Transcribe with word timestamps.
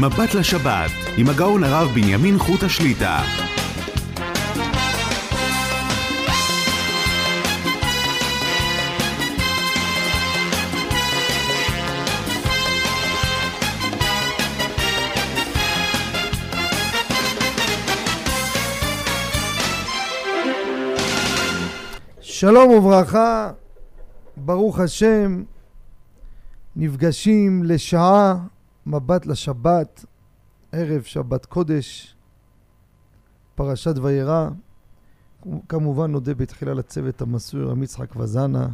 מבט 0.00 0.34
לשבת, 0.34 0.90
עם 1.16 1.28
הגאון 1.28 1.64
הרב 1.64 1.88
בנימין 1.94 2.38
חוט 2.38 2.62
השליטה. 2.62 3.22
שלום 22.20 22.70
וברכה, 22.70 23.50
ברוך 24.36 24.80
השם, 24.80 25.42
נפגשים 26.76 27.62
לשעה, 27.64 28.34
מבט 28.88 29.26
לשבת, 29.26 30.04
ערב 30.72 31.02
שבת 31.02 31.46
קודש, 31.46 32.16
פרשת 33.54 33.94
וירא. 34.02 34.48
כמובן 35.68 36.10
נודה 36.10 36.34
בתחילה 36.34 36.74
לצוות 36.74 37.22
המסור 37.22 37.60
רם 37.60 37.82
יצחק 37.82 38.16
וזנה, 38.16 38.68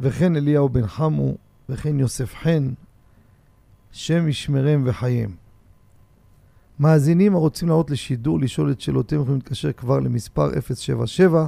וכן 0.00 0.36
אליהו 0.36 0.68
בן 0.68 0.86
חמו, 0.86 1.34
וכן 1.68 2.00
יוסף 2.00 2.34
חן, 2.34 2.72
שם 3.92 4.28
ישמרם 4.28 4.82
וחייהם. 4.86 5.36
מאזינים 6.80 7.34
הרוצים 7.34 7.68
לעלות 7.68 7.90
לשידור, 7.90 8.40
לשאול 8.40 8.72
את 8.72 8.80
שאלותיהם, 8.80 9.20
יכולים 9.20 9.38
להתקשר 9.38 9.72
כבר 9.72 10.00
למספר 10.00 10.50
077 10.74 11.46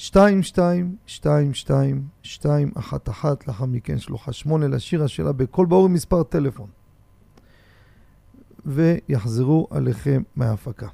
שתיים, 0.00 0.42
שתיים, 0.42 0.96
שתיים, 1.06 1.54
שתיים, 1.54 2.08
שתיים, 2.22 2.70
אחת, 2.78 3.08
אחת, 3.08 3.48
לאחר 3.48 3.66
מכן 3.66 3.98
שלוחה 3.98 4.32
שמונה, 4.32 4.68
להשאיר 4.68 5.04
השאלה 5.04 5.32
בכל 5.32 5.66
ברור 5.66 5.88
מספר 5.88 6.22
טלפון. 6.22 6.70
ויחזרו 8.66 9.66
עליכם 9.70 10.22
מההפקה. 10.36 10.88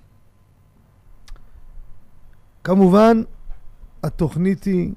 כמובן, 2.64 3.22
התוכנית 4.02 4.64
היא, 4.64 4.92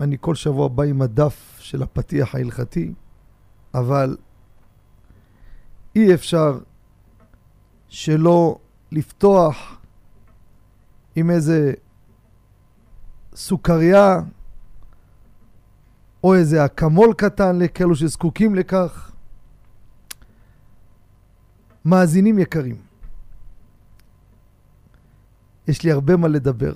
אני 0.00 0.16
כל 0.20 0.34
שבוע 0.34 0.68
בא 0.68 0.82
עם 0.82 1.02
הדף 1.02 1.56
של 1.60 1.82
הפתיח 1.82 2.34
ההלכתי, 2.34 2.94
אבל 3.74 4.16
אי 5.96 6.14
אפשר 6.14 6.58
שלא 7.88 8.58
לפתוח 8.90 9.80
עם 11.16 11.30
איזה 11.30 11.72
סוכריה 13.34 14.20
או 16.24 16.34
איזה 16.34 16.64
אקמול 16.64 17.14
קטן 17.14 17.58
לכאלו 17.58 17.94
שזקוקים 17.94 18.54
לכך. 18.54 19.12
מאזינים 21.84 22.38
יקרים, 22.38 22.76
יש 25.68 25.82
לי 25.82 25.92
הרבה 25.92 26.16
מה 26.16 26.28
לדבר, 26.28 26.72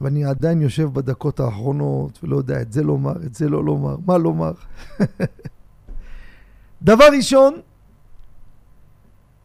ואני 0.00 0.24
עדיין 0.24 0.62
יושב 0.62 0.84
בדקות 0.92 1.40
האחרונות 1.40 2.24
ולא 2.24 2.36
יודע 2.36 2.62
את 2.62 2.72
זה 2.72 2.82
לומר, 2.82 3.16
את 3.26 3.34
זה 3.34 3.48
לא 3.48 3.64
לומר, 3.64 3.96
מה 4.06 4.18
לומר. 4.18 4.52
דבר 6.82 7.04
ראשון, 7.16 7.60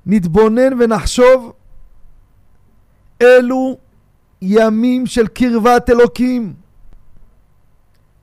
נתבונן 0.06 0.82
ונחשוב 0.82 1.54
אלו 3.22 3.78
ימים 4.42 5.06
של 5.06 5.28
קרבת 5.28 5.90
אלוקים. 5.90 6.54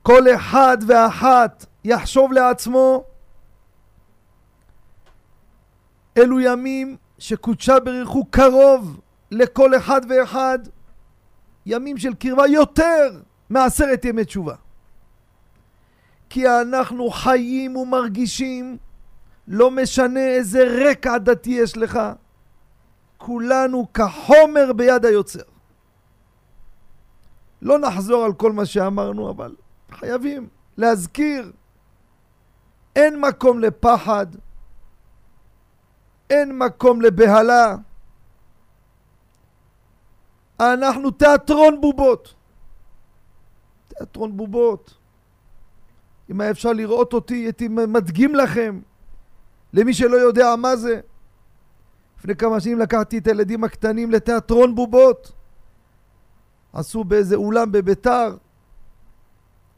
כל 0.03 0.35
אחד 0.35 0.77
ואחת 0.87 1.65
יחשוב 1.83 2.31
לעצמו, 2.31 3.03
אלו 6.17 6.39
ימים 6.39 6.97
שקודשה 7.19 7.79
בריחו 7.79 8.25
קרוב 8.25 8.99
לכל 9.31 9.75
אחד 9.77 10.01
ואחד, 10.09 10.59
ימים 11.65 11.97
של 11.97 12.13
קרבה 12.13 12.47
יותר 12.47 13.21
מעשרת 13.49 14.05
ימי 14.05 14.25
תשובה. 14.25 14.55
כי 16.29 16.47
אנחנו 16.47 17.09
חיים 17.09 17.75
ומרגישים, 17.75 18.77
לא 19.47 19.71
משנה 19.71 20.27
איזה 20.27 20.63
רקע 20.89 21.17
דתי 21.17 21.49
יש 21.49 21.77
לך, 21.77 21.99
כולנו 23.17 23.87
כחומר 23.93 24.73
ביד 24.73 25.05
היוצר. 25.05 25.56
לא 27.67 27.79
נחזור 27.79 28.25
על 28.25 28.33
כל 28.33 28.51
מה 28.51 28.65
שאמרנו, 28.65 29.29
אבל 29.29 29.55
חייבים 29.91 30.47
להזכיר. 30.77 31.51
אין 32.95 33.21
מקום 33.21 33.59
לפחד, 33.59 34.25
אין 36.29 36.57
מקום 36.57 37.01
לבהלה. 37.01 37.75
אנחנו 40.59 41.11
תיאטרון 41.11 41.81
בובות. 41.81 42.33
תיאטרון 43.87 44.37
בובות. 44.37 44.97
אם 46.29 46.41
היה 46.41 46.51
אפשר 46.51 46.73
לראות 46.73 47.13
אותי, 47.13 47.35
הייתי 47.35 47.67
מדגים 47.67 48.35
לכם. 48.35 48.79
למי 49.73 49.93
שלא 49.93 50.15
יודע 50.15 50.55
מה 50.55 50.75
זה. 50.75 50.99
לפני 52.19 52.35
כמה 52.35 52.59
שנים 52.59 52.79
לקחתי 52.79 53.17
את 53.17 53.27
הילדים 53.27 53.63
הקטנים 53.63 54.11
לתיאטרון 54.11 54.75
בובות. 54.75 55.36
עשו 56.77 57.03
באיזה 57.03 57.35
אולם 57.35 57.71
בביתר. 57.71 58.37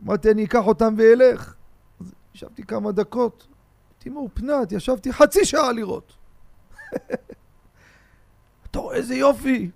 אמרתי, 0.04 0.32
אני 0.32 0.46
אקח 0.46 0.66
אותם 0.66 0.94
ואלך. 0.98 1.56
אז 2.00 2.14
ישבתי 2.36 2.64
כמה 2.64 2.92
דקות, 2.92 3.48
הייתי 3.90 4.10
מאופנת, 4.10 4.72
ישבתי 4.72 5.14
חצי 5.14 5.46
שעה 5.46 5.72
לראות. 5.72 6.14
אתה 8.72 8.80
רואה 8.80 8.96
איזה 8.96 9.16
יופי. 9.16 9.70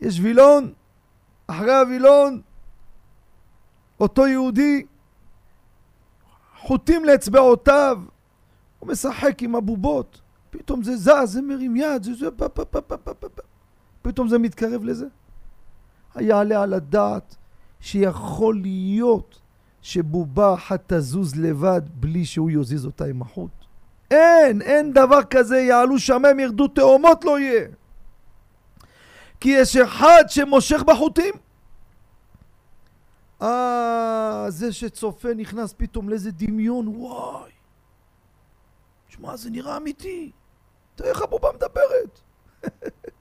יש 0.00 0.20
וילון, 0.20 0.72
אחרי 1.46 1.74
הווילון, 1.74 2.42
אותו 4.00 4.26
יהודי, 4.26 4.86
חוטים 6.58 7.04
לאצבעותיו, 7.04 7.98
הוא 8.78 8.88
משחק 8.88 9.42
עם 9.42 9.56
הבובות, 9.56 10.20
פתאום 10.50 10.82
זה 10.82 10.96
זז, 10.96 11.10
זה 11.24 11.42
מרים 11.42 11.76
יד, 11.76 12.02
זה 12.02 12.14
זה, 12.14 12.28
פתאום 14.02 14.28
זה 14.28 14.38
מתקרב 14.38 14.84
לזה. 14.84 15.06
היעלה 16.14 16.62
על 16.62 16.74
הדעת 16.74 17.36
שיכול 17.80 18.60
להיות 18.62 19.40
שבובה 19.82 20.54
אחת 20.54 20.92
תזוז 20.92 21.36
לבד 21.36 21.82
בלי 21.94 22.24
שהוא 22.24 22.50
יזיז 22.50 22.86
אותה 22.86 23.04
עם 23.04 23.22
החוט? 23.22 23.50
אין, 24.10 24.62
אין 24.62 24.92
דבר 24.92 25.22
כזה, 25.30 25.58
יעלו 25.58 25.98
שמיים 25.98 26.40
ירדו 26.40 26.68
תאומות 26.68 27.24
לא 27.24 27.38
יהיה. 27.38 27.68
כי 29.40 29.48
יש 29.48 29.76
אחד 29.76 30.24
שמושך 30.28 30.82
בחוטים. 30.86 31.34
אה, 33.42 34.44
זה 34.48 34.72
שצופה 34.72 35.34
נכנס 35.34 35.74
פתאום 35.76 36.08
לאיזה 36.08 36.30
דמיון, 36.30 36.88
וואי. 36.88 37.50
שמע, 39.08 39.36
זה 39.36 39.50
נראה 39.50 39.76
אמיתי. 39.76 40.30
תראה 40.94 41.10
איך 41.10 41.22
הבובה 41.22 41.48
מדברת. 41.54 42.20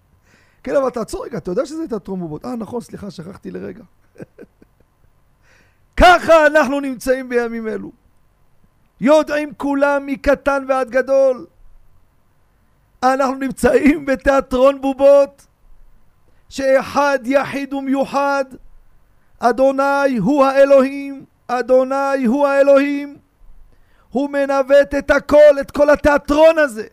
כן, 0.63 0.75
אבל 0.75 0.89
תעצור 0.89 1.25
רגע, 1.25 1.37
אתה 1.37 1.51
יודע 1.51 1.65
שזה 1.65 1.81
הייתה 1.81 1.99
טרומבובות. 1.99 2.45
אה, 2.45 2.55
נכון, 2.55 2.81
סליחה, 2.81 3.11
שכחתי 3.11 3.51
לרגע. 3.51 3.83
ככה 5.97 6.47
אנחנו 6.47 6.79
נמצאים 6.79 7.29
בימים 7.29 7.67
אלו. 7.67 7.91
יודעים 9.01 9.53
כולם 9.57 10.05
מקטן 10.05 10.65
ועד 10.67 10.89
גדול. 10.89 11.45
אנחנו 13.03 13.35
נמצאים 13.35 14.05
בתיאטרון 14.05 14.81
בובות, 14.81 15.47
שאחד 16.49 17.19
יחיד 17.25 17.73
ומיוחד, 17.73 18.45
אדוני 19.39 20.17
הוא 20.21 20.45
האלוהים, 20.45 21.25
אדוני 21.47 22.25
הוא 22.25 22.47
האלוהים. 22.47 23.17
הוא 24.09 24.29
מנווט 24.29 24.95
את 24.97 25.11
הכל, 25.11 25.59
את 25.61 25.71
כל 25.71 25.89
התיאטרון 25.89 26.57
הזה. 26.57 26.87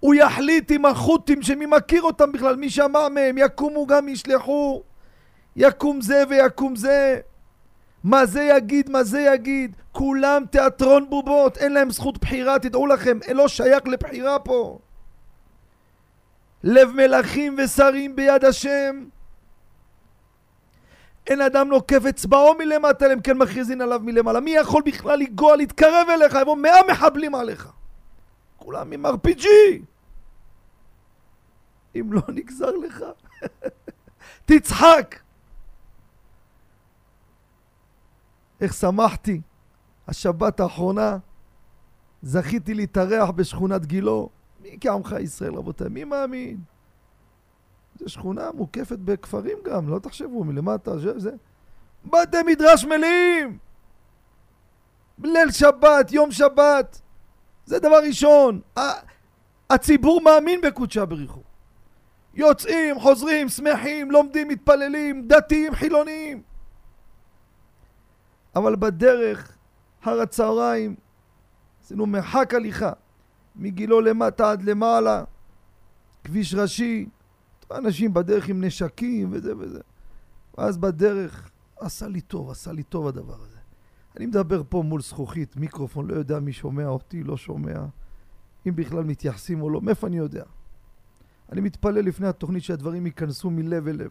הוא 0.00 0.14
יחליט 0.14 0.70
עם 0.70 0.84
החות'ים 0.84 1.42
שמי 1.42 1.66
מכיר 1.66 2.02
אותם 2.02 2.32
בכלל, 2.32 2.56
מי 2.56 2.70
שמע 2.70 3.08
מהם, 3.08 3.38
יקומו 3.38 3.86
גם 3.86 4.08
ישלחו, 4.08 4.82
יקום 5.56 6.00
זה 6.00 6.22
ויקום 6.28 6.76
זה. 6.76 7.20
מה 8.04 8.26
זה 8.26 8.42
יגיד, 8.42 8.90
מה 8.90 9.04
זה 9.04 9.20
יגיד. 9.20 9.76
כולם 9.92 10.44
תיאטרון 10.50 11.10
בובות, 11.10 11.58
אין 11.58 11.72
להם 11.72 11.90
זכות 11.90 12.18
בחירה, 12.18 12.58
תדעו 12.58 12.86
לכם, 12.86 13.18
לא 13.34 13.48
שייך 13.48 13.86
לבחירה 13.86 14.38
פה. 14.38 14.78
לב 16.64 16.90
מלכים 16.94 17.56
ושרים 17.58 18.16
ביד 18.16 18.44
השם. 18.44 19.04
אין 21.26 21.40
אדם 21.40 21.68
נוקף 21.68 22.06
אצבעו 22.08 22.54
מלמטה, 22.58 23.06
אלא 23.06 23.12
אם 23.12 23.20
כן 23.20 23.38
מכריזין 23.38 23.80
עליו 23.80 24.00
מלמעלה. 24.02 24.40
מי 24.40 24.50
יכול 24.50 24.82
בכלל 24.86 25.18
לגוע, 25.18 25.56
להתקרב 25.56 26.06
אליך? 26.10 26.36
יבוא 26.40 26.56
מאה 26.56 26.80
מחבלים 26.90 27.34
עליך. 27.34 27.68
כולם 28.64 28.92
עם 28.92 29.06
RPG. 29.06 29.46
אם 31.94 32.12
לא 32.12 32.22
נגזר 32.28 32.70
לך, 32.70 33.04
תצחק. 34.46 35.16
איך 38.60 38.74
שמחתי 38.74 39.40
השבת 40.08 40.60
האחרונה 40.60 41.18
זכיתי 42.22 42.74
להתארח 42.74 43.30
בשכונת 43.30 43.86
גילו. 43.86 44.28
מי 44.60 44.76
כעמך 44.80 45.14
ישראל, 45.20 45.54
רבותיי? 45.54 45.88
מי 45.88 46.04
מאמין? 46.04 46.60
זו 47.98 48.08
שכונה 48.08 48.52
מוקפת 48.52 48.98
בכפרים 48.98 49.58
גם, 49.64 49.88
לא 49.88 49.98
תחשבו, 49.98 50.44
מלמטה, 50.44 50.98
זה... 50.98 51.18
זה. 51.18 51.30
בתי 52.04 52.42
מדרש 52.46 52.84
מלאים! 52.84 53.58
ליל 55.24 55.50
שבת, 55.50 56.12
יום 56.12 56.32
שבת. 56.32 57.00
זה 57.66 57.78
דבר 57.78 57.98
ראשון. 58.06 58.60
הציבור 59.70 60.20
מאמין 60.20 60.60
בקודשא 60.60 61.04
בריחו. 61.04 61.40
יוצאים, 62.34 63.00
חוזרים, 63.00 63.48
שמחים, 63.48 64.10
לומדים, 64.10 64.48
מתפללים, 64.48 65.28
דתיים, 65.28 65.74
חילוניים. 65.74 66.42
אבל 68.56 68.76
בדרך, 68.76 69.56
הר 70.02 70.20
הצהריים, 70.20 70.96
עשינו 71.82 72.06
מרחק 72.06 72.54
הליכה, 72.54 72.92
מגילו 73.56 74.00
למטה 74.00 74.50
עד 74.50 74.62
למעלה, 74.62 75.24
כביש 76.24 76.54
ראשי, 76.54 77.06
אנשים 77.70 78.14
בדרך 78.14 78.48
עם 78.48 78.64
נשקים 78.64 79.28
וזה 79.32 79.56
וזה. 79.56 79.80
ואז 80.58 80.78
בדרך, 80.78 81.50
עשה 81.80 82.08
לי 82.08 82.20
טוב, 82.20 82.50
עשה 82.50 82.72
לי 82.72 82.82
טוב 82.82 83.06
הדבר 83.06 83.34
הזה. 83.34 83.53
אני 84.16 84.26
מדבר 84.26 84.62
פה 84.68 84.82
מול 84.82 85.02
זכוכית, 85.02 85.56
מיקרופון, 85.56 86.06
לא 86.06 86.14
יודע 86.14 86.40
מי 86.40 86.52
שומע 86.52 86.86
אותי, 86.86 87.22
לא 87.22 87.36
שומע, 87.36 87.84
אם 88.66 88.76
בכלל 88.76 89.04
מתייחסים 89.04 89.62
או 89.62 89.70
לא, 89.70 89.80
מאיפה 89.80 90.06
אני 90.06 90.16
יודע? 90.16 90.44
אני 91.52 91.60
מתפלל 91.60 92.00
לפני 92.00 92.26
התוכנית 92.28 92.62
שהדברים 92.62 93.06
ייכנסו 93.06 93.50
מלב 93.50 93.88
אל 93.88 93.96
לב. 93.96 94.10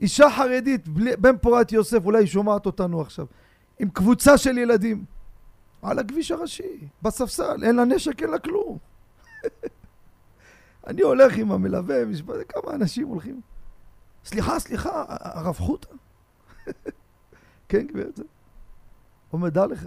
אישה 0.00 0.30
חרדית, 0.36 0.88
בן 1.18 1.38
פורת 1.38 1.72
יוסף, 1.72 2.04
אולי 2.04 2.18
היא 2.18 2.26
שומעת 2.26 2.66
אותנו 2.66 3.00
עכשיו, 3.00 3.26
עם 3.78 3.90
קבוצה 3.90 4.38
של 4.38 4.58
ילדים, 4.58 5.04
על 5.82 5.98
הכביש 5.98 6.30
הראשי, 6.30 6.88
בספסל, 7.02 7.64
אין 7.64 7.76
לה 7.76 7.84
נשק, 7.84 8.22
אין 8.22 8.30
לה 8.30 8.38
כלום. 8.38 8.78
אני 10.86 11.02
הולך 11.02 11.36
עם 11.36 11.52
המלווה, 11.52 12.04
משפט, 12.04 12.34
כמה 12.48 12.74
אנשים 12.74 13.08
הולכים. 13.08 13.40
סליחה, 14.24 14.58
סליחה, 14.58 15.04
הרב 15.08 15.56
חוטה? 15.56 15.88
כן, 17.68 17.86
גברת. 17.86 18.20
אומר, 19.32 19.48
דע 19.48 19.66
לך, 19.66 19.86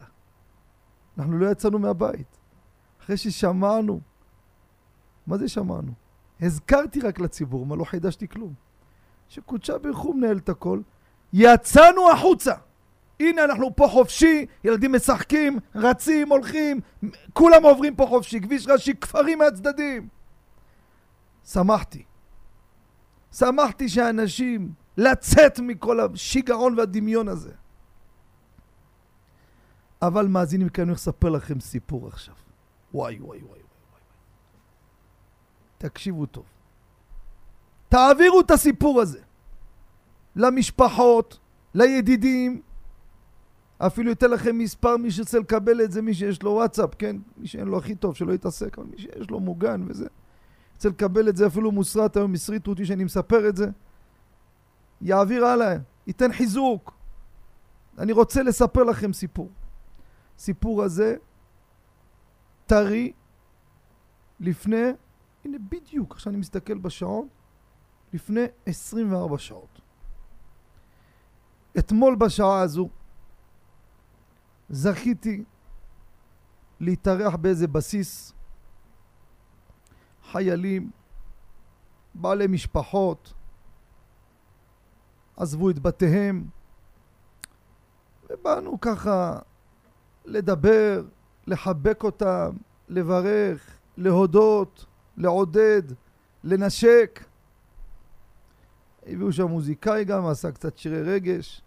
אנחנו 1.18 1.38
לא 1.38 1.52
יצאנו 1.52 1.80
מהבית. 1.80 2.38
אחרי 3.04 3.18
ששמענו, 3.18 4.00
מה 5.28 5.38
זה 5.38 5.48
שמענו? 5.48 5.92
הזכרתי 6.42 7.00
רק 7.00 7.20
לציבור, 7.20 7.66
מה 7.66 7.76
לא 7.76 7.84
חידשתי 7.84 8.28
כלום. 8.28 8.54
שקודשה 9.30 9.78
ברכו 9.78 10.14
מנהל 10.14 10.38
את 10.38 10.50
הכל, 10.50 10.82
יצאנו 11.34 12.12
החוצה. 12.12 12.54
הנה 13.20 13.44
אנחנו 13.44 13.76
פה 13.76 13.88
חופשי, 13.88 14.46
ילדים 14.64 14.96
משחקים, 14.96 15.60
רצים, 15.76 16.30
הולכים, 16.30 16.80
כולם 17.34 17.64
עוברים 17.64 17.96
פה 17.96 18.06
חופשי, 18.06 18.42
כביש 18.42 18.68
ראשי, 18.68 18.94
כפרים 18.96 19.40
מהצדדים. 19.40 20.08
שמחתי. 21.46 22.04
שמחתי 23.32 23.90
שאנשים, 23.90 24.72
לצאת 24.98 25.60
מכל 25.60 26.00
השיגעון 26.00 26.80
והדמיון 26.80 27.28
הזה. 27.28 27.52
אבל 30.08 30.28
מאזינים 30.28 30.70
כאן, 30.70 30.84
אני 30.84 30.94
לספר 30.94 31.30
לכם 31.30 31.60
סיפור 31.60 32.08
עכשיו. 32.08 32.36
וואי, 32.94 33.20
וואי, 33.20 33.40
וואי, 33.40 33.50
וואי. 33.50 34.02
תקשיבו 35.78 36.26
טוב. 36.26 36.46
תעבירו 37.90 38.42
את 38.42 38.52
הסיפור 38.52 39.02
הזה 39.02 39.20
למשפחות, 40.36 41.40
לידידים, 41.74 42.62
אפילו 43.78 44.10
ייתן 44.10 44.30
לכם 44.30 44.58
מספר 44.58 44.98
מי 44.98 45.12
שרוצה 45.12 45.40
לקבל 45.40 45.82
את 45.82 45.92
זה, 45.92 46.02
מי 46.02 46.14
שיש 46.14 46.44
לו 46.44 46.52
וואטסאפ, 46.52 46.90
כן? 46.98 47.16
מי 47.38 47.48
שאין 47.48 47.68
לו 47.68 47.78
הכי 47.78 47.96
טוב, 47.96 48.16
שלא 48.16 48.34
יתעסק, 48.34 48.80
אבל 48.80 48.88
מי 48.88 48.98
שיש 48.98 49.30
לו 49.30 49.40
מוגן 49.40 49.86
וזה. 49.88 50.08
רוצה 50.76 50.90
לקבל 50.90 51.30
את 51.30 51.38
זה, 51.38 51.48
אפילו 51.48 51.72
מוסרט 51.72 52.18
היום, 52.18 52.34
הסריטו 52.34 52.72
אותי 52.72 52.86
שאני 52.86 53.04
מספר 53.04 53.50
את 53.50 53.56
זה. 53.56 53.68
יעביר 55.02 55.46
הלאה, 55.46 55.76
ייתן 56.08 56.34
חיזוק. 56.34 56.94
אני 57.98 58.12
רוצה 58.12 58.44
לספר 58.44 58.84
לכם 58.84 59.14
סיפור. 59.14 59.50
סיפור 60.38 60.84
הזה 60.84 61.16
טרי 62.66 63.12
לפני, 64.40 64.84
הנה 65.46 65.58
בדיוק, 65.70 66.12
עכשיו 66.12 66.32
אני 66.32 66.40
מסתכל 66.40 66.78
בשעון, 66.78 67.28
לפני 68.14 68.46
24 68.66 69.38
שעות. 69.38 69.82
אתמול 71.80 72.16
בשעה 72.16 72.62
הזו 72.62 72.90
זכיתי 74.70 75.44
להתארח 76.80 77.36
באיזה 77.36 77.68
בסיס 77.68 78.34
חיילים, 80.32 80.92
בעלי 82.16 82.48
משפחות, 82.48 83.34
עזבו 85.38 85.70
את 85.70 85.80
בתיהם, 85.80 86.48
ובאנו 88.30 88.82
ככה 88.82 89.40
לדבר, 90.26 91.04
לחבק 91.48 92.04
אותם, 92.04 92.56
לברך, 92.90 93.80
להודות, 93.98 94.86
לעודד, 95.18 95.82
לנשק. 96.44 97.24
הביאו 99.06 99.34
שם 99.34 99.48
מוזיקאי 99.48 100.06
גם, 100.06 100.26
עשה 100.26 100.52
קצת 100.52 100.78
שירי 100.78 101.02
רגש. 101.02 101.62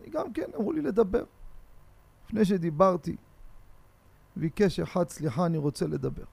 אני 0.00 0.10
גם 0.10 0.32
כן, 0.32 0.50
אמרו 0.56 0.72
לי 0.72 0.82
לדבר. 0.82 1.24
לפני 2.24 2.44
שדיברתי, 2.44 3.16
ביקש 4.36 4.80
אחד, 4.80 5.08
סליחה, 5.08 5.46
אני 5.46 5.58
רוצה 5.58 5.86
לדבר. 5.86 6.24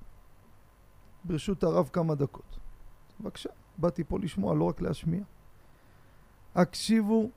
ברשות 1.23 1.63
הרב 1.63 1.89
כמה 1.93 2.15
דקות. 2.15 2.59
בבקשה, 3.19 3.49
באתי 3.77 4.03
פה 4.03 4.19
לשמוע, 4.19 4.55
לא 4.55 4.63
רק 4.63 4.81
להשמיע. 4.81 5.23
הקשיבו, 6.55 7.29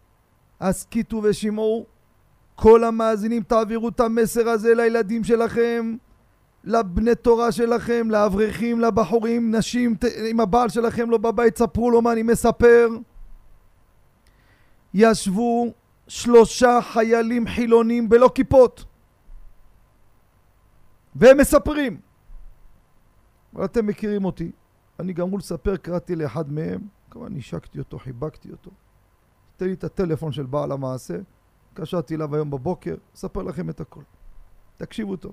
הסכיתו 0.61 1.17
ושמעו. 1.17 1.87
כל 2.57 2.85
המאזינים 2.85 3.43
תעבירו 3.43 3.89
את 3.89 4.01
המסר 4.01 4.49
הזה 4.49 4.75
לילדים 4.75 5.25
שלכם, 5.25 5.97
לבני 6.65 7.15
תורה 7.15 7.53
שלכם, 7.53 8.11
לאברכים, 8.11 8.81
לבחורים, 8.81 9.55
נשים, 9.55 9.95
אם 10.31 10.41
הבעל 10.41 10.69
שלכם 10.69 11.11
לא 11.11 11.19
בבית, 11.19 11.59
ספרו 11.59 11.91
לו 11.91 12.03
מה 12.03 12.13
אני 12.13 12.23
מספר. 12.23 12.89
ישבו 14.95 15.73
שלושה 16.09 16.79
חיילים 16.83 17.47
חילונים 17.47 18.09
בלא 18.09 18.31
כיפות. 18.35 18.85
והם 21.17 21.39
מספרים. 21.39 22.01
אתם 23.65 23.87
מכירים 23.87 24.25
אותי. 24.25 24.51
אני 25.01 25.13
גמרו 25.13 25.39
לספר, 25.39 25.77
קראתי 25.77 26.17
לאחד 26.17 26.53
מהם, 26.53 26.81
כמובן 27.11 27.35
נשקתי 27.35 27.79
אותו, 27.79 27.99
חיבקתי 27.99 28.51
אותו. 28.51 28.71
תן 29.57 29.67
לי 29.67 29.73
את 29.73 29.85
הטלפון 29.85 30.33
של 30.33 30.47
בעל 30.47 30.73
המעשה, 30.73 31.17
התקשרתי 31.77 32.15
אליו 32.15 32.35
היום 32.35 32.51
בבוקר, 32.51 32.95
אספר 33.15 33.43
לכם 33.43 33.71
את 33.71 33.81
הכל. 33.81 34.03
תקשיבו 34.77 35.17
טוב. 35.17 35.33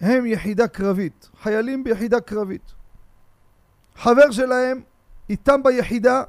הם 0.00 0.26
יחידה 0.26 0.68
קרבית, 0.68 1.30
חיילים 1.42 1.84
ביחידה 1.84 2.20
קרבית. 2.20 2.74
חבר 3.96 4.30
שלהם, 4.30 4.82
איתם 5.30 5.62
ביחידה, 5.62 6.22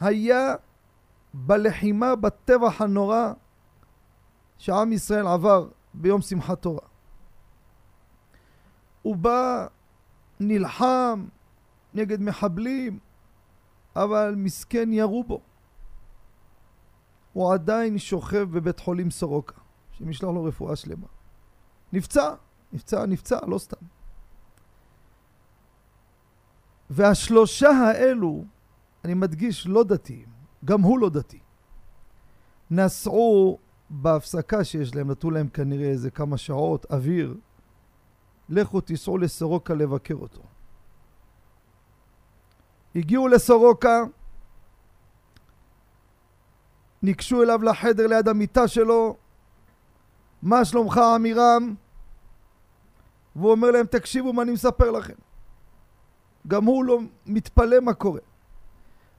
היה 0.00 0.54
בלחימה 1.34 2.16
בטבח 2.16 2.80
הנורא 2.80 3.32
שעם 4.58 4.92
ישראל 4.92 5.26
עבר 5.26 5.68
ביום 5.94 6.20
שמחת 6.20 6.62
תורה. 6.62 6.86
הוא 9.02 9.16
בא, 9.16 9.66
נלחם 10.40 11.26
נגד 11.94 12.20
מחבלים, 12.20 12.98
אבל 13.96 14.34
מסכן 14.36 14.92
ירו 14.92 15.24
בו. 15.24 15.40
הוא 17.32 17.52
עדיין 17.54 17.98
שוכב 17.98 18.48
בבית 18.50 18.80
חולים 18.80 19.10
סורוקה, 19.10 19.60
שמשלח 19.92 20.28
לו 20.28 20.44
רפואה 20.44 20.76
שלמה. 20.76 21.06
נפצע, 21.92 22.34
נפצע, 22.72 23.06
נפצע, 23.06 23.38
לא 23.46 23.58
סתם. 23.58 23.86
והשלושה 26.90 27.70
האלו, 27.70 28.44
אני 29.04 29.14
מדגיש, 29.14 29.66
לא 29.66 29.84
דתיים, 29.84 30.28
גם 30.64 30.82
הוא 30.82 30.98
לא 30.98 31.08
דתי. 31.10 31.40
נסעו 32.70 33.58
בהפסקה 33.90 34.64
שיש 34.64 34.94
להם, 34.94 35.10
נתנו 35.10 35.30
להם 35.30 35.48
כנראה 35.48 35.88
איזה 35.88 36.10
כמה 36.10 36.36
שעות, 36.36 36.86
אוויר, 36.90 37.34
לכו 38.48 38.80
תיסעו 38.80 39.18
לסורוקה 39.18 39.74
לבקר 39.74 40.14
אותו. 40.14 40.42
הגיעו 42.94 43.28
לסורוקה, 43.28 44.02
ניגשו 47.02 47.42
אליו 47.42 47.62
לחדר 47.62 48.06
ליד 48.06 48.28
המיטה 48.28 48.68
שלו, 48.68 49.16
מה 50.42 50.64
שלומך 50.64 50.98
עמירם? 50.98 51.74
והוא 53.36 53.50
אומר 53.50 53.70
להם, 53.70 53.86
תקשיבו 53.86 54.32
מה 54.32 54.42
אני 54.42 54.52
מספר 54.52 54.90
לכם. 54.90 55.14
גם 56.48 56.64
הוא 56.64 56.84
לא 56.84 56.98
מתפלא 57.26 57.80
מה 57.80 57.94
קורה. 57.94 58.20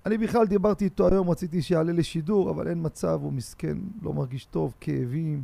אני 0.06 0.18
בכלל 0.18 0.48
דיברתי 0.48 0.86
איתו 0.86 1.08
היום, 1.08 1.30
רציתי 1.30 1.62
שיעלה 1.62 1.92
לשידור, 1.92 2.50
אבל 2.50 2.68
אין 2.68 2.78
מצב, 2.82 3.20
הוא 3.22 3.34
מסכן, 3.34 3.78
לא 4.02 4.14
מרגיש 4.14 4.46
טוב, 4.46 4.74
כאבים 4.80 5.44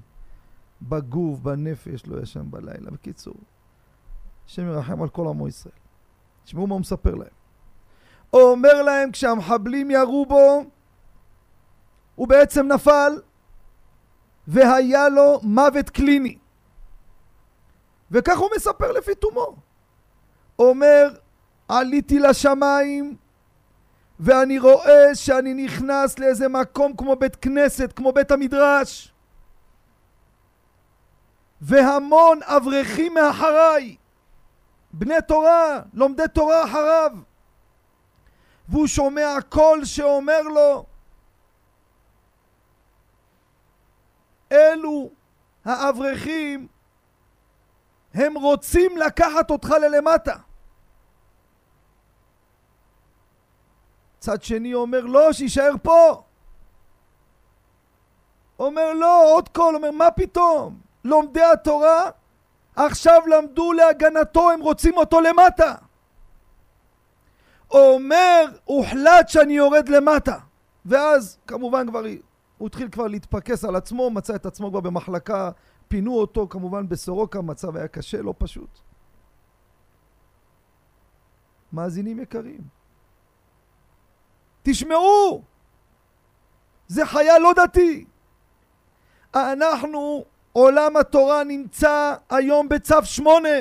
בגוף, 0.81 1.39
בנפש, 1.39 2.07
לא 2.07 2.21
ישן 2.21 2.45
בלילה. 2.49 2.91
בקיצור, 2.91 3.35
השם 4.47 4.67
ירחם 4.67 5.01
על 5.01 5.09
כל 5.09 5.27
עמו 5.27 5.47
ישראל. 5.47 5.75
תשמעו 6.43 6.67
מה 6.67 6.73
הוא 6.73 6.81
מספר 6.81 7.15
להם. 7.15 7.29
הוא 8.29 8.41
אומר 8.41 8.81
להם, 8.81 9.11
כשהמחבלים 9.11 9.91
ירו 9.91 10.25
בו, 10.25 10.63
הוא 12.19 12.27
בעצם 12.27 12.67
נפל, 12.67 13.21
והיה 14.47 15.09
לו 15.09 15.39
מוות 15.43 15.89
קליני. 15.89 16.37
וכך 18.11 18.37
הוא 18.37 18.49
מספר 18.55 18.91
לפי 18.91 19.15
תומו. 19.15 19.55
אומר, 20.59 21.09
עליתי 21.67 22.19
לשמיים, 22.19 23.15
ואני 24.19 24.59
רואה 24.59 25.15
שאני 25.15 25.53
נכנס 25.53 26.19
לאיזה 26.19 26.47
מקום 26.47 26.95
כמו 26.95 27.15
בית 27.15 27.35
כנסת, 27.35 27.93
כמו 27.95 28.11
בית 28.11 28.31
המדרש, 28.31 29.13
והמון 31.61 32.39
אברכים 32.43 33.13
מאחריי, 33.13 33.95
בני 34.93 35.21
תורה, 35.27 35.81
לומדי 35.93 36.23
תורה 36.33 36.63
אחריו, 36.63 37.11
והוא 38.69 38.87
שומע 38.87 39.35
קול 39.49 39.85
שאומר 39.85 40.41
לו, 40.41 40.85
אלו 44.51 45.09
האברכים, 45.65 46.67
הם 48.13 48.37
רוצים 48.37 48.97
לקחת 48.97 49.51
אותך 49.51 49.69
ללמטה. 49.69 50.35
צד 54.19 54.43
שני 54.43 54.73
אומר 54.73 55.01
לא, 55.01 55.33
שיישאר 55.33 55.71
פה. 55.83 56.23
אומר 58.59 58.93
לא, 58.93 59.33
עוד 59.33 59.49
קול, 59.49 59.75
אומר 59.75 59.91
מה 59.91 60.11
פתאום? 60.11 60.79
לומדי 61.03 61.43
התורה 61.43 62.09
עכשיו 62.75 63.21
למדו 63.27 63.73
להגנתו, 63.73 64.51
הם 64.51 64.61
רוצים 64.61 64.97
אותו 64.97 65.21
למטה. 65.21 65.75
אומר, 67.71 68.45
הוחלט 68.65 69.29
שאני 69.29 69.53
יורד 69.53 69.89
למטה. 69.89 70.37
ואז 70.85 71.37
כמובן 71.47 71.87
כבר 71.87 72.03
הוא 72.59 72.67
התחיל 72.67 72.89
כבר 72.89 73.07
להתפקס 73.07 73.65
על 73.65 73.75
עצמו, 73.75 74.09
מצא 74.09 74.35
את 74.35 74.45
עצמו 74.45 74.69
כבר 74.69 74.79
במחלקה, 74.79 75.51
פינו 75.87 76.13
אותו 76.13 76.47
כמובן 76.49 76.89
בסורוקה, 76.89 77.41
מצב 77.41 77.77
היה 77.77 77.87
קשה, 77.87 78.21
לא 78.21 78.33
פשוט. 78.37 78.79
מאזינים 81.73 82.19
יקרים, 82.19 82.61
תשמעו, 84.63 85.43
זה 86.87 87.05
חייל 87.05 87.37
לא 87.41 87.53
דתי. 87.55 88.05
אנחנו, 89.35 90.25
עולם 90.51 90.97
התורה 90.97 91.43
נמצא 91.43 92.15
היום 92.29 92.69
בצו 92.69 93.03
שמונה. 93.03 93.59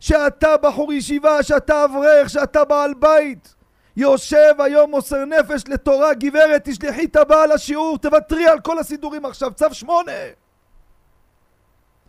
שאתה 0.00 0.56
בחור 0.56 0.92
ישיבה, 0.92 1.42
שאתה 1.42 1.84
אברך, 1.84 2.30
שאתה 2.30 2.64
בעל 2.64 2.94
בית, 2.94 3.54
יושב 3.96 4.54
היום 4.58 4.90
מוסר 4.90 5.24
נפש 5.24 5.62
לתורה, 5.68 6.14
גברת, 6.14 6.64
תשלחי 6.64 7.04
את 7.04 7.16
הבעל 7.16 7.54
לשיעור, 7.54 7.98
תוותרי 7.98 8.46
על 8.46 8.60
כל 8.60 8.78
הסידורים 8.78 9.24
עכשיו, 9.24 9.52
צו 9.54 9.74
שמונה. 9.74 10.12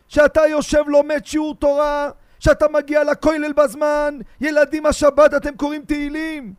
שאתה 0.07 0.41
יושב 0.47 0.83
לומד 0.87 1.25
שיעור 1.25 1.55
תורה, 1.55 2.09
שאתה 2.39 2.65
מגיע 2.67 3.03
לכולל 3.03 3.53
בזמן, 3.53 4.17
ילדים 4.41 4.85
השבת 4.85 5.33
אתם 5.33 5.55
קוראים 5.55 5.85
תהילים. 5.85 6.53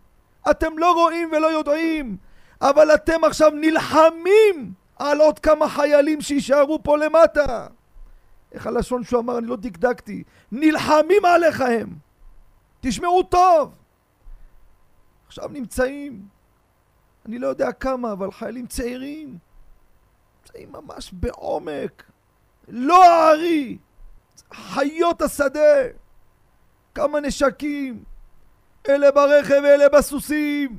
אתם 0.51 0.79
לא 0.79 0.93
רואים 0.93 1.31
ולא 1.33 1.47
יודעים, 1.47 2.17
אבל 2.61 2.95
אתם 2.95 3.25
עכשיו 3.25 3.51
נלחמים 3.51 4.73
על 4.97 5.21
עוד 5.21 5.39
כמה 5.39 5.69
חיילים 5.69 6.21
שיישארו 6.21 6.83
פה 6.83 6.99
למטה. 6.99 7.67
איך 8.53 8.67
הלשון 8.67 9.05
שהוא 9.05 9.21
אמר, 9.21 9.39
אני 9.39 9.47
לא 9.47 9.57
דקדקתי, 9.57 10.23
נלחמים 10.53 11.25
עליך 11.25 11.61
הם. 11.61 11.89
תשמעו 12.81 13.23
טוב. 13.23 13.71
עכשיו 15.29 15.49
נמצאים, 15.49 16.27
אני 17.27 17.39
לא 17.39 17.47
יודע 17.47 17.73
כמה, 17.73 18.13
אבל 18.13 18.33
חיילים 18.33 18.67
צעירים, 18.67 19.39
נמצאים 20.39 20.73
ממש 20.73 21.13
בעומק, 21.13 22.11
לא 22.69 23.05
הארי, 23.05 23.79
חיות 24.55 25.23
השדה, 25.23 25.77
כמה 26.95 27.21
נשקים, 27.21 28.05
אלה 28.89 29.11
ברכב 29.11 29.61
ואלה 29.63 29.89
בסוסים. 29.89 30.79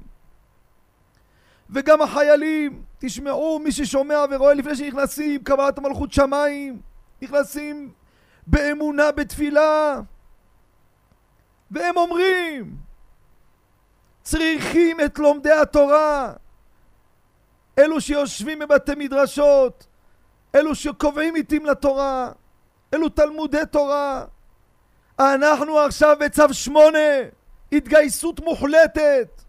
וגם 1.70 2.02
החיילים, 2.02 2.84
תשמעו, 3.00 3.60
מי 3.60 3.72
ששומע 3.72 4.26
ורואה 4.32 4.54
לפני 4.54 4.76
שנכנסים, 4.76 5.44
קבלת 5.44 5.78
המלכות 5.78 6.14
שמיים, 6.14 6.82
נכנסים 7.22 7.92
באמונה, 8.48 9.12
בתפילה, 9.12 10.02
והם 11.72 11.98
אומרים, 11.98 12.78
צריכים 14.30 15.02
את 15.06 15.20
לומדי 15.20 15.52
התורה, 15.52 16.34
אלו 17.80 18.02
שיושבים 18.02 18.60
בבתי 18.60 18.92
מדרשות, 18.96 19.88
אלו 20.56 20.76
שקובעים 20.76 21.36
עיתים 21.36 21.66
לתורה, 21.66 22.32
אלו 22.94 23.10
תלמודי 23.10 23.62
תורה. 23.72 24.26
אנחנו 25.20 25.80
עכשיו 25.80 26.18
בצו 26.20 26.54
שמונה, 26.54 27.10
התגייסות 27.72 28.40
מוחלטת. 28.40 29.42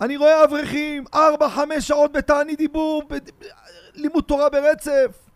אני 0.00 0.16
רואה 0.16 0.44
אברכים, 0.44 1.04
ארבע, 1.14 1.48
חמש 1.48 1.88
שעות 1.88 2.12
בתענית 2.12 2.58
דיבור, 2.58 3.02
לימוד 3.94 4.24
תורה 4.24 4.48
ברצף. 4.48 5.28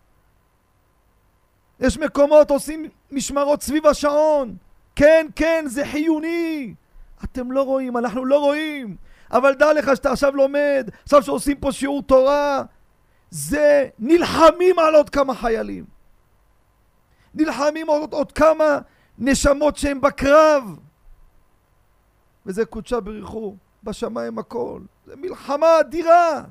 יש 1.79 1.97
מקומות 1.97 2.51
עושים 2.51 2.89
משמרות 3.11 3.61
סביב 3.61 3.87
השעון. 3.87 4.57
כן, 4.95 5.27
כן, 5.35 5.65
זה 5.67 5.85
חיוני. 5.85 6.73
אתם 7.23 7.51
לא 7.51 7.63
רואים, 7.63 7.97
אנחנו 7.97 8.25
לא 8.25 8.39
רואים. 8.39 8.95
אבל 9.31 9.53
דע 9.53 9.73
לך 9.73 9.95
שאתה 9.95 10.11
עכשיו 10.11 10.35
לומד, 10.35 10.89
עכשיו 11.03 11.23
שעושים 11.23 11.57
פה 11.57 11.71
שיעור 11.71 12.03
תורה, 12.03 12.63
זה 13.29 13.89
נלחמים 13.99 14.79
על 14.79 14.95
עוד 14.95 15.09
כמה 15.09 15.35
חיילים. 15.35 15.85
נלחמים 17.33 17.87
עוד, 17.87 18.13
עוד 18.13 18.31
כמה 18.31 18.79
נשמות 19.17 19.77
שהן 19.77 20.01
בקרב. 20.01 20.79
וזה 22.45 22.65
קודשה 22.65 22.99
בריחו, 22.99 23.55
בשמיים 23.83 24.39
הכל. 24.39 24.81
זה 25.05 25.15
מלחמה 25.15 25.79
אדירה. 25.79 26.43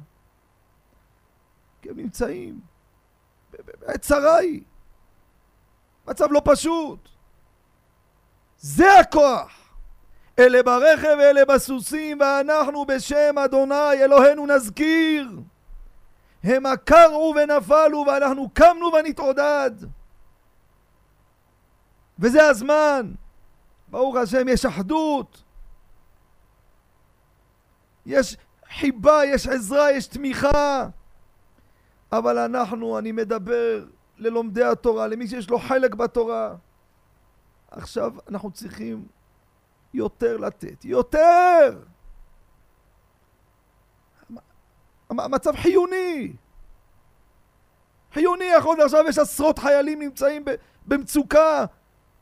כי 1.82 1.90
הם 1.90 1.96
נמצאים 1.96 2.60
צרה 4.00 4.36
היא. 4.36 4.62
מצב 6.06 6.26
לא 6.30 6.42
פשוט. 6.44 7.09
זה 8.60 8.98
הכוח. 8.98 9.52
אלה 10.38 10.62
ברכב 10.62 11.16
ואלה 11.18 11.44
בסוסים, 11.44 12.20
ואנחנו 12.20 12.84
בשם 12.84 13.38
אדוני 13.44 13.92
אלוהינו 13.92 14.46
נזכיר. 14.46 15.28
הם 16.42 16.66
עקרו 16.66 17.34
ונפלו, 17.36 18.04
ואנחנו 18.06 18.50
קמנו 18.50 18.92
ונתעודד. 18.92 19.70
וזה 22.18 22.46
הזמן. 22.46 23.12
ברוך 23.88 24.16
השם, 24.16 24.48
יש 24.48 24.64
אחדות. 24.64 25.42
יש 28.06 28.36
חיבה, 28.78 29.20
יש 29.24 29.46
עזרה, 29.46 29.92
יש 29.92 30.06
תמיכה. 30.06 30.86
אבל 32.12 32.38
אנחנו, 32.38 32.98
אני 32.98 33.12
מדבר 33.12 33.84
ללומדי 34.18 34.64
התורה, 34.64 35.06
למי 35.06 35.28
שיש 35.28 35.50
לו 35.50 35.58
חלק 35.58 35.94
בתורה. 35.94 36.54
עכשיו 37.70 38.12
אנחנו 38.28 38.50
צריכים 38.50 39.06
יותר 39.94 40.36
לתת, 40.36 40.84
יותר! 40.84 41.80
המצב 45.10 45.56
חיוני. 45.56 46.32
חיוני 48.12 48.44
יכול 48.44 48.76
להיות 48.76 48.84
עכשיו 48.84 49.04
יש 49.08 49.18
עשרות 49.18 49.58
חיילים 49.58 50.02
נמצאים 50.02 50.44
במצוקה, 50.86 51.64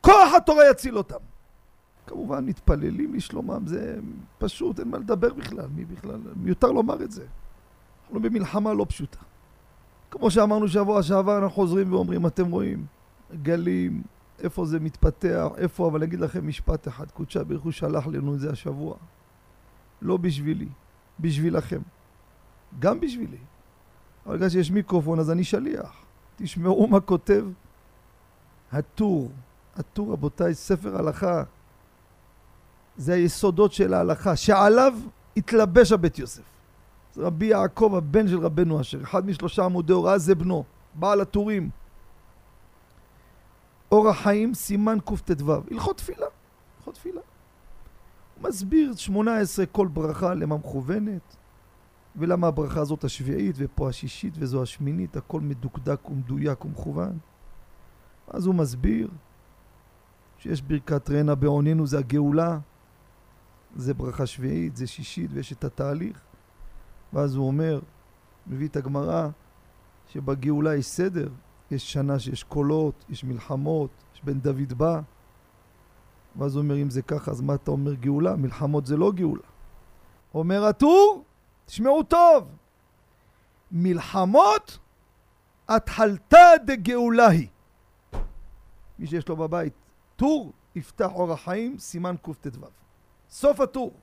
כוח 0.01 0.33
התורה 0.37 0.69
יציל 0.71 0.97
אותם. 0.97 1.17
כמובן 2.07 2.45
מתפללים 2.45 3.13
לשלומם, 3.13 3.67
זה 3.67 3.99
פשוט, 4.37 4.79
אין 4.79 4.87
מה 4.87 4.97
לדבר 4.97 5.33
בכלל, 5.33 5.67
מי 5.75 5.85
בכלל, 5.85 6.19
מיותר 6.35 6.71
לומר 6.71 7.03
את 7.03 7.11
זה. 7.11 7.25
אנחנו 8.03 8.19
במלחמה 8.19 8.73
לא 8.73 8.85
פשוטה. 8.89 9.19
כמו 10.11 10.31
שאמרנו 10.31 10.67
שבוע 10.67 11.03
שעבר, 11.03 11.37
אנחנו 11.37 11.49
חוזרים 11.49 11.93
ואומרים, 11.93 12.27
אתם 12.27 12.51
רואים, 12.51 12.85
גלים, 13.41 14.03
איפה 14.43 14.65
זה 14.65 14.79
מתפתח, 14.79 15.47
איפה, 15.57 15.87
אבל 15.87 16.03
אגיד 16.03 16.19
לכם 16.19 16.47
משפט 16.47 16.87
אחד, 16.87 17.11
קודשה 17.11 17.43
ברוך 17.43 17.63
הוא 17.63 17.71
שלח 17.71 18.07
לנו 18.07 18.35
את 18.35 18.39
זה 18.39 18.51
השבוע. 18.51 18.95
לא 20.01 20.17
בשבילי, 20.17 20.67
בשבילכם. 21.19 21.81
גם 22.79 22.99
בשבילי. 22.99 23.37
אבל 24.25 24.37
בגלל 24.37 24.49
שיש 24.49 24.71
מיקרופון 24.71 25.19
אז 25.19 25.31
אני 25.31 25.43
שליח. 25.43 26.05
תשמעו 26.35 26.87
מה 26.87 26.99
כותב 26.99 27.45
הטור, 28.71 29.31
הטור 29.75 30.13
רבותיי, 30.13 30.53
ספר 30.53 30.97
הלכה. 30.97 31.43
זה 32.97 33.13
היסודות 33.13 33.73
של 33.73 33.93
ההלכה, 33.93 34.35
שעליו 34.35 34.93
התלבש 35.37 35.91
הבית 35.91 36.19
יוסף. 36.19 36.43
זה 37.13 37.21
רבי 37.21 37.45
יעקב, 37.45 37.93
הבן 37.97 38.27
של 38.27 38.39
רבנו 38.39 38.81
אשר, 38.81 39.01
אחד 39.03 39.25
משלושה 39.25 39.65
עמודי 39.65 39.93
הוראה 39.93 40.17
זה 40.17 40.35
בנו, 40.35 40.63
בעל 40.95 41.21
הטורים. 41.21 41.69
אור 43.91 44.09
החיים, 44.09 44.53
סימן 44.53 44.97
קט"ו, 45.05 45.53
הלכות 45.71 45.97
תפילה, 45.97 46.25
הלכות 46.77 46.93
תפילה. 46.93 47.21
הוא 48.35 48.49
מסביר 48.49 48.95
18 48.95 49.65
כל 49.65 49.87
ברכה 49.87 50.33
למה 50.33 50.57
מכוונת, 50.57 51.35
ולמה 52.15 52.47
הברכה 52.47 52.79
הזאת 52.79 53.03
השביעית, 53.03 53.55
ופה 53.57 53.89
השישית, 53.89 54.33
וזו 54.37 54.63
השמינית, 54.63 55.17
הכל 55.17 55.41
מדוקדק 55.41 56.09
ומדויק 56.09 56.65
ומכוון. 56.65 57.17
אז 58.27 58.45
הוא 58.45 58.55
מסביר 58.55 59.09
שיש 60.37 60.61
ברכת 60.61 61.09
רנה 61.09 61.35
בעוננו, 61.35 61.87
זה 61.87 61.99
הגאולה, 61.99 62.59
זה 63.75 63.93
ברכה 63.93 64.25
שביעית, 64.25 64.75
זה 64.75 64.87
שישית, 64.87 65.31
ויש 65.33 65.53
את 65.53 65.63
התהליך. 65.63 66.19
ואז 67.13 67.35
הוא 67.35 67.47
אומר, 67.47 67.79
מביא 68.47 68.67
את 68.67 68.75
הגמרא, 68.75 69.29
שבגאולה 70.07 70.75
יש 70.75 70.85
סדר, 70.85 71.29
יש 71.71 71.93
שנה 71.93 72.19
שיש 72.19 72.43
קולות, 72.43 73.05
יש 73.09 73.23
מלחמות, 73.23 73.89
יש 74.15 74.23
בן 74.23 74.39
דוד 74.39 74.73
בא. 74.73 74.99
ואז 76.35 76.55
הוא 76.55 76.63
אומר, 76.63 76.81
אם 76.81 76.89
זה 76.89 77.01
ככה, 77.01 77.31
אז 77.31 77.41
מה 77.41 77.55
אתה 77.55 77.71
אומר 77.71 77.93
גאולה? 77.93 78.35
מלחמות 78.35 78.85
זה 78.85 78.97
לא 78.97 79.11
גאולה. 79.11 79.41
אומר 80.33 80.65
הטור, 80.65 81.23
תשמעו 81.65 82.03
טוב, 82.03 82.47
מלחמות 83.71 84.79
התחלתא 85.67 86.55
דגאולה 86.65 87.27
היא. 87.27 87.47
מי 88.99 89.07
שיש 89.07 89.27
לו 89.27 89.35
בבית 89.37 89.73
טור, 90.15 90.53
יפתח 90.75 91.09
אור 91.13 91.31
החיים, 91.31 91.77
סימן 91.77 92.15
קט"ו. 92.21 92.67
סוף 93.29 93.59
הטור. 93.59 93.93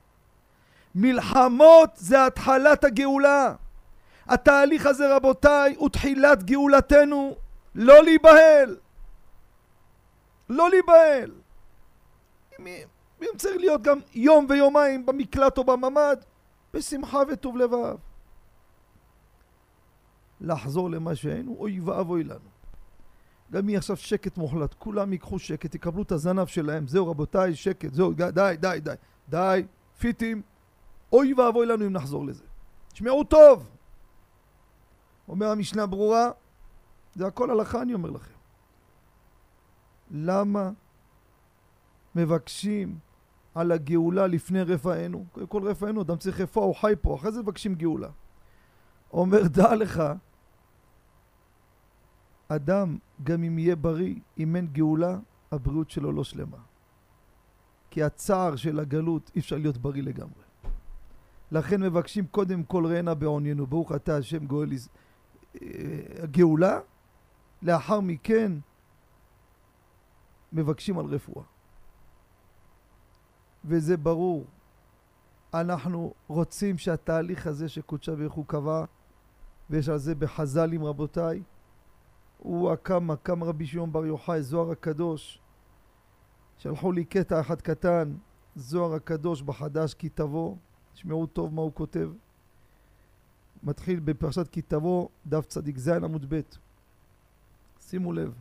מלחמות 0.95 1.89
זה 1.95 2.25
התחלת 2.25 2.83
הגאולה. 2.83 3.53
התהליך 4.27 4.85
הזה, 4.85 5.15
רבותיי, 5.15 5.75
הוא 5.77 5.89
תחילת 5.89 6.43
גאולתנו. 6.43 7.35
לא 7.77 8.03
להיבהל. 8.03 8.77
לא 10.49 10.69
להיבהל. 10.69 11.31
אם, 12.59 13.27
צריך 13.37 13.57
להיות 13.57 13.81
גם 13.81 13.99
יום 14.13 14.45
ויומיים 14.49 15.05
במקלט 15.05 15.57
או 15.57 15.63
בממ"ד, 15.63 16.17
בשמחה 16.73 17.21
וטוב 17.29 17.57
לבב. 17.57 17.95
לחזור 20.41 20.89
למה 20.89 21.15
שהיינו, 21.15 21.55
אוי 21.59 21.79
ואבוי 21.79 22.23
לנו. 22.23 22.49
גם 23.51 23.69
יהיה 23.69 23.77
עכשיו 23.77 23.97
שקט 23.97 24.37
מוחלט, 24.37 24.73
כולם 24.73 25.13
ייקחו 25.13 25.39
שקט, 25.39 25.75
יקבלו 25.75 26.03
את 26.03 26.11
הזנב 26.11 26.45
שלהם, 26.45 26.87
זהו 26.87 27.07
רבותיי, 27.07 27.55
שקט, 27.55 27.93
זהו, 27.93 28.13
די, 28.13 28.29
די, 28.31 28.79
די, 28.81 28.93
די, 29.29 29.63
פיטים, 29.99 30.41
אוי 31.13 31.33
ואבוי 31.33 31.65
לנו 31.65 31.85
אם 31.85 31.93
נחזור 31.93 32.25
לזה. 32.25 32.43
תשמעו 32.91 33.23
טוב! 33.23 33.69
אומר 35.27 35.47
המשנה 35.47 35.85
ברורה, 35.85 36.31
זה 37.17 37.27
הכל 37.27 37.51
הלכה 37.51 37.81
אני 37.81 37.93
אומר 37.93 38.09
לכם. 38.09 38.33
למה 40.11 40.71
מבקשים 42.15 42.99
על 43.55 43.71
הגאולה 43.71 44.27
לפני 44.27 44.61
רפאנו? 44.61 45.25
כל 45.49 45.63
רפאנו, 45.67 46.01
אדם 46.01 46.17
צריך 46.17 46.41
רפואה, 46.41 46.65
הוא 46.65 46.75
חי 46.75 46.93
פה, 47.01 47.15
אחרי 47.15 47.31
זה 47.31 47.41
מבקשים 47.41 47.75
גאולה. 47.75 48.09
אומר, 49.13 49.47
דע 49.57 49.75
לך, 49.75 50.03
אדם, 52.47 52.97
גם 53.23 53.43
אם 53.43 53.59
יהיה 53.59 53.75
בריא, 53.75 54.15
אם 54.37 54.55
אין 54.55 54.67
גאולה, 54.67 55.17
הבריאות 55.51 55.89
שלו 55.89 56.11
לא 56.11 56.23
שלמה. 56.23 56.57
כי 57.89 58.03
הצער 58.03 58.55
של 58.55 58.79
הגלות, 58.79 59.31
אי 59.35 59.39
אפשר 59.39 59.57
להיות 59.57 59.77
בריא 59.77 60.03
לגמרי. 60.03 60.43
לכן 61.51 61.81
מבקשים 61.81 62.27
קודם 62.27 62.63
כל 62.63 62.85
ראנה 62.85 63.13
בעוניינו, 63.13 63.67
ברוך 63.67 63.91
אתה 63.91 64.17
השם 64.17 64.45
גואל 64.45 64.69
אה, 64.71 65.67
הגאולה, 66.23 66.79
לאחר 67.61 67.99
מכן 67.99 68.51
מבקשים 70.53 70.99
על 70.99 71.05
רפואה. 71.05 71.45
וזה 73.65 73.97
ברור. 73.97 74.45
אנחנו 75.53 76.13
רוצים 76.27 76.77
שהתהליך 76.77 77.47
הזה 77.47 77.69
שקודשה 77.69 78.15
ברוך 78.15 78.33
הוא 78.33 78.45
קבע, 78.47 78.85
ויש 79.69 79.89
על 79.89 79.97
זה 79.97 80.15
בחז"לים 80.15 80.83
רבותיי, 80.83 81.43
הוא 82.37 82.71
הקם, 82.71 83.11
הקם 83.11 83.43
רבי 83.43 83.65
שמעון 83.65 83.91
בר 83.91 84.05
יוחאי, 84.05 84.43
זוהר 84.43 84.71
הקדוש. 84.71 85.41
שלחו 86.57 86.91
לי 86.91 87.05
קטע 87.05 87.39
אחד 87.39 87.61
קטן, 87.61 88.15
זוהר 88.55 88.93
הקדוש 88.93 89.41
בחדש 89.41 89.93
כי 89.93 90.09
תבוא, 90.09 90.55
תשמעו 90.93 91.25
טוב 91.25 91.53
מה 91.53 91.61
הוא 91.61 91.71
כותב. 91.73 92.09
מתחיל 93.63 93.99
בפרשת 93.99 94.47
כי 94.47 94.61
תבוא, 94.61 95.07
דף 95.25 95.45
צדיק 95.45 95.77
ז' 95.77 95.89
עמוד 95.89 96.25
ב'. 96.33 96.41
שימו 97.89 98.13
לב, 98.13 98.33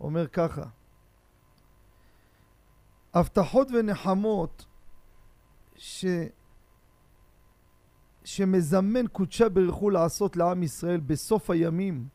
אומר 0.00 0.26
ככה: 0.26 0.62
הבטחות 3.14 3.68
ונחמות 3.70 4.66
ש... 5.76 6.04
שמזמן 8.24 9.06
קודשה 9.06 9.48
ברכו 9.48 9.90
לעשות 9.90 10.36
לעם 10.36 10.62
ישראל 10.62 11.00
בסוף 11.00 11.50
הימים 11.50 12.06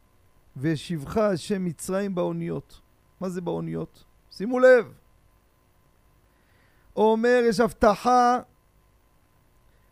והשיבך 0.56 1.18
השם 1.18 1.66
מצרים 1.66 2.16
באוניות. 2.16 2.82
מה 3.22 3.30
זה 3.30 3.42
באוניות? 3.42 4.04
שימו 4.32 4.60
לב. 4.60 4.94
אומר, 6.96 7.42
יש 7.50 7.60
הבטחה 7.60 8.40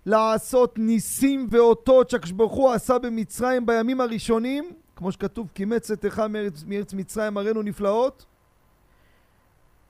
לעשות 0.06 0.78
ניסים 0.78 1.48
ואותות 1.52 2.10
שהקדוש 2.10 2.32
ברוך 2.32 2.54
הוא 2.54 2.72
עשה 2.72 3.00
במצרים 3.00 3.66
בימים 3.66 4.02
הראשונים, 4.02 4.74
כמו 4.96 5.12
שכתוב, 5.12 5.48
כי 5.54 5.64
צאתך 5.82 6.20
מארץ, 6.20 6.64
מארץ 6.68 6.94
מצרים 6.94 7.38
הראינו 7.38 7.62
נפלאות. 7.62 8.26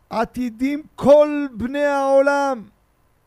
עתידים 0.09 0.83
כל 0.95 1.47
בני 1.57 1.85
העולם 1.85 2.63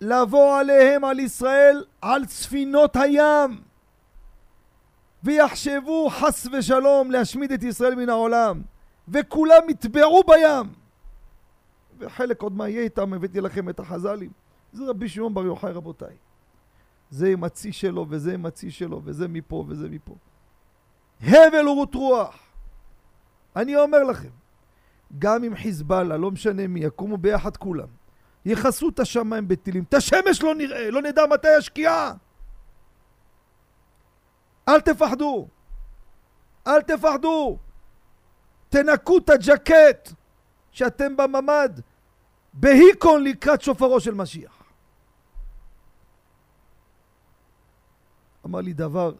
לבוא 0.00 0.58
עליהם, 0.58 1.04
על 1.04 1.20
ישראל, 1.20 1.84
על 2.00 2.26
ספינות 2.26 2.96
הים. 2.96 3.60
ויחשבו 5.24 6.10
חס 6.10 6.46
ושלום 6.52 7.10
להשמיד 7.10 7.52
את 7.52 7.62
ישראל 7.62 7.94
מן 7.94 8.08
העולם, 8.08 8.62
וכולם 9.08 9.70
יטבעו 9.70 10.22
בים. 10.26 10.72
וחלק 11.98 12.42
עוד 12.42 12.52
מה 12.52 12.68
יהיה 12.68 12.82
איתם, 12.82 13.14
הבאתי 13.14 13.40
לכם 13.40 13.68
את 13.68 13.80
החז"לים. 13.80 14.30
זה 14.72 14.84
רבי 14.84 15.08
שמעון 15.08 15.34
בר 15.34 15.44
יוחאי 15.44 15.72
רבותיי. 15.72 16.16
זה 17.10 17.28
עם 17.28 17.44
הצי 17.44 17.72
שלו, 17.72 18.06
וזה 18.08 18.34
עם 18.34 18.46
הצי 18.46 18.70
שלו, 18.70 19.00
וזה 19.04 19.28
מפה 19.28 19.64
וזה 19.68 19.88
מפה. 19.88 20.14
הבל 21.22 21.68
ורות 21.68 21.94
רוח. 21.94 22.38
אני 23.56 23.76
אומר 23.76 24.04
לכם, 24.04 24.28
גם 25.18 25.44
אם 25.44 25.56
חיזבאללה, 25.56 26.16
לא 26.16 26.30
משנה 26.30 26.66
מי, 26.66 26.80
יקומו 26.80 27.16
ביחד 27.16 27.56
כולם, 27.56 27.88
יכסו 28.44 28.88
את 28.88 29.00
השמיים 29.00 29.48
בטילים, 29.48 29.84
את 29.88 29.94
השמש 29.94 30.42
לא 30.42 30.54
נראה, 30.54 30.90
לא 30.90 31.02
נדע 31.02 31.22
מתי 31.26 31.48
השקיעה. 31.48 32.12
אל 34.68 34.80
תפחדו. 34.80 35.48
אל 36.66 36.82
תפחדו. 36.82 37.58
תנקו 38.68 39.18
את 39.18 39.30
הג'קט 39.30 40.12
שאתם 40.70 41.16
בממ"ד 41.16 41.80
בהיקון 42.52 43.24
לקראת 43.24 43.62
שופרו 43.62 44.00
של 44.00 44.14
משיח. 44.14 44.62
אמר 48.46 48.60
לי 48.60 48.72
דבר, 48.72 49.12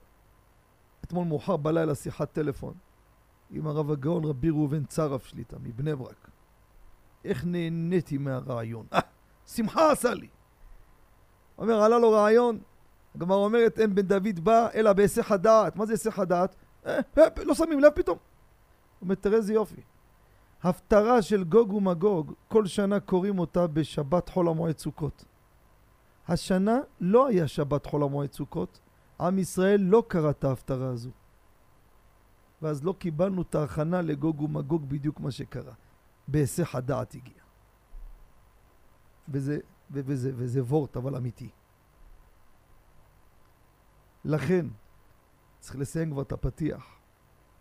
אתמול 1.09 1.27
מאוחר 1.27 1.57
בלילה 1.57 1.95
שיחת 1.95 2.33
טלפון 2.33 2.75
עם 3.51 3.67
הרב 3.67 3.91
הגאון 3.91 4.25
רבי 4.25 4.51
ראובן 4.51 4.85
צרף 4.85 5.27
שליטה 5.27 5.57
מבני 5.63 5.97
ברק. 5.97 6.31
איך 7.25 7.45
נהניתי 7.45 8.19
מהרעיון. 8.19 8.87
אה, 8.93 9.01
שמחה 9.47 9.93
עשה 9.93 10.15
לי. 10.15 10.29
אומר, 11.59 11.83
עלה 11.83 11.99
לו 11.99 12.11
רעיון, 12.11 12.59
הגמרא 13.15 13.37
אומרת, 13.37 13.79
אין 13.79 13.95
בן 13.95 14.03
דוד 14.03 14.41
בא 14.41 14.69
אלא 14.75 14.93
בהיסח 14.93 15.33
הדעת. 15.33 15.77
מה 15.77 15.87
זה 15.87 15.93
היסח 15.93 16.19
הדעת? 16.19 16.57
אה, 16.87 17.01
אה, 17.19 17.45
לא 17.45 17.55
שמים 17.55 17.81
לב 17.81 17.93
פתאום. 17.95 18.19
הוא 18.19 19.07
אומר, 19.07 19.15
תראה 19.15 19.37
איזה 19.37 19.55
יופי. 19.55 19.81
הפטרה 20.63 21.23
של 21.23 21.45
גוג 21.45 21.73
ומגוג, 21.73 22.33
כל 22.49 22.67
שנה 22.67 23.01
קוראים 23.01 23.39
אותה 23.39 23.67
בשבת 23.67 24.29
חול 24.29 24.49
המועד 24.49 24.79
סוכות. 24.79 25.25
השנה 26.29 26.79
לא 27.01 27.27
היה 27.27 27.49
שבת 27.49 27.87
חול 27.87 28.03
המועד 28.03 28.33
סוכות, 28.33 28.81
עם 29.21 29.39
ישראל 29.39 29.81
לא 29.81 30.03
קרא 30.09 30.31
את 30.31 30.45
ההפטרה 30.45 30.89
הזו. 30.89 31.11
ואז 32.63 32.85
לא 32.85 32.95
קיבלנו 32.99 33.43
את 33.43 33.55
ההכנה 33.55 34.03
לגוג 34.03 34.41
ומגוג 34.41 34.89
בדיוק 34.89 35.21
מה 35.21 35.31
שקרה. 35.31 35.75
בהיסח 36.29 36.75
הדעת 36.75 37.15
הגיע. 37.15 37.43
וזה, 39.29 39.59
וזה, 39.91 40.33
וזה 40.35 40.63
וורט, 40.63 40.97
אבל 40.97 41.17
אמיתי. 41.17 41.51
לכן, 44.25 44.67
צריך 45.61 45.77
לסיים 45.77 46.11
כבר 46.11 46.23
את 46.23 46.33
הפתיח. 46.33 46.99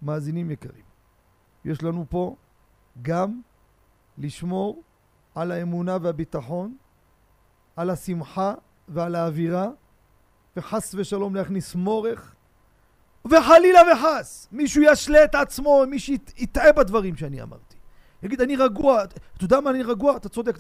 מאזינים 0.01 0.51
יקרים, 0.51 0.85
יש 1.65 1.83
לנו 1.83 2.05
פה 2.09 2.35
גם 3.01 3.41
לשמור 4.17 4.83
על 5.35 5.51
האמונה 5.51 5.97
והביטחון 6.01 6.77
על 7.75 7.89
השמחה 7.89 8.53
ועל 8.87 9.15
האווירה, 9.15 9.69
וחס 10.57 10.95
ושלום 10.97 11.35
להכניס 11.35 11.75
מורך, 11.75 12.35
וחלילה 13.25 13.79
וחס, 13.93 14.47
מישהו 14.51 14.81
ישלה 14.81 15.23
את 15.23 15.35
עצמו, 15.35 15.83
מישהו 15.87 16.13
יטעה 16.37 16.71
בדברים 16.71 17.15
שאני 17.15 17.41
אמרתי. 17.41 17.75
יגיד, 18.23 18.41
אני 18.41 18.55
רגוע, 18.55 19.03
אתה 19.03 19.15
יודע 19.41 19.59
מה 19.59 19.69
אני 19.69 19.83
רגוע? 19.83 20.17
אתה 20.17 20.29
צודק. 20.29 20.55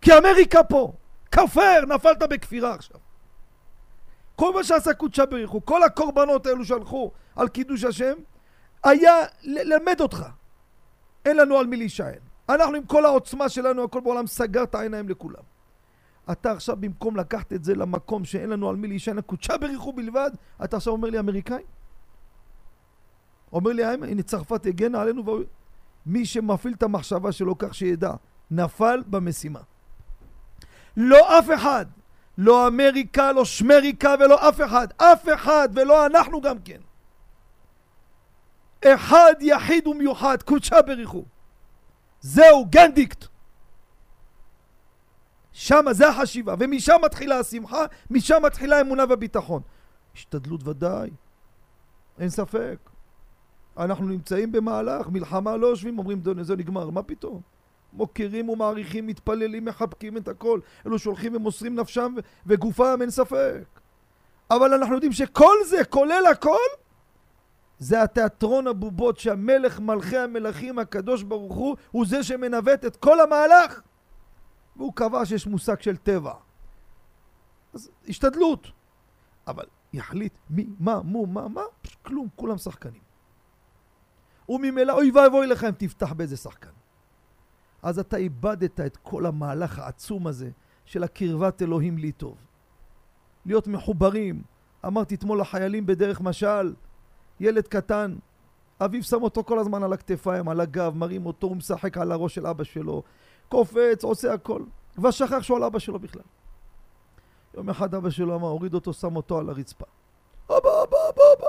כי 0.00 0.18
אמריקה 0.18 0.62
פה, 0.62 0.92
כפר, 1.30 1.80
נפלת 1.88 2.22
בכפירה 2.22 2.74
עכשיו. 2.74 2.96
כל 4.36 4.52
מה 4.54 4.64
שעשה 4.64 4.94
קודשה 4.94 5.26
בריחו, 5.26 5.64
כל 5.64 5.82
הקורבנות 5.82 6.46
האלו 6.46 6.64
שהלכו 6.64 7.10
על 7.36 7.48
קידוש 7.48 7.84
השם, 7.84 8.14
היה 8.84 9.14
ללמד 9.42 10.00
אותך. 10.00 10.26
אין 11.24 11.36
לנו 11.36 11.58
על 11.58 11.66
מי 11.66 11.76
להישען. 11.76 12.18
אנחנו 12.48 12.74
עם 12.74 12.86
כל 12.86 13.04
העוצמה 13.04 13.48
שלנו, 13.48 13.84
הכל 13.84 14.00
בעולם 14.00 14.26
סגר 14.26 14.62
את 14.62 14.74
העיניים 14.74 15.08
לכולם. 15.08 15.51
אתה 16.32 16.52
עכשיו 16.52 16.76
במקום 16.80 17.16
לקחת 17.16 17.52
את 17.52 17.64
זה 17.64 17.74
למקום 17.74 18.24
שאין 18.24 18.50
לנו 18.50 18.68
על 18.68 18.76
מי 18.76 18.88
להישען, 18.88 19.18
הקודשה 19.18 19.56
בריחו 19.56 19.92
בלבד, 19.92 20.30
אתה 20.64 20.76
עכשיו 20.76 20.92
אומר 20.92 21.10
לי 21.10 21.18
אמריקאי? 21.18 21.62
אומר 23.52 23.72
לי, 23.72 23.84
הנה 23.84 24.22
צרפת 24.22 24.66
הגנה 24.66 25.00
עלינו, 25.00 25.24
מי 26.06 26.26
שמפעיל 26.26 26.74
את 26.74 26.82
המחשבה 26.82 27.32
שלו 27.32 27.58
כך 27.58 27.74
שידע, 27.74 28.12
נפל 28.50 29.02
במשימה. 29.06 29.60
לא 30.96 31.38
אף 31.38 31.48
אחד, 31.54 31.86
לא 32.38 32.68
אמריקה, 32.68 33.32
לא 33.32 33.44
שמריקה 33.44 34.14
ולא 34.20 34.48
אף 34.48 34.60
אחד, 34.60 34.88
אף 34.96 35.28
אחד 35.34 35.68
ולא 35.74 36.06
אנחנו 36.06 36.40
גם 36.40 36.58
כן. 36.58 36.80
אחד 38.84 39.32
יחיד 39.40 39.86
ומיוחד, 39.86 40.42
קודשה 40.42 40.82
בריחו. 40.82 41.24
זהו, 42.20 42.66
גנדיקט. 42.70 43.31
שם 45.52 45.84
זה 45.90 46.08
החשיבה, 46.08 46.54
ומשם 46.58 46.96
מתחילה 47.04 47.38
השמחה, 47.38 47.84
משם 48.10 48.42
מתחילה 48.42 48.78
האמונה 48.78 49.04
והביטחון. 49.08 49.62
השתדלות 50.14 50.68
ודאי, 50.68 51.10
אין 52.18 52.28
ספק. 52.28 52.76
אנחנו 53.78 54.08
נמצאים 54.08 54.52
במהלך, 54.52 55.08
מלחמה 55.08 55.56
לא 55.56 55.66
יושבים, 55.66 55.98
אומרים 55.98 56.22
זה 56.42 56.56
נגמר, 56.56 56.90
מה 56.90 57.02
פתאום? 57.02 57.40
מוקירים 57.92 58.48
ומעריכים, 58.48 59.06
מתפללים, 59.06 59.64
מחבקים 59.64 60.16
את 60.16 60.28
הכל. 60.28 60.60
אלו 60.86 60.98
שהולכים 60.98 61.36
ומוסרים 61.36 61.74
נפשם 61.74 62.14
וגופם, 62.46 62.98
אין 63.00 63.10
ספק. 63.10 63.64
אבל 64.50 64.74
אנחנו 64.74 64.94
יודעים 64.94 65.12
שכל 65.12 65.54
זה, 65.66 65.84
כולל 65.84 66.26
הכל, 66.30 66.58
זה 67.78 68.02
התיאטרון 68.02 68.66
הבובות 68.66 69.18
שהמלך 69.18 69.80
מלכי 69.80 70.16
המלכים 70.18 70.78
הקדוש 70.78 71.22
ברוך 71.22 71.54
הוא 71.54 71.76
הוא 71.90 72.06
זה 72.06 72.22
שמנווט 72.22 72.84
את 72.84 72.96
כל 72.96 73.20
המהלך 73.20 73.80
והוא 74.76 74.92
קבע 74.94 75.26
שיש 75.26 75.46
מושג 75.46 75.80
של 75.80 75.96
טבע. 75.96 76.34
אז 77.74 77.90
השתדלות. 78.08 78.72
אבל 79.46 79.64
יחליט 79.92 80.32
מי, 80.50 80.66
מה, 80.78 81.02
מו, 81.02 81.26
מה, 81.26 81.48
מה, 81.48 81.62
כלום, 82.02 82.28
כולם 82.36 82.58
שחקנים. 82.58 83.02
וממילא 84.48 84.92
אוי 84.92 85.10
ואבוי 85.10 85.46
לך 85.46 85.64
אם 85.64 85.70
תפתח 85.70 86.12
באיזה 86.12 86.36
שחקן. 86.36 86.70
אז 87.82 87.98
אתה 87.98 88.16
איבדת 88.16 88.80
את 88.80 88.96
כל 88.96 89.26
המהלך 89.26 89.78
העצום 89.78 90.26
הזה 90.26 90.50
של 90.84 91.04
הקרבת 91.04 91.62
אלוהים 91.62 91.98
לי 91.98 92.12
טוב. 92.12 92.36
להיות 93.46 93.66
מחוברים. 93.66 94.42
אמרתי 94.86 95.14
אתמול 95.14 95.40
לחיילים 95.40 95.86
בדרך 95.86 96.20
משל 96.20 96.74
ילד 97.40 97.68
קטן, 97.68 98.16
אביו 98.80 99.02
שם 99.02 99.22
אותו 99.22 99.44
כל 99.44 99.58
הזמן 99.58 99.82
על 99.82 99.92
הכתפיים, 99.92 100.48
על 100.48 100.60
הגב, 100.60 100.96
מרים 100.96 101.26
אותו, 101.26 101.46
הוא 101.46 101.56
משחק 101.56 101.98
על 101.98 102.12
הראש 102.12 102.34
של 102.34 102.46
אבא 102.46 102.64
שלו, 102.64 103.02
קופץ, 103.52 104.04
עושה 104.04 104.34
הכל. 104.34 104.62
כבר 104.94 105.10
שכח 105.10 105.42
שהוא 105.42 105.56
על 105.56 105.64
אבא 105.64 105.78
שלו 105.78 105.98
בכלל. 105.98 106.22
יום 107.54 107.70
אחד 107.70 107.94
אבא 107.94 108.10
שלו 108.10 108.34
אמר, 108.36 108.48
הוריד 108.48 108.74
אותו, 108.74 108.92
שם 108.92 109.16
אותו 109.16 109.38
על 109.38 109.48
הרצפה. 109.48 109.84
אבא, 110.46 110.56
אבא, 110.56 110.96
אבא, 111.08 111.22
אבא. 111.36 111.46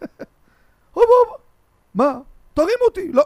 אבא, 0.96 1.16
אבא. 1.26 1.36
מה? 1.94 2.18
תרים 2.54 2.78
אותי. 2.84 3.12
לא. 3.12 3.22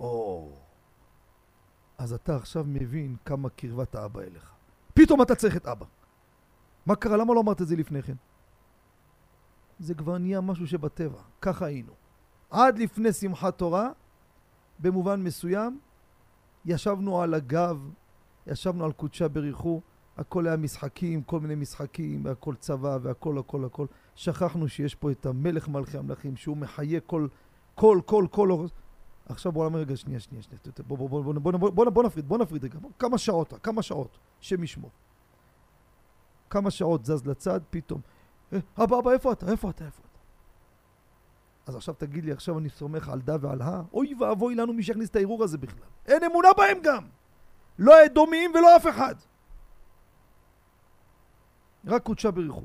או. 0.00 0.52
אז 1.98 2.12
אתה 2.12 2.36
עכשיו 2.36 2.64
מבין 2.66 3.16
כמה 3.24 3.48
קרבת 3.50 3.94
האבא 3.94 4.20
אליך. 4.20 4.52
פתאום 4.94 5.22
אתה 5.22 5.34
צריך 5.34 5.56
את 5.56 5.66
אבא. 5.66 5.86
מה 6.86 6.96
קרה? 6.96 7.16
למה 7.16 7.34
לא 7.34 7.40
אמרת 7.40 7.62
את 7.62 7.68
זה 7.68 7.76
לפני 7.76 8.02
כן? 8.02 8.14
זה 9.78 9.94
כבר 9.94 10.18
נהיה 10.18 10.40
משהו 10.40 10.66
שבטבע, 10.66 11.20
ככה 11.40 11.66
היינו. 11.66 11.92
עד 12.50 12.78
לפני 12.78 13.12
שמחת 13.12 13.58
תורה, 13.58 13.90
במובן 14.78 15.22
מסוים, 15.22 15.80
ישבנו 16.66 17.22
על 17.22 17.34
הגב, 17.34 17.90
ישבנו 18.46 18.84
על 18.84 18.92
קודשה 18.92 19.28
בריחו, 19.28 19.80
הכל 20.16 20.46
היה 20.46 20.56
משחקים, 20.56 21.22
כל 21.22 21.40
מיני 21.40 21.54
משחקים, 21.54 22.24
והכל 22.24 22.54
צבא, 22.54 22.98
והכל, 23.02 23.38
הכל, 23.38 23.64
הכל. 23.64 23.86
שכחנו 24.14 24.68
שיש 24.68 24.94
פה 24.94 25.10
את 25.10 25.26
המלך 25.26 25.68
מלכי 25.68 25.98
המלכים, 25.98 26.36
שהוא 26.36 26.56
מחיה 26.56 27.00
כל, 27.00 27.26
כל, 27.74 28.00
כל, 28.06 28.26
כל... 28.30 28.66
עכשיו 29.28 29.52
בוא 29.52 29.64
נאמר 29.64 29.78
רגע, 29.78 29.96
שנייה, 29.96 30.20
שנייה, 30.20 30.42
שנייה, 30.42 30.60
בוא, 30.86 30.98
בוא, 30.98 31.08
בוא, 31.08 31.22
בוא, 31.22 31.34
בוא, 31.34 31.52
בוא, 31.52 31.70
בוא, 31.70 31.90
בוא 31.90 32.02
נפריד, 32.04 32.28
בוא 32.28 32.38
נפריד 32.38 32.64
רגע, 32.64 32.78
כמה 32.98 33.18
שעות, 33.18 33.54
כמה 33.62 33.82
שעות, 33.82 34.18
שם 34.40 34.62
ישמור. 34.62 34.90
כמה 36.50 36.70
שעות 36.70 37.04
זז 37.04 37.26
לצד, 37.26 37.60
פתאום. 37.70 38.00
אבא, 38.82 38.98
אבא, 38.98 39.10
איפה 39.10 39.32
אתה? 39.32 39.50
איפה 39.50 39.70
אתה? 39.70 39.84
איפה? 39.84 40.02
אז 41.66 41.76
עכשיו 41.76 41.94
תגיד 41.94 42.24
לי, 42.24 42.32
עכשיו 42.32 42.58
אני 42.58 42.68
סומך 42.68 43.08
על 43.08 43.20
דה 43.20 43.36
ועל 43.40 43.62
הא? 43.62 43.82
אוי 43.92 44.14
ואבוי 44.14 44.54
לנו 44.54 44.72
מי 44.72 44.82
שיכניס 44.82 45.10
את 45.10 45.16
הערעור 45.16 45.44
הזה 45.44 45.58
בכלל. 45.58 45.88
אין 46.06 46.24
אמונה 46.24 46.48
בהם 46.56 46.78
גם. 46.82 47.04
לא 47.78 47.96
האדומיים 47.96 48.50
ולא 48.54 48.76
אף 48.76 48.86
אחד. 48.86 49.14
רק 51.86 52.02
קודשה 52.02 52.30
בריחו. 52.30 52.62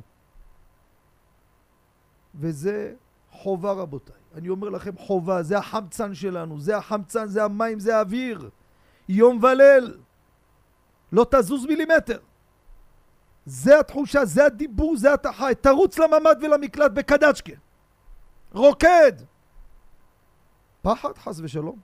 וזה 2.36 2.94
חובה 3.32 3.72
רבותיי. 3.72 4.16
אני 4.36 4.50
אומר 4.50 4.70
לכם 4.70 4.98
חובה, 4.98 5.44
זה 5.44 5.58
החמצן 5.58 6.14
שלנו, 6.14 6.60
זה 6.60 6.78
החמצן, 6.78 7.28
זה 7.28 7.44
המים, 7.44 7.80
זה 7.80 7.98
האוויר. 7.98 8.50
יום 9.10 9.44
וליל. 9.44 9.98
לא 11.12 11.26
תזוז 11.32 11.66
מילימטר. 11.66 12.20
זה 13.46 13.80
התחושה, 13.80 14.26
זה 14.26 14.46
הדיבור, 14.46 14.98
זה 14.98 15.14
אתה 15.14 15.34
חי. 15.34 15.54
תרוץ 15.62 16.00
לממ"ד 16.00 16.36
ולמקלט 16.42 16.92
בקדצ'קה. 16.92 17.54
רוקד! 18.52 19.12
פחד, 20.82 21.18
חס 21.18 21.40
ושלום. 21.40 21.80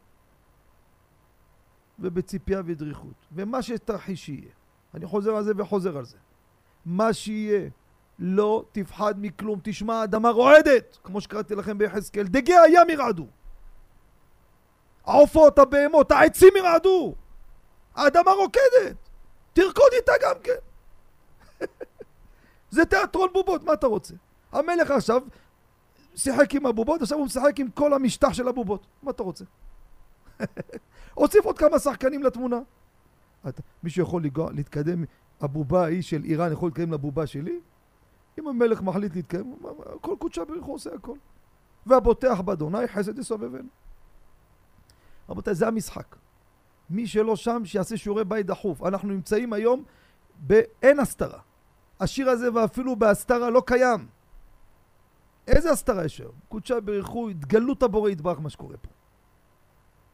ובציפייה 2.00 2.62
ודריכות. 2.66 3.26
ומה 3.32 3.62
שתרחיש 3.62 4.30
יהיה. 4.30 4.52
אני 4.94 5.06
חוזר 5.06 5.36
על 5.36 5.44
זה 5.44 5.52
וחוזר 5.58 5.98
על 5.98 6.06
זה. 6.06 6.18
מה 6.86 7.14
שיהיה, 7.14 7.70
לא 8.20 8.66
תפחד 8.72 9.14
מכלום. 9.18 9.60
תשמע, 9.64 9.96
האדמה 9.96 10.30
רועדת, 10.30 10.98
כמו 11.04 11.22
שקראתי 11.22 11.56
לכם 11.56 11.78
ביחזקאל. 11.78 12.24
דגי 12.24 12.54
הים 12.54 12.90
ירעדו. 12.90 13.28
העופות, 15.06 15.60
הבהמות, 15.60 16.12
העצים 16.12 16.54
ירעדו. 16.58 17.16
האדמה 17.96 18.32
רוקדת. 18.32 19.10
תרקוד 19.54 19.92
איתה 19.94 20.12
גם 20.22 20.36
כן. 20.44 20.60
זה 22.76 22.86
תיאטרון 22.86 23.30
בובות, 23.34 23.64
מה 23.64 23.74
אתה 23.74 23.88
רוצה? 23.88 24.14
המלך 24.52 24.92
עכשיו 24.92 25.22
שיחק 26.18 26.56
עם 26.56 26.66
הבובות, 26.66 27.02
עכשיו 27.02 27.18
הוא 27.18 27.26
משחק 27.26 27.60
עם 27.60 27.70
כל 27.70 27.94
המשטח 27.94 28.34
של 28.34 28.48
הבובות. 28.48 28.88
מה 29.04 29.12
אתה 29.12 29.24
רוצה? 29.24 29.46
הוסיף 31.14 31.46
עוד 31.46 31.58
כמה 31.58 31.80
שחקנים 31.80 32.24
לתמונה. 32.24 32.60
אתה, 33.48 33.62
מישהו 33.84 34.04
יכול 34.04 34.24
לגוע, 34.24 34.52
להתקדם, 34.52 35.04
הבובה 35.42 35.84
ההיא 35.84 36.02
של 36.02 36.24
איראן 36.24 36.52
יכול 36.52 36.68
להתקדם 36.68 36.94
לבובה 36.94 37.28
שלי? 37.28 37.60
אם 38.40 38.48
המלך 38.48 38.82
מחליט 38.82 39.16
להתקדם, 39.16 39.54
כל 40.02 40.16
קודשה 40.20 40.46
בריחו 40.46 40.72
עושה 40.72 40.90
הכל. 40.94 41.18
והבוטח 41.86 42.42
באדוני 42.42 42.88
חסד 42.88 43.20
יסובבנו. 43.20 43.70
רבותיי, 45.30 45.56
זה 45.56 45.68
המשחק. 45.68 46.16
מי 46.90 47.08
שלא 47.08 47.36
שם, 47.36 47.62
שיעשה 47.66 47.98
שיעורי 47.98 48.26
בית 48.26 48.46
דחוף. 48.46 48.84
אנחנו 48.84 49.10
נמצאים 49.10 49.54
היום 49.54 49.84
באין 50.38 51.00
הסתרה. 51.00 51.40
השיר 52.00 52.30
הזה 52.30 52.54
ואפילו 52.54 52.96
בהסתרה 52.96 53.50
לא 53.50 53.64
קיים. 53.66 54.08
איזה 55.48 55.72
הסתרה 55.72 56.06
יש 56.06 56.20
היום? 56.20 56.34
קודשה 56.50 56.80
ברכו, 56.80 57.30
התגלות 57.30 57.84
הבורא 57.84 58.10
יתברך 58.10 58.40
מה 58.40 58.50
שקורה 58.50 58.78
פה. 58.78 58.90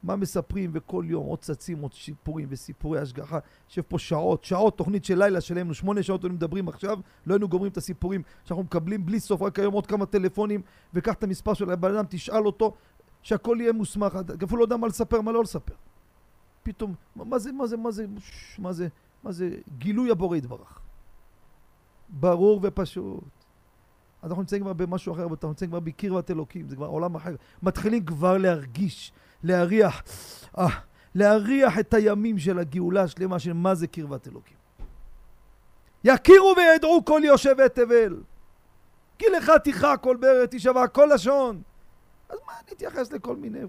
מה 0.04 0.16
מספרים 0.16 0.72
וכל 0.74 1.06
יום 1.08 1.26
עוד 1.26 1.40
צצים 1.40 1.82
עוד 1.82 1.94
סיפורים 1.94 2.48
וסיפורי 2.52 3.00
השגחה 3.00 3.40
יושב 3.70 3.82
פה 3.82 4.00
שעות, 4.00 4.44
שעות 4.44 4.78
תוכנית 4.78 5.06
של 5.06 5.18
לילה 5.18 5.42
שלהם, 5.42 5.74
שמונה 5.74 6.04
שעות 6.04 6.24
היינו 6.24 6.36
מדברים 6.36 6.68
עכשיו 6.68 7.00
לא 7.26 7.34
היינו 7.34 7.50
גומרים 7.50 7.72
את 7.72 7.78
הסיפורים 7.78 8.22
שאנחנו 8.46 8.64
מקבלים 8.64 9.06
בלי 9.06 9.20
סוף 9.20 9.42
רק 9.42 9.60
היום 9.60 9.74
עוד 9.74 9.88
כמה 9.88 10.06
טלפונים 10.06 10.62
וקח 10.94 11.14
את 11.14 11.24
המספר 11.24 11.54
של 11.54 11.72
הבן 11.72 11.96
אדם 11.96 12.06
תשאל 12.10 12.46
אותו 12.46 12.74
שהכל 13.22 13.58
יהיה 13.60 13.74
מוסמך 13.74 14.18
אפילו 14.44 14.58
לא 14.58 14.64
יודע 14.64 14.78
מה 14.78 14.88
לספר 14.88 15.22
מה 15.22 15.32
לא 15.32 15.44
לספר 15.44 15.76
פתאום 16.64 16.94
מה 17.16 17.40
זה 17.40 17.52
מה 17.52 17.68
זה 17.68 17.78
מה 17.78 17.92
זה 17.92 18.06
מה 18.60 18.74
זה 18.74 18.88
מה 19.24 19.32
זה 19.32 19.50
גילוי 19.78 20.12
הבורא 20.12 20.38
יתברך 20.38 20.80
ברור 22.10 22.60
ופשוט. 22.64 23.43
אז 24.24 24.30
אנחנו 24.30 24.42
נמצאים 24.42 24.62
כבר 24.62 24.74
במשהו 24.74 25.14
אחר, 25.14 25.24
אנחנו 25.24 25.48
נמצאים 25.48 25.70
כבר 25.70 25.80
בקרבת 25.80 26.32
אלוקים, 26.32 26.70
זה 26.70 26.76
כבר 26.76 26.88
עולם 26.88 27.16
אחר. 27.16 27.36
מתחילים 27.64 28.06
כבר 28.06 28.38
להרגיש, 28.38 29.14
להריח, 29.44 30.04
אה, 30.58 30.68
להריח 31.16 31.80
את 31.80 31.94
הימים 31.94 32.40
של 32.40 32.60
הגאולה 32.60 33.04
השלמה 33.04 33.40
של 33.40 33.54
מה 33.54 33.76
זה 33.76 33.88
קרבת 33.88 34.28
אלוקים. 34.28 34.58
יכירו 36.04 36.54
וידעו 36.58 37.06
כל 37.06 37.22
יושבי 37.24 37.70
תבל. 37.74 38.22
כי 39.20 39.26
לך 39.38 39.52
תיכה 39.64 39.98
כל 39.98 40.18
בארץ, 40.18 40.50
תשבע 40.52 40.88
כל 40.88 41.10
לשון. 41.14 41.62
אז 42.30 42.38
מה 42.48 42.54
אני 42.54 42.72
אתייחס 42.76 43.12
לכל 43.12 43.36
מיני... 43.36 43.60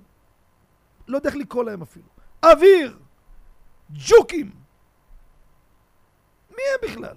לא 1.09 1.17
יודע 1.17 1.29
איך 1.29 1.37
לקרוא 1.37 1.64
להם 1.64 1.83
אפילו. 1.83 2.07
אוויר! 2.45 2.99
ג'וקים! 3.90 4.51
מי 6.51 6.62
הם 6.75 6.90
בכלל? 6.90 7.17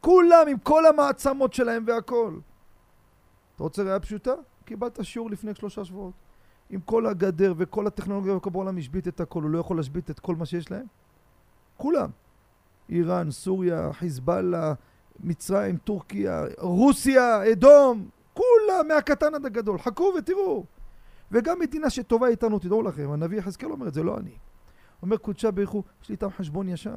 כולם 0.00 0.48
עם 0.48 0.58
כל 0.58 0.86
המעצמות 0.86 1.54
שלהם 1.54 1.84
והכל. 1.86 2.38
אתה 3.56 3.64
רוצה 3.64 3.82
ראייה 3.82 4.00
פשוטה? 4.00 4.32
קיבלת 4.64 5.04
שיעור 5.04 5.30
לפני 5.30 5.54
שלושה 5.54 5.84
שבועות. 5.84 6.12
עם 6.70 6.80
כל 6.80 7.06
הגדר 7.06 7.54
וכל 7.56 7.86
הטכנולוגיה 7.86 8.36
וכל 8.36 8.50
בעולם 8.50 8.78
השבית 8.78 9.08
את 9.08 9.20
הכל, 9.20 9.42
הוא 9.42 9.50
לא 9.50 9.58
יכול 9.58 9.76
להשבית 9.76 10.10
את 10.10 10.20
כל 10.20 10.36
מה 10.36 10.46
שיש 10.46 10.70
להם? 10.70 10.86
כולם. 11.76 12.10
איראן, 12.88 13.30
סוריה, 13.30 13.92
חיזבאללה, 13.92 14.74
מצרים, 15.20 15.76
טורקיה, 15.76 16.44
רוסיה, 16.58 17.52
אדום, 17.52 18.08
כולם 18.34 18.88
מהקטן 18.88 19.34
עד 19.34 19.46
הגדול. 19.46 19.78
חכו 19.78 20.12
ותראו. 20.18 20.64
וגם 21.32 21.58
מדינה 21.58 21.90
שטובה 21.90 22.28
איתנו, 22.28 22.58
תדעו 22.58 22.82
לכם, 22.82 23.10
הנביא 23.10 23.38
יחזקאל 23.38 23.70
אומר 23.70 23.88
את 23.88 23.94
זה, 23.94 24.02
לא 24.02 24.18
אני. 24.18 24.36
אומר 25.02 25.16
קודשה 25.16 25.50
בריך 25.50 25.70
הוא, 25.70 25.82
יש 26.02 26.08
לי 26.08 26.12
איתם 26.12 26.30
חשבון 26.30 26.68
ישן. 26.68 26.96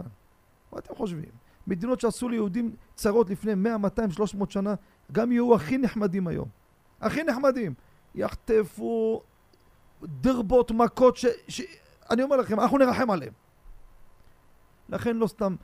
מה 0.73 0.79
אתם 0.79 0.95
חושבים? 0.95 1.48
מדינות 1.69 1.99
שעשו 1.99 2.29
ליהודים 2.29 2.75
צרות 2.95 3.29
לפני 3.29 3.55
100, 3.55 3.77
200, 3.77 4.11
300 4.11 4.51
שנה, 4.51 4.75
גם 5.11 5.31
יהיו 5.31 5.55
הכי 5.55 5.77
נחמדים 5.77 6.27
היום. 6.27 6.47
הכי 7.01 7.23
נחמדים. 7.23 7.73
יחטפו 8.15 9.21
דרבות, 10.03 10.71
מכות, 10.71 11.17
ש... 11.17 11.25
ש... 11.47 11.61
אני 12.09 12.23
אומר 12.23 12.37
לכם, 12.37 12.59
אנחנו 12.59 12.77
נרחם 12.77 13.11
עליהם. 13.11 13.33
לכן 14.89 15.17
לא 15.17 15.27
סתם 15.27 15.55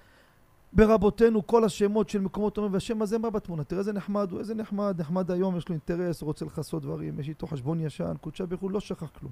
ברבותינו 0.74 1.48
כל 1.48 1.63
השמות 1.63 2.10
של 2.10 2.22
מקומות 2.22 2.58
אומרים, 2.58 2.74
והשם 2.74 3.02
הזה 3.02 3.18
מה 3.18 3.30
בתמונה? 3.30 3.63
תראה 3.63 3.80
איזה 3.80 3.94
נחמד 3.94 4.32
הוא, 4.32 4.39
איזה 4.39 4.56
נחמד, 4.56 5.02
נחמד 5.02 5.32
היום, 5.32 5.58
יש 5.58 5.70
לו 5.70 5.74
אינטרס, 5.74 6.22
הוא 6.22 6.28
רוצה 6.28 6.46
לכסות 6.46 6.84
דברים, 6.84 7.20
יש 7.20 7.30
איתו 7.30 7.48
חשבון 7.48 7.80
ישן, 7.80 8.13
קודשה 8.22 8.44
הוא 8.60 8.72
לא 8.72 8.80
שכח 8.80 9.10
כלום. 9.10 9.32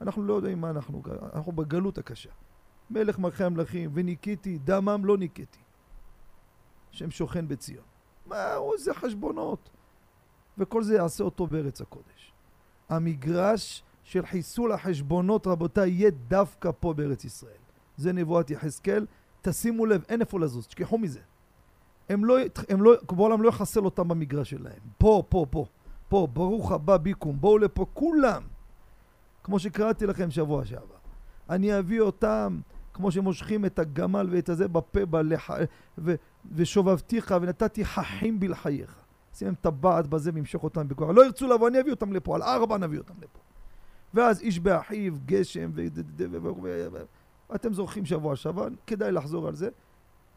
אנחנו 0.00 0.22
לא 0.22 0.34
יודעים 0.34 0.60
מה 0.60 0.70
אנחנו, 0.70 1.02
אנחנו 1.34 1.52
בגלות 1.52 1.98
הקשה. 1.98 2.30
מלך 2.90 3.18
מלכי 3.18 3.44
המלכים, 3.44 3.90
וניקיתי, 3.94 4.58
דמם 4.58 5.04
לא 5.04 5.18
ניקיתי. 5.18 5.58
השם 6.92 7.10
שוכן 7.10 7.48
בציון. 7.48 7.84
מה, 8.26 8.54
איזה 8.74 8.94
חשבונות. 8.94 9.70
וכל 10.58 10.82
זה 10.82 10.94
יעשה 10.94 11.24
אותו 11.24 11.46
בארץ 11.46 11.80
הקודש. 11.80 12.32
המגרש 12.88 13.82
של 14.04 14.26
חיסול 14.26 14.72
החשבונות, 14.72 15.46
רבותיי, 15.46 15.90
יהיה 15.90 16.10
דווקא 16.10 16.70
פה 16.80 16.92
בארץ 16.92 17.24
ישראל. 17.24 17.52
זה 17.96 18.12
נבואת 18.12 18.50
יחזקאל. 18.50 19.06
תשימו 19.42 19.86
לב, 19.86 20.04
אין 20.08 20.20
איפה 20.20 20.40
לזוז, 20.40 20.66
תשכחו 20.66 20.98
מזה. 20.98 21.20
הם 22.08 22.24
לא, 22.24 22.36
הם 22.68 22.82
לא, 22.82 22.92
בעולם 23.12 23.42
לא 23.42 23.48
יחסל 23.48 23.84
אותם 23.84 24.08
במגרש 24.08 24.50
שלהם. 24.50 24.80
פה, 24.98 25.22
פה, 25.28 25.46
פה. 25.50 25.66
פה, 26.08 26.28
ברוך 26.32 26.72
הבא 26.72 26.96
ביקום, 26.96 27.40
בואו 27.40 27.58
לפה 27.58 27.86
כולם. 27.94 28.42
כמו 29.44 29.58
שקראתי 29.58 30.06
לכם 30.06 30.30
שבוע 30.30 30.64
שעבר. 30.64 30.94
אני 31.50 31.78
אביא 31.78 32.00
אותם 32.00 32.60
כמו 32.94 33.10
שמושכים 33.10 33.64
את 33.64 33.78
הגמל 33.78 34.28
ואת 34.30 34.48
הזה 34.48 34.68
בפה 34.68 35.06
בלח... 35.06 35.50
ו... 35.98 36.14
ושובבתיך 36.52 37.34
ונתתי 37.42 37.84
חכים 37.84 38.40
בלחייך. 38.40 38.96
שים 39.34 39.46
להם 39.46 39.54
טבעת 39.60 40.06
בזה 40.06 40.30
וימשוך 40.34 40.64
אותם 40.64 40.88
בכוח. 40.88 41.10
לא 41.10 41.24
ירצו 41.24 41.46
לבוא, 41.46 41.68
אני 41.68 41.80
אביא 41.80 41.90
אותם 41.90 42.12
לפה, 42.12 42.34
על 42.34 42.42
ארבע 42.42 42.78
נביא 42.78 42.98
אותם 42.98 43.14
לפה. 43.22 43.38
ואז 44.14 44.40
איש 44.40 44.58
באחיו, 44.60 45.14
גשם, 45.26 45.70
ו... 45.74 45.82
אתם 47.54 47.72
זוכרים 47.72 48.06
שבוע 48.06 48.36
שעבר, 48.36 48.68
כדאי 48.86 49.12
לחזור 49.12 49.48
על 49.48 49.54
זה. 49.54 49.68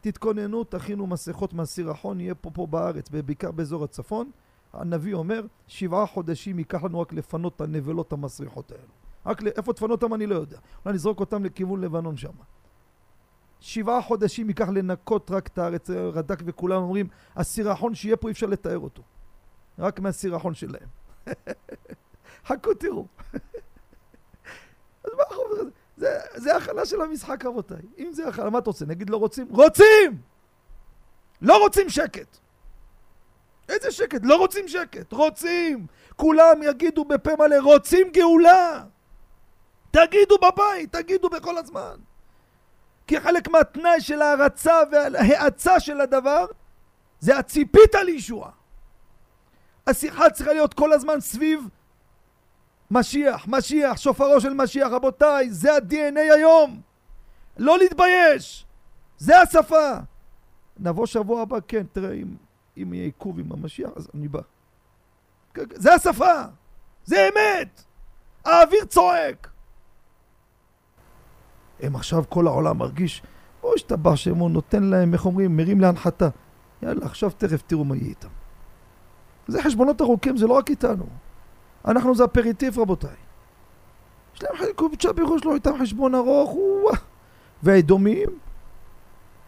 תתכוננו, 0.01 0.63
תכינו 0.63 1.07
מסכות 1.07 1.53
מהסירחון, 1.53 2.19
יהיה 2.19 2.35
פה 2.35 2.49
פה 2.53 2.67
בארץ, 2.67 3.09
בעיקר 3.09 3.51
באזור 3.51 3.83
הצפון. 3.83 4.31
הנביא 4.73 5.13
אומר, 5.13 5.45
שבעה 5.67 6.05
חודשים 6.05 6.59
ייקח 6.59 6.83
לנו 6.83 6.99
רק 6.99 7.13
לפנות 7.13 7.55
את 7.55 7.61
הנבלות 7.61 8.13
המסריחות 8.13 8.71
האלו. 8.71 9.02
רק 9.25 9.43
איפה 9.43 9.73
תפנות 9.73 10.03
אותם 10.03 10.13
אני 10.13 10.27
לא 10.27 10.36
יודע. 10.36 10.57
אולי 10.86 10.95
נזרוק 10.95 11.19
אותם 11.19 11.43
לכיוון 11.43 11.81
לבנון 11.81 12.17
שם. 12.17 12.31
שבעה 13.59 14.01
חודשים 14.01 14.49
ייקח 14.49 14.69
לנקות 14.69 15.31
רק 15.31 15.47
את 15.47 15.57
הארץ, 15.57 15.89
רד"ק 15.89 16.39
וכולם 16.45 16.81
אומרים, 16.81 17.07
הסירחון 17.36 17.95
שיהיה 17.95 18.17
פה 18.17 18.27
אי 18.27 18.31
אפשר 18.31 18.45
לתאר 18.47 18.79
אותו. 18.79 19.03
רק 19.79 19.99
מהסירחון 19.99 20.53
שלהם. 20.53 20.88
חכו 22.47 22.73
תראו. 22.73 23.05
אז 25.03 25.12
מה 25.17 25.23
אנחנו 25.29 25.43
אומרים? 25.43 25.69
זה, 25.97 26.19
זה 26.36 26.55
הכנה 26.55 26.86
של 26.86 27.01
המשחק 27.01 27.45
רבותיי. 27.45 27.81
אם 27.97 28.12
זה 28.13 28.27
הכנה, 28.27 28.49
מה 28.49 28.59
אתה 28.59 28.69
רוצה? 28.69 28.86
נגיד 28.86 29.09
לא 29.09 29.17
רוצים? 29.17 29.47
רוצים! 29.49 30.21
לא 31.41 31.57
רוצים 31.57 31.89
שקט. 31.89 32.38
איזה 33.69 33.91
שקט? 33.91 34.21
לא 34.23 34.38
רוצים 34.38 34.67
שקט. 34.67 35.13
רוצים! 35.13 35.88
כולם 36.15 36.63
יגידו 36.63 37.05
בפה 37.05 37.31
מלא, 37.39 37.55
רוצים 37.59 38.12
גאולה! 38.13 38.83
תגידו 39.93 40.36
בבית, 40.38 40.91
תגידו 40.91 41.29
בכל 41.29 41.58
הזמן. 41.58 41.95
כי 43.08 43.19
חלק 43.19 43.47
מהתנאי 43.47 44.01
של 44.01 44.21
ההרצה 44.21 44.73
וההאצה 44.91 45.79
של 45.79 46.01
הדבר 46.01 46.45
זה 47.19 47.38
הציפית 47.38 47.95
לישועה. 48.06 48.51
השיחה 49.88 50.29
צריכה 50.29 50.53
להיות 50.53 50.73
כל 50.73 50.93
הזמן 50.93 51.21
סביב 51.21 51.69
משיח, 52.91 53.47
משיח, 53.47 53.97
שופרו 53.97 54.41
של 54.41 54.53
משיח. 54.53 54.88
רבותיי, 54.91 55.49
זה 55.51 55.73
ה-DNA 55.73 56.19
היום. 56.19 56.82
לא 57.58 57.77
להתבייש. 57.77 58.65
זה 59.17 59.41
השפה. 59.41 59.91
נבוא 60.79 61.06
שבוע 61.06 61.41
הבא, 61.41 61.58
כן, 61.67 61.84
תראה, 61.93 62.13
אם, 62.13 62.36
אם 62.77 62.93
יהיה 62.93 63.06
עיכוב 63.06 63.39
עם 63.39 63.51
המשיח, 63.51 63.89
אז 63.95 64.10
אני 64.13 64.27
בא. 64.27 64.41
זה 65.73 65.93
השפה. 65.93 66.41
זה 67.06 67.29
אמת. 67.29 67.84
האוויר 68.45 68.86
צועק. 68.86 69.52
הם 71.83 71.95
עכשיו 71.95 72.23
כל 72.29 72.47
העולם 72.47 72.77
מרגיש, 72.77 73.23
או 73.63 73.73
השתבח 73.75 74.15
שמו 74.15 74.49
נותן 74.49 74.83
להם, 74.83 75.13
איך 75.13 75.25
אומרים, 75.25 75.57
מרים 75.57 75.81
להנחתה. 75.81 76.29
יאללה, 76.81 77.05
עכשיו 77.05 77.29
תכף 77.37 77.61
תראו 77.67 77.85
מה 77.85 77.95
יהיה 77.95 78.09
איתם. 78.09 78.27
זה 79.47 79.63
חשבונות 79.63 80.01
ארוכים, 80.01 80.37
זה 80.37 80.47
לא 80.47 80.53
רק 80.53 80.69
איתנו. 80.69 81.05
אנחנו 81.85 82.15
זה 82.15 82.25
אפריטיב 82.25 82.79
רבותיי. 82.79 83.15
יש 84.35 84.43
להם 84.43 84.53
קובצ'ה 84.75 85.13
בירוש 85.13 85.45
לו 85.45 85.55
איתם 85.55 85.71
חשבון 85.81 86.15
ארוך, 86.15 86.55
וואה. 86.55 86.97
והאדומים, 87.63 88.29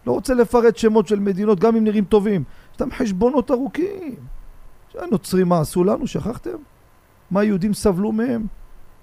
לא 0.07 0.11
רוצה 0.11 0.33
לפרט 0.33 0.77
שמות 0.77 1.07
של 1.07 1.19
מדינות, 1.19 1.59
גם 1.59 1.75
אם 1.75 1.83
נראים 1.83 2.05
טובים. 2.05 2.43
יש 2.73 2.81
להם 2.81 2.91
חשבונות 2.91 3.51
ארוכים. 3.51 4.15
שהנוצרים 4.89 5.49
מה 5.49 5.59
עשו 5.59 5.83
לנו, 5.83 6.07
שכחתם? 6.07 6.57
מה 7.31 7.39
היהודים 7.39 7.73
סבלו 7.73 8.11
מהם? 8.11 8.45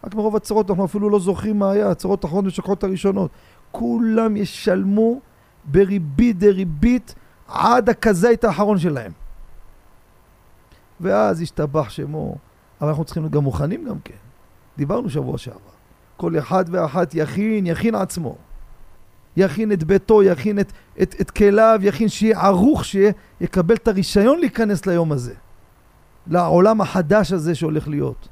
רק 0.05 0.15
מרוב 0.15 0.37
הצרות 0.37 0.71
אנחנו 0.71 0.85
אפילו 0.85 1.11
לא 1.11 1.19
זוכרים 1.19 1.59
מה 1.59 1.71
היה, 1.71 1.91
הצרות 1.91 2.25
האחרונות 2.25 2.47
ושקרות 2.53 2.85
הראשונות. 2.85 3.31
כולם 3.73 4.37
ישלמו 4.37 5.21
בריבית 5.65 6.39
דריבית 6.39 7.15
עד 7.49 7.89
הכזית 7.89 8.45
האחרון 8.45 8.79
שלהם. 8.79 9.13
ואז 11.01 11.43
ישתבח 11.43 11.91
שמו. 11.91 12.37
אבל 12.81 12.89
אנחנו 12.89 13.05
צריכים 13.05 13.23
להיות 13.23 13.33
גם 13.33 13.43
מוכנים 13.43 13.85
גם 13.85 13.97
כן. 14.05 14.15
דיברנו 14.77 15.11
שבוע 15.11 15.39
שעבר. 15.39 15.59
כל 16.17 16.39
אחד 16.39 16.65
ואחת 16.71 17.15
יכין, 17.15 17.67
יכין 17.67 17.95
עצמו. 17.95 18.37
יכין 19.37 19.73
את 19.73 19.85
ביתו, 19.85 20.23
יכין 20.23 20.59
את, 20.59 20.73
את, 21.03 21.15
את 21.21 21.31
כליו, 21.31 21.81
יכין 21.83 22.09
שיהיה 22.09 22.41
ערוך, 22.41 22.85
שיקבל 22.85 23.75
את 23.75 23.89
הרישיון 23.89 24.39
להיכנס 24.39 24.87
ליום 24.87 25.13
הזה. 25.13 25.35
לעולם 26.27 26.81
החדש 26.81 27.33
הזה 27.33 27.55
שהולך 27.55 27.89
להיות. 27.89 28.29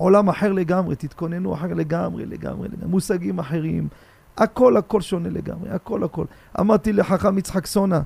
עולם 0.00 0.28
אחר 0.28 0.52
לגמרי, 0.52 0.96
תתכוננו 0.96 1.54
אחר 1.54 1.66
לגמרי, 1.66 2.26
לגמרי, 2.26 2.68
לגמרי. 2.68 2.86
מושגים 2.86 3.38
אחרים. 3.38 3.88
הכל 4.38 4.76
הכל 4.76 5.00
שונה 5.00 5.28
לגמרי, 5.28 5.70
הכל 5.70 6.04
הכל. 6.04 6.24
אמרתי 6.60 6.92
לחכם 6.92 7.38
יצחק 7.38 7.66
סונה, 7.66 8.00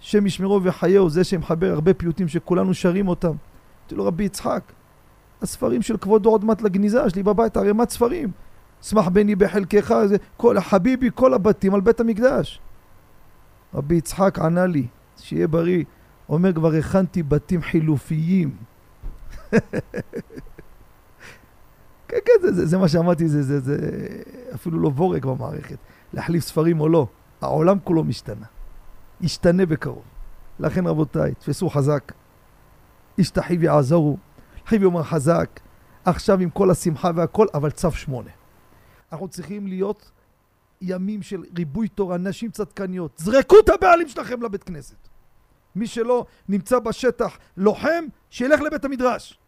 שם 0.00 0.26
ישמרו 0.26 0.60
וחיהו, 0.62 1.10
זה 1.10 1.24
שמחבר 1.24 1.72
הרבה 1.72 1.94
פיוטים 1.94 2.28
שכולנו 2.28 2.74
שרים 2.74 3.08
אותם. 3.08 3.28
אמרתי 3.28 3.94
לו, 3.94 4.06
רבי 4.06 4.24
יצחק, 4.24 4.62
הספרים 5.42 5.82
של 5.82 5.96
כבודו 5.96 6.30
עוד 6.30 6.44
מעט 6.44 6.62
לגניזה, 6.62 7.02
יש 7.06 7.16
לי 7.16 7.22
בבית 7.22 7.56
ערימת 7.56 7.90
ספרים. 7.90 8.30
שמח 8.82 9.08
בני 9.08 9.34
בחלקך, 9.34 9.94
זה 10.06 10.16
כל, 10.36 10.60
חביבי, 10.60 11.10
כל 11.14 11.34
הבתים 11.34 11.74
על 11.74 11.80
בית 11.80 12.00
המקדש. 12.00 12.60
רבי 13.74 13.94
יצחק 13.94 14.38
ענה 14.38 14.66
לי, 14.66 14.86
שיהיה 15.16 15.48
בריא, 15.48 15.84
אומר 16.28 16.52
כבר 16.52 16.74
הכנתי 16.74 17.22
בתים 17.22 17.62
חילופיים. 17.62 18.50
זה, 22.48 22.54
זה, 22.54 22.66
זה 22.66 22.78
מה 22.78 22.88
שאמרתי, 22.88 23.28
זה, 23.28 23.42
זה, 23.42 23.60
זה 23.60 23.76
אפילו 24.54 24.78
לא 24.78 24.90
בורג 24.90 25.26
במערכת. 25.26 25.78
להחליף 26.12 26.44
ספרים 26.44 26.80
או 26.80 26.88
לא, 26.88 27.06
העולם 27.40 27.78
כולו 27.84 28.04
משתנה. 28.04 28.46
ישתנה 29.20 29.66
בקרוב. 29.66 30.04
לכן 30.60 30.86
רבותיי, 30.86 31.34
תפסו 31.34 31.70
חזק. 31.70 32.12
איש 33.18 33.30
תחיו 33.30 33.64
יעזורו. 33.64 34.16
חיבי 34.66 34.84
אומר 34.84 35.02
חזק, 35.02 35.60
עכשיו 36.04 36.40
עם 36.40 36.50
כל 36.50 36.70
השמחה 36.70 37.10
והכל, 37.14 37.46
אבל 37.54 37.70
צו 37.70 37.92
שמונה. 37.92 38.30
אנחנו 39.12 39.28
צריכים 39.28 39.66
להיות 39.66 40.10
ימים 40.80 41.22
של 41.22 41.44
ריבוי 41.56 41.88
תורה, 41.88 42.18
נשים 42.18 42.50
צדקניות. 42.50 43.12
זרקו 43.16 43.56
את 43.64 43.68
הבעלים 43.68 44.08
שלכם 44.08 44.42
לבית 44.42 44.64
כנסת. 44.64 45.08
מי 45.74 45.86
שלא 45.86 46.26
נמצא 46.48 46.78
בשטח 46.78 47.38
לוחם, 47.56 48.04
שילך 48.30 48.60
לבית 48.60 48.84
המדרש. 48.84 49.38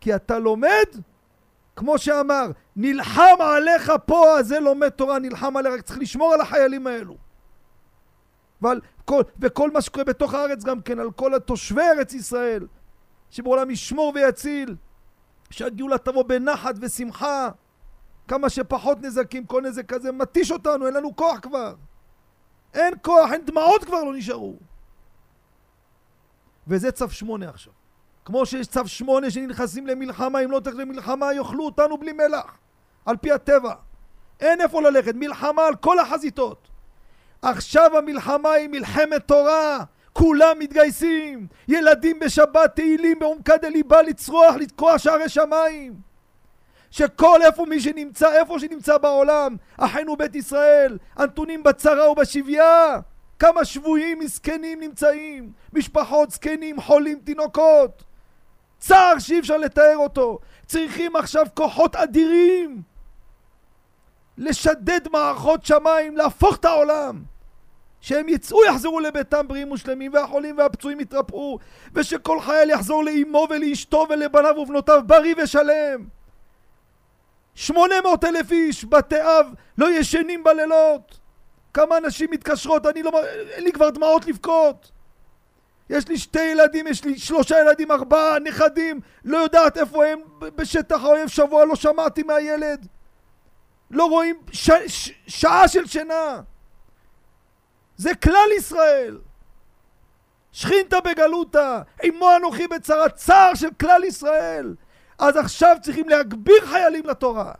כי 0.00 0.14
אתה 0.14 0.38
לומד, 0.38 0.86
כמו 1.76 1.98
שאמר, 1.98 2.50
נלחם 2.76 3.36
עליך 3.40 3.92
פה, 4.06 4.38
הזה 4.38 4.60
לומד 4.60 4.88
תורה, 4.88 5.18
נלחם 5.18 5.56
עליך, 5.56 5.82
צריך 5.82 5.98
לשמור 5.98 6.34
על 6.34 6.40
החיילים 6.40 6.86
האלו. 6.86 7.16
ועל 8.62 8.80
כל, 9.04 9.22
וכל 9.38 9.70
מה 9.70 9.80
שקורה 9.80 10.04
בתוך 10.04 10.34
הארץ 10.34 10.64
גם 10.64 10.82
כן, 10.82 10.98
על 10.98 11.10
כל 11.12 11.34
התושבי 11.34 11.82
ארץ 11.82 12.14
ישראל, 12.14 12.66
שבעולם 13.30 13.70
ישמור 13.70 14.12
ויציל, 14.14 14.76
שהגאולה 15.50 15.98
תבוא 15.98 16.22
בנחת 16.22 16.74
ושמחה, 16.80 17.48
כמה 18.28 18.50
שפחות 18.50 19.00
נזקים, 19.00 19.46
כל 19.46 19.62
נזק 19.62 19.86
כזה 19.86 20.12
מתיש 20.12 20.52
אותנו, 20.52 20.86
אין 20.86 20.94
לנו 20.94 21.16
כוח 21.16 21.38
כבר. 21.38 21.74
אין 22.74 22.94
כוח, 23.02 23.32
אין 23.32 23.44
דמעות 23.44 23.84
כבר 23.84 24.04
לא 24.04 24.14
נשארו. 24.14 24.56
וזה 26.68 26.92
צו 26.92 27.10
שמונה 27.10 27.48
עכשיו. 27.48 27.72
כמו 28.24 28.46
שיש 28.46 28.66
צו 28.66 28.86
שמונה 28.86 29.30
שנכנסים 29.30 29.86
למלחמה, 29.86 30.40
אם 30.40 30.50
לא 30.50 30.60
תלך 30.60 30.74
למלחמה 30.74 31.32
יאכלו 31.32 31.64
אותנו 31.64 31.96
בלי 31.96 32.12
מלח, 32.12 32.58
על 33.06 33.16
פי 33.16 33.32
הטבע. 33.32 33.74
אין 34.40 34.60
איפה 34.60 34.82
ללכת, 34.82 35.14
מלחמה 35.14 35.66
על 35.66 35.76
כל 35.76 35.98
החזיתות. 35.98 36.68
עכשיו 37.42 37.98
המלחמה 37.98 38.50
היא 38.50 38.68
מלחמת 38.68 39.28
תורה, 39.28 39.78
כולם 40.12 40.58
מתגייסים, 40.58 41.46
ילדים 41.68 42.18
בשבת 42.18 42.74
תהילים 42.74 43.18
בעומקא 43.18 43.56
דליבה 43.56 44.02
לצרוח, 44.02 44.54
לתקוע 44.54 44.98
שערי 44.98 45.28
שמיים. 45.28 45.94
שכל 46.90 47.42
איפה 47.42 47.66
מי 47.66 47.80
שנמצא, 47.80 48.32
איפה 48.32 48.58
שנמצא 48.58 48.98
בעולם, 48.98 49.56
אחינו 49.76 50.16
בית 50.16 50.34
ישראל, 50.34 50.98
הנתונים 51.16 51.62
בצרה 51.62 52.10
ובשביה, 52.10 53.00
כמה 53.38 53.64
שבויים 53.64 54.18
מסכנים 54.18 54.80
נמצאים, 54.80 55.52
משפחות 55.72 56.30
זקנים, 56.30 56.80
חולים, 56.80 57.18
תינוקות. 57.24 58.04
צער 58.82 59.18
שאי 59.18 59.38
אפשר 59.38 59.56
לתאר 59.56 59.96
אותו. 59.96 60.38
צריכים 60.66 61.16
עכשיו 61.16 61.46
כוחות 61.54 61.96
אדירים 61.96 62.82
לשדד 64.38 65.00
מערכות 65.12 65.64
שמיים, 65.64 66.16
להפוך 66.16 66.56
את 66.56 66.64
העולם. 66.64 67.22
שהם 68.00 68.28
יצאו, 68.28 68.64
יחזרו 68.64 69.00
לביתם 69.00 69.48
בריאים 69.48 69.72
ושלמים, 69.72 70.12
והחולים 70.14 70.58
והפצועים 70.58 71.00
יתרפאו, 71.00 71.58
ושכל 71.94 72.40
חייל 72.40 72.70
יחזור 72.70 73.04
לאמו 73.04 73.46
ולאשתו 73.50 74.06
ולבניו 74.10 74.54
ובנותיו 74.58 75.02
בריא 75.06 75.34
ושלם. 75.42 76.04
שמונה 77.54 77.94
מאות 78.04 78.24
אלף 78.24 78.52
איש, 78.52 78.84
בתי 78.84 79.22
אב, 79.22 79.54
לא 79.78 79.90
ישנים 79.90 80.44
בלילות. 80.44 81.18
כמה 81.74 81.98
אנשים 81.98 82.30
מתקשרות, 82.30 82.86
אני 82.86 83.02
לא... 83.02 83.24
אין 83.24 83.64
לי 83.64 83.72
כבר 83.72 83.90
דמעות 83.90 84.26
לבכות. 84.26 84.91
יש 85.90 86.08
לי 86.08 86.18
שתי 86.18 86.44
ילדים, 86.44 86.86
יש 86.86 87.04
לי 87.04 87.18
שלושה 87.18 87.60
ילדים, 87.60 87.92
ארבעה 87.92 88.38
נכדים, 88.38 89.00
לא 89.24 89.36
יודעת 89.38 89.78
איפה 89.78 90.06
הם 90.06 90.20
בשטח 90.38 91.04
האויב 91.04 91.28
שבוע, 91.28 91.64
לא 91.64 91.76
שמעתי 91.76 92.22
מהילד. 92.22 92.86
לא 93.90 94.04
רואים 94.04 94.36
ש... 94.52 94.70
ש... 94.86 95.10
שעה 95.26 95.68
של 95.68 95.86
שינה. 95.86 96.40
זה 97.96 98.14
כלל 98.14 98.48
ישראל. 98.56 99.18
שכינתה 100.52 101.00
בגלותה, 101.00 101.82
עמו 102.02 102.36
אנוכי 102.36 102.68
בצרה, 102.68 103.08
צער 103.08 103.54
של 103.54 103.68
כלל 103.80 104.04
ישראל. 104.04 104.74
אז 105.18 105.36
עכשיו 105.36 105.76
צריכים 105.82 106.08
להגביר 106.08 106.66
חיילים 106.66 107.06
לתורה. 107.06 107.52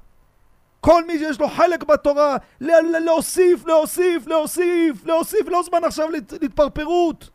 כל 0.80 1.04
מי 1.04 1.18
שיש 1.18 1.40
לו 1.40 1.48
חלק 1.48 1.82
בתורה, 1.82 2.36
להוסיף, 2.60 3.66
להוסיף, 3.66 4.26
להוסיף, 4.26 5.04
להוסיף, 5.04 5.48
לא 5.48 5.62
זמן 5.62 5.84
עכשיו 5.84 6.08
להתפרפרות. 6.40 7.30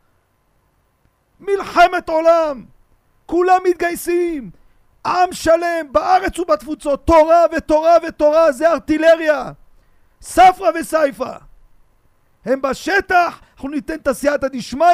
מלחמת 1.40 2.10
עולם, 2.10 2.66
כולם 3.26 3.60
מתגייסים, 3.70 4.50
עם 5.06 5.32
שלם 5.32 5.92
בארץ 5.92 6.40
ובתפוצות, 6.40 7.08
תורה 7.08 7.46
ותורה 7.58 7.94
ותורה 8.08 8.52
זה 8.52 8.72
ארטילריה, 8.72 9.52
ספרא 10.22 10.70
וסייפא. 10.80 11.38
הם 12.46 12.62
בשטח, 12.62 13.42
אנחנו 13.54 13.70
ניתן 13.70 13.94
את 13.94 14.08
הסייעתא 14.08 14.48
דשמיא 14.48 14.88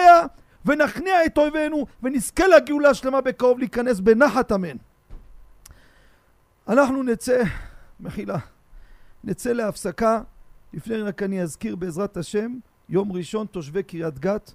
ונכניע 0.66 1.26
את 1.26 1.38
אויבינו 1.38 1.86
ונזכה 2.04 2.48
לגאולה 2.48 2.94
שלמה 2.94 3.22
בקרוב 3.22 3.60
להיכנס 3.60 4.00
בנחת 4.00 4.52
אמן. 4.52 4.78
אנחנו 6.68 7.04
נצא, 7.04 7.44
מחילה, 8.00 8.38
נצא 9.24 9.52
להפסקה. 9.52 10.22
לפני 10.74 11.02
רק 11.02 11.24
אני 11.24 11.42
אזכיר 11.42 11.76
בעזרת 11.76 12.18
השם, 12.18 12.58
יום 12.90 13.12
ראשון 13.12 13.48
תושבי 13.48 13.84
קריית 13.84 14.20
גת 14.20 14.54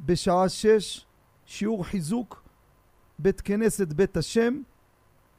בשעה 0.00 0.48
שש, 0.48 1.06
שיעור 1.52 1.84
חיזוק, 1.84 2.42
בית 3.18 3.40
כנסת 3.40 3.92
בית 3.92 4.16
השם, 4.16 4.60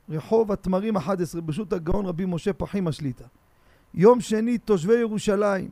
רחוב 0.09 0.51
התמרים 0.51 0.97
11, 0.97 1.41
ברשות 1.41 1.73
הגאון 1.73 2.05
רבי 2.05 2.25
משה 2.25 2.53
פחים 2.53 2.87
השליטה. 2.87 3.25
יום 3.93 4.21
שני 4.21 4.57
תושבי 4.57 4.93
ירושלים, 4.93 5.69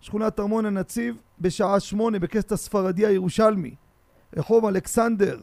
שכונת 0.00 0.40
ארמון 0.40 0.66
הנציב, 0.66 1.16
בשעה 1.40 1.80
שמונה 1.80 2.18
בכנסת 2.18 2.52
הספרדי 2.52 3.06
הירושלמי, 3.06 3.74
רחוב 4.36 4.64
אלכסנדר 4.64 5.40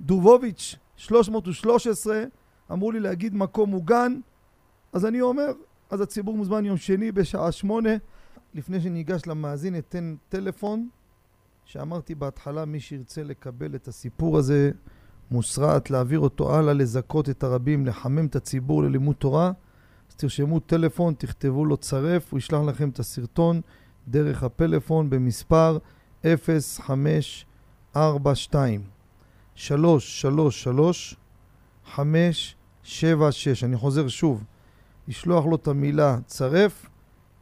דובוביץ' 0.00 0.76
313 0.96 2.24
אמרו 2.72 2.92
לי 2.92 3.00
להגיד 3.00 3.34
מקום 3.34 3.70
מוגן, 3.70 4.20
אז 4.92 5.06
אני 5.06 5.20
אומר, 5.20 5.52
אז 5.90 6.00
הציבור 6.00 6.36
מוזמן 6.36 6.64
יום 6.64 6.76
שני 6.76 7.12
בשעה 7.12 7.52
שמונה. 7.52 7.90
לפני 8.54 8.80
שניגש 8.80 9.26
למאזין 9.26 9.78
אתן 9.78 10.16
טלפון, 10.28 10.88
שאמרתי 11.68 12.14
בהתחלה, 12.14 12.64
מי 12.64 12.80
שירצה 12.80 13.22
לקבל 13.22 13.74
את 13.74 13.88
הסיפור 13.88 14.38
הזה 14.38 14.70
מוסרט, 15.30 15.90
להעביר 15.90 16.20
אותו 16.20 16.56
הלאה, 16.56 16.74
לזכות 16.74 17.28
את 17.28 17.44
הרבים, 17.44 17.86
לחמם 17.86 18.26
את 18.26 18.36
הציבור 18.36 18.82
ללימוד 18.82 19.16
תורה, 19.16 19.52
אז 20.10 20.16
תרשמו 20.16 20.60
טלפון, 20.60 21.14
תכתבו 21.18 21.64
לו 21.64 21.76
צרף, 21.76 22.32
הוא 22.32 22.38
ישלח 22.38 22.60
לכם 22.60 22.88
את 22.88 22.98
הסרטון 22.98 23.60
דרך 24.08 24.42
הפלאפון 24.42 25.10
במספר 25.10 25.78
0542 26.24 28.82
333 29.54 31.16
576. 31.84 33.64
אני 33.64 33.76
חוזר 33.76 34.08
שוב, 34.08 34.44
לשלוח 35.08 35.46
לו 35.46 35.56
את 35.56 35.68
המילה 35.68 36.18
צרף. 36.26 36.86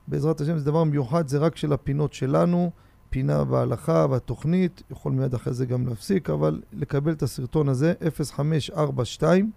בעזרת 0.08 0.40
השם 0.40 0.58
זה 0.58 0.64
דבר 0.64 0.84
מיוחד, 0.84 1.28
זה 1.28 1.38
רק 1.38 1.56
של 1.56 1.72
הפינות 1.72 2.12
שלנו, 2.12 2.70
פינה 3.14 3.44
בהלכה 3.44 4.07
והתוכנית, 4.11 4.83
יכול 4.90 5.12
מיד 5.12 5.35
אחרי 5.35 5.53
זה 5.53 5.66
גם 5.66 5.88
להפסיק, 5.88 6.31
אבל 6.31 6.61
לקבל 6.72 7.12
את 7.12 7.22
הסרטון 7.22 7.68
הזה, 7.68 7.94
0542 8.16 9.50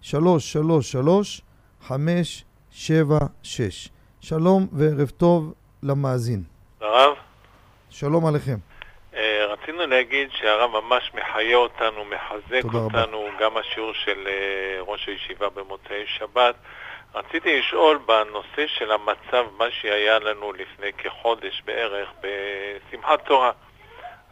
333 0.00 1.42
576. 1.80 3.88
שלום 4.20 4.66
וערב 4.72 5.08
טוב 5.08 5.54
למאזין. 5.82 6.42
הרב? 6.80 7.14
שלום 7.90 8.26
עליכם. 8.26 8.56
אה, 9.14 9.46
רצינו 9.46 9.86
להגיד 9.86 10.28
שהרב 10.32 10.70
ממש 10.70 11.12
מחיה 11.14 11.56
אותנו, 11.56 12.04
מחזק 12.04 12.64
אותנו, 12.64 13.20
רבה. 13.20 13.38
גם 13.40 13.56
השיעור 13.56 13.92
של 13.94 14.26
אה, 14.26 14.80
ראש 14.80 15.08
הישיבה 15.08 15.48
במוצאי 15.48 16.06
שבת. 16.06 16.54
רציתי 17.14 17.58
לשאול 17.58 17.98
בנושא 18.06 18.66
של 18.66 18.92
המצב, 18.92 19.46
מה 19.58 19.70
שהיה 19.70 20.18
לנו 20.18 20.52
לפני 20.52 20.92
כחודש 20.92 21.62
בערך 21.64 22.08
בשמחת 22.20 23.24
תורה. 23.24 23.50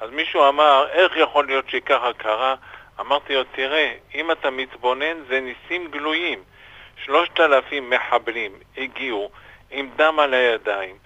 אז 0.01 0.11
מישהו 0.11 0.49
אמר, 0.49 0.87
איך 0.91 1.13
יכול 1.17 1.47
להיות 1.47 1.71
שככה 1.71 2.13
קרה? 2.13 2.55
אמרתי 3.01 3.35
לו, 3.35 3.45
תראה, 3.45 3.95
אם 4.15 4.31
אתה 4.31 4.51
מתבונן, 4.51 5.25
זה 5.29 5.41
ניסים 5.41 5.91
גלויים. 5.91 6.43
שלושת 7.05 7.41
אלפים 7.41 7.91
מחבלים 7.91 8.53
הגיעו 8.77 9.31
עם 9.71 9.91
דם 9.97 10.19
על 10.19 10.35
הידיים. 10.35 10.97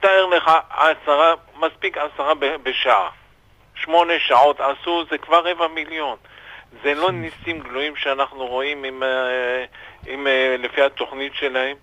תאר 0.00 0.26
לך 0.26 0.50
עשרה, 0.70 1.34
מספיק 1.56 1.98
עשרה 1.98 2.34
בשעה. 2.34 3.08
שמונה 3.74 4.18
שעות 4.18 4.60
עשו, 4.60 5.04
זה 5.10 5.18
כבר 5.18 5.48
רבע 5.48 5.68
מיליון. 5.68 6.16
זה 6.82 6.94
לא 6.94 7.10
ניסים 7.12 7.60
גלויים 7.60 7.96
שאנחנו 7.96 8.46
רואים 8.46 8.84
עם, 8.84 9.02
אה, 9.02 9.64
עם, 10.06 10.26
אה, 10.26 10.56
לפי 10.58 10.82
התוכנית 10.82 11.34
שלהם. 11.34 11.76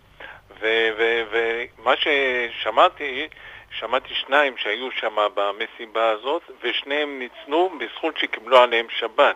ומה 0.59 1.93
ששמעתי, 1.95 3.27
שמעתי 3.71 4.13
שניים 4.15 4.57
שהיו 4.57 4.91
שם 4.91 5.15
במסיבה 5.33 6.09
הזאת, 6.09 6.41
ושניהם 6.63 7.19
ניצנו 7.19 7.71
בזכות 7.79 8.17
שקיבלו 8.17 8.57
עליהם 8.57 8.85
שבת. 8.89 9.35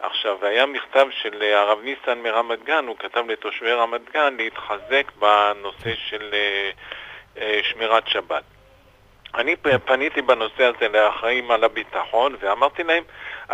עכשיו, 0.00 0.46
היה 0.46 0.66
מכתב 0.66 1.06
של 1.10 1.42
הרב 1.42 1.78
ניסן 1.82 2.18
מרמת 2.18 2.64
גן, 2.64 2.84
הוא 2.86 2.96
כתב 2.98 3.24
לתושבי 3.28 3.72
רמת 3.72 4.12
גן 4.12 4.36
להתחזק 4.36 5.12
בנושא 5.18 5.94
של 5.94 6.34
uh, 7.36 7.40
שמירת 7.62 8.08
שבת. 8.08 8.42
אני 9.38 9.56
פניתי 9.84 10.22
בנושא 10.22 10.62
הזה 10.64 10.88
לאחראים 10.92 11.50
על 11.50 11.64
הביטחון 11.64 12.34
ואמרתי 12.42 12.82
להם, 12.82 13.02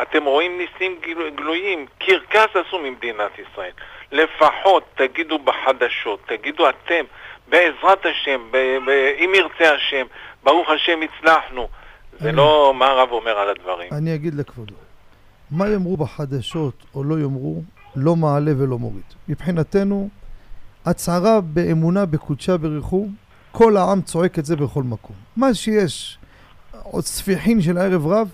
אתם 0.02 0.24
רואים 0.24 0.52
ניסים 0.58 1.00
גלויים, 1.36 1.86
קרקס 1.98 2.56
עשו 2.66 2.78
ממדינת 2.78 3.30
ישראל. 3.38 3.70
לפחות 4.12 4.82
תגידו 4.96 5.38
בחדשות, 5.38 6.20
תגידו 6.28 6.68
אתם, 6.68 7.04
בעזרת 7.48 8.06
השם, 8.06 8.40
ב- 8.50 8.56
ב- 8.86 9.14
אם 9.18 9.32
ירצה 9.34 9.74
השם, 9.74 10.06
ברוך 10.44 10.68
השם 10.70 10.98
הצלחנו. 11.02 11.68
זה 12.20 12.28
אני- 12.28 12.36
לא 12.36 12.72
מה 12.76 12.86
הרב 12.86 13.10
אומר 13.12 13.38
על 13.38 13.48
הדברים. 13.48 13.88
אני 13.92 14.14
אגיד 14.14 14.34
לכבודו, 14.34 14.74
מה 15.50 15.68
יאמרו 15.68 15.96
בחדשות 15.96 16.74
או 16.94 17.04
לא 17.04 17.18
יאמרו, 17.18 17.62
לא 17.96 18.16
מעלה 18.16 18.50
ולא 18.58 18.78
מוריד. 18.78 19.02
מבחינתנו, 19.28 20.08
הצהרה 20.86 21.40
באמונה 21.40 22.06
בקודשה 22.06 22.56
בריחו, 22.56 23.06
כל 23.52 23.76
העם 23.76 24.02
צועק 24.02 24.38
את 24.38 24.44
זה 24.44 24.56
בכל 24.56 24.82
מקום. 24.82 25.16
מה 25.39 25.55
שיש, 25.55 26.18
עוד 26.82 27.05
ספיחין 27.05 27.62
של 27.62 27.78
ערב 27.78 28.07
רב, 28.07 28.28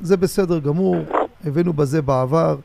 זה 0.00 0.16
בסדר 0.16 0.58
גמור, 0.58 0.96
הבאנו 1.44 1.72
בזה 1.72 2.02
בעבר, 2.02 2.56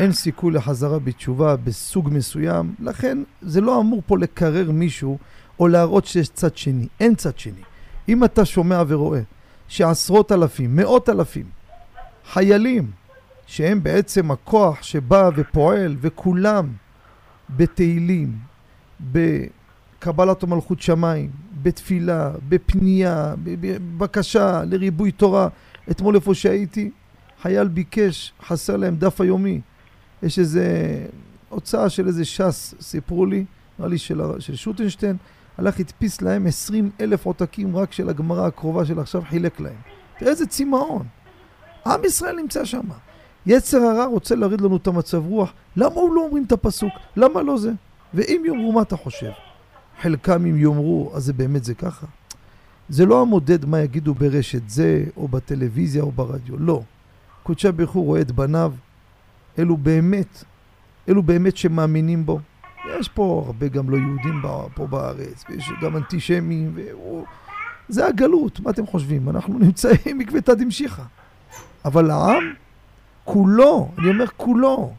אין 0.00 0.12
סיכוי 0.12 0.52
לחזרה 0.52 0.98
בתשובה 0.98 1.56
בסוג 1.56 2.08
מסוים, 2.12 2.74
לכן 2.80 3.18
זה 3.42 3.60
לא 3.60 3.80
אמור 3.80 4.02
פה 4.06 4.18
לקרר 4.18 4.70
מישהו 4.70 5.18
או 5.60 5.68
להראות 5.68 6.06
שיש 6.06 6.28
צד 6.28 6.56
שני, 6.56 6.86
אין 7.00 7.14
צד 7.14 7.38
שני. 7.38 7.62
אם 8.08 8.24
אתה 8.24 8.44
שומע 8.44 8.82
ורואה 8.88 9.20
שעשרות 9.68 10.32
אלפים, 10.32 10.76
מאות 10.76 11.08
אלפים, 11.08 11.46
חיילים, 12.32 12.90
שהם 13.46 13.82
בעצם 13.82 14.30
הכוח 14.30 14.82
שבא 14.82 15.30
ופועל, 15.36 15.96
וכולם 16.00 16.72
בתהילים, 17.50 18.38
בקבלת 19.00 20.44
מלכות 20.44 20.80
שמיים, 20.80 21.30
בתפילה, 21.66 22.30
בפנייה, 22.48 23.34
בבקשה 23.42 24.62
לריבוי 24.64 25.12
תורה. 25.12 25.48
אתמול 25.90 26.14
איפה 26.14 26.34
שהייתי, 26.34 26.90
חייל 27.42 27.68
ביקש, 27.68 28.32
חסר 28.46 28.76
להם 28.76 28.96
דף 28.96 29.20
היומי. 29.20 29.60
יש 30.22 30.38
איזה 30.38 30.66
הוצאה 31.48 31.88
של 31.88 32.06
איזה 32.06 32.24
ש"ס, 32.24 32.74
סיפרו 32.80 33.26
לי, 33.26 33.44
נראה 33.78 33.90
לי 33.90 33.98
של, 33.98 34.20
של 34.38 34.56
שוטנשטיין, 34.56 35.16
הלך 35.58 35.80
הדפיס 35.80 36.22
להם 36.22 36.46
20 36.46 36.90
אלף 37.00 37.26
עותקים 37.26 37.76
רק 37.76 37.92
של 37.92 38.08
הגמרא 38.08 38.46
הקרובה 38.46 38.84
של 38.84 38.98
עכשיו, 38.98 39.22
חילק 39.28 39.60
להם. 39.60 39.80
תראה 40.18 40.30
איזה 40.30 40.46
צמאון. 40.46 41.06
עם 41.86 42.04
ישראל 42.04 42.36
נמצא 42.36 42.64
שם. 42.64 42.88
יצר 43.46 43.78
הרע 43.78 44.04
רוצה 44.04 44.34
להוריד 44.34 44.60
לנו 44.60 44.76
את 44.76 44.86
המצב 44.86 45.26
רוח, 45.26 45.52
למה 45.76 45.94
הוא 45.94 46.14
לא 46.14 46.20
אומרים 46.20 46.44
את 46.44 46.52
הפסוק? 46.52 46.92
למה 47.16 47.42
לא 47.42 47.58
זה? 47.58 47.72
ואם 48.14 48.42
יאמרו, 48.46 48.72
מה 48.72 48.82
אתה 48.82 48.96
חושב? 48.96 49.30
חלקם 50.02 50.46
אם 50.46 50.56
יאמרו, 50.56 51.12
אז 51.14 51.24
זה 51.24 51.32
באמת 51.32 51.64
זה 51.64 51.74
ככה? 51.74 52.06
זה 52.88 53.06
לא 53.06 53.22
המודד 53.22 53.64
מה 53.64 53.80
יגידו 53.80 54.14
ברשת 54.14 54.68
זה, 54.68 55.04
או 55.16 55.28
בטלוויזיה, 55.28 56.02
או 56.02 56.12
ברדיו, 56.12 56.56
לא. 56.58 56.82
קודשא 57.42 57.70
ברוך 57.70 57.90
הוא 57.90 58.04
רואה 58.04 58.20
את 58.20 58.32
בניו, 58.32 58.72
אלו 59.58 59.76
באמת, 59.76 60.44
אלו 61.08 61.22
באמת 61.22 61.56
שמאמינים 61.56 62.26
בו. 62.26 62.40
יש 63.00 63.08
פה 63.08 63.42
הרבה 63.46 63.68
גם 63.68 63.90
לא 63.90 63.96
יהודים 63.96 64.42
פה 64.74 64.86
בארץ, 64.86 65.44
ויש 65.48 65.72
גם 65.82 65.96
אנטישמים, 65.96 66.72
והוא... 66.74 67.24
זה 67.88 68.06
הגלות, 68.06 68.60
מה 68.60 68.70
אתם 68.70 68.86
חושבים? 68.86 69.28
אנחנו 69.28 69.58
נמצאים 69.64 70.18
מקוותה 70.18 70.54
דמשיחא. 70.54 71.02
אבל 71.84 72.10
העם, 72.10 72.52
כולו, 73.24 73.90
אני 73.98 74.08
אומר 74.08 74.26
כולו, 74.36 74.94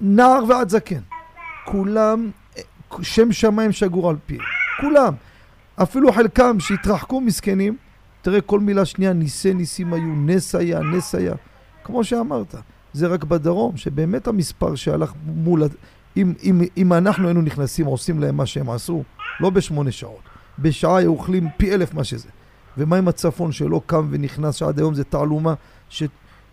נער 0.00 0.44
ועד 0.48 0.68
זקן, 0.68 1.00
כולם, 1.64 2.30
שם 3.02 3.32
שמיים 3.32 3.72
שגור 3.72 4.10
על 4.10 4.16
פיהם, 4.26 4.42
כולם. 4.80 5.14
אפילו 5.82 6.12
חלקם 6.12 6.60
שהתרחקו 6.60 7.20
מסכנים, 7.20 7.76
תראה 8.22 8.40
כל 8.40 8.60
מילה 8.60 8.84
שנייה, 8.84 9.12
ניסי 9.12 9.54
ניסים 9.54 9.92
היו, 9.92 10.14
נס 10.14 10.54
היה, 10.54 10.80
נס 10.80 11.14
היה. 11.14 11.34
כמו 11.84 12.04
שאמרת, 12.04 12.54
זה 12.92 13.06
רק 13.06 13.24
בדרום, 13.24 13.76
שבאמת 13.76 14.26
המספר 14.26 14.74
שהלך 14.74 15.12
מול... 15.26 15.62
אם, 16.16 16.32
אם, 16.42 16.60
אם 16.76 16.92
אנחנו 16.92 17.26
היינו 17.26 17.42
נכנסים, 17.42 17.86
עושים 17.86 18.20
להם 18.20 18.36
מה 18.36 18.46
שהם 18.46 18.70
עשו, 18.70 19.02
לא 19.40 19.50
בשמונה 19.50 19.90
שעות, 19.90 20.22
בשעה 20.58 20.96
היו 20.96 21.10
אוכלים 21.10 21.48
פי 21.56 21.74
אלף 21.74 21.94
מה 21.94 22.04
שזה. 22.04 22.28
ומה 22.78 22.96
עם 22.96 23.08
הצפון 23.08 23.52
שלא 23.52 23.80
קם 23.86 24.08
ונכנס, 24.10 24.54
שעד 24.54 24.78
היום 24.78 24.94
זה 24.94 25.04
תעלומה, 25.04 25.54
ש, 25.88 26.02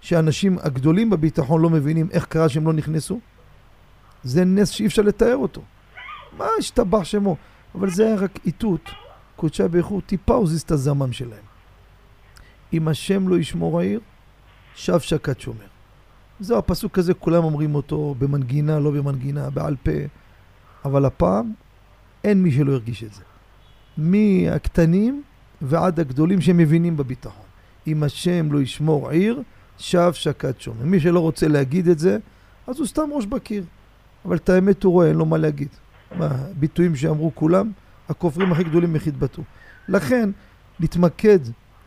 שאנשים 0.02 0.58
הגדולים 0.62 1.10
בביטחון 1.10 1.62
לא 1.62 1.70
מבינים 1.70 2.08
איך 2.12 2.26
קרה 2.26 2.50
שהם 2.50 2.66
לא 2.66 2.74
נכנסו? 2.74 3.20
זה 4.24 4.46
נס 4.46 4.70
שאי 4.70 4.86
אפשר 4.86 5.02
לתאר 5.02 5.36
אותו. 5.36 5.62
מה 6.38 6.48
השתבח 6.60 7.04
שמו? 7.04 7.36
אבל 7.76 7.90
זה 7.90 8.06
היה 8.06 8.16
רק 8.16 8.40
איתות, 8.46 8.90
קודשה 9.36 9.68
באיכות, 9.68 10.06
טיפה 10.06 10.34
הוזיז 10.34 10.62
את 10.62 10.72
הזמם 10.72 11.14
שלהם. 11.14 11.44
אם 12.74 12.88
השם 12.88 13.28
לא 13.28 13.38
ישמור 13.38 13.80
העיר, 13.80 14.00
שב 14.76 15.00
שקד 15.00 15.40
שומר. 15.40 15.66
זהו, 16.40 16.58
הפסוק 16.58 17.00
הזה, 17.00 17.14
כולם 17.14 17.44
אומרים 17.44 17.76
אותו 17.76 18.16
במנגינה, 18.20 18.80
לא 18.80 18.92
במנגינה, 18.92 19.50
בעל 19.50 19.76
פה, 19.84 19.92
אבל 20.86 21.06
הפעם 21.06 21.54
אין 22.24 22.44
מי 22.44 22.52
שלא 22.52 22.72
הרגיש 22.72 23.04
את 23.04 23.14
זה. 23.14 23.24
מהקטנים 23.98 25.24
ועד 25.62 26.00
הגדולים 26.00 26.42
שמבינים 26.42 26.98
בביטחון. 26.98 27.46
אם 27.88 28.04
השם 28.04 28.52
לא 28.52 28.62
ישמור 28.62 29.10
עיר, 29.10 29.42
שב 29.78 30.12
שקד 30.14 30.60
שומר. 30.60 30.86
מי 30.86 31.00
שלא 31.00 31.20
רוצה 31.20 31.48
להגיד 31.48 31.88
את 31.88 32.00
זה, 32.00 32.18
אז 32.68 32.80
הוא 32.80 32.88
סתם 32.88 33.10
ראש 33.14 33.26
בקיר. 33.26 33.64
אבל 34.26 34.36
את 34.36 34.50
האמת 34.50 34.84
הוא 34.84 34.94
רואה, 34.94 35.08
אין 35.08 35.16
לו 35.16 35.26
מה 35.26 35.38
להגיד. 35.38 35.70
מה, 36.12 36.30
ביטויים 36.54 36.96
שאמרו 36.96 37.32
כולם, 37.36 37.72
הכופרים 38.10 38.52
הכי 38.52 38.64
גדולים 38.64 38.96
איך 38.96 39.08
יתבטאו. 39.08 39.44
לכן, 39.88 40.30
להתמקד 40.80 41.40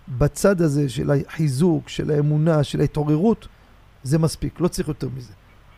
בצד 0.09 0.61
הזה 0.61 0.89
של 0.89 1.11
החיזוק, 1.11 1.89
של 1.89 2.11
האמונה, 2.11 2.65
של 2.65 2.81
ההתעוררות, 2.81 3.49
זה 4.03 4.19
מספיק, 4.19 4.61
לא 4.61 4.69
צריך 4.69 4.89
יותר 4.89 5.09
מזה. 5.17 5.33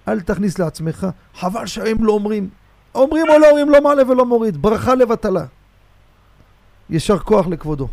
אל 0.09 0.20
תכניס 0.20 0.59
לעצמך, 0.59 1.07
חבל 1.34 1.66
שהם 1.66 2.05
לא 2.05 2.12
אומרים. 2.12 2.49
אומרים 2.95 3.28
או 3.28 3.38
לא 3.38 3.51
אומרים, 3.51 3.70
לא 3.70 3.80
מעלה 3.80 4.11
ולא 4.11 4.24
מוריד, 4.24 4.57
ברכה 4.57 4.95
לבטלה. 4.95 5.45
יישר 6.91 7.18
כוח 7.18 7.47
לכבודו. 7.47 7.88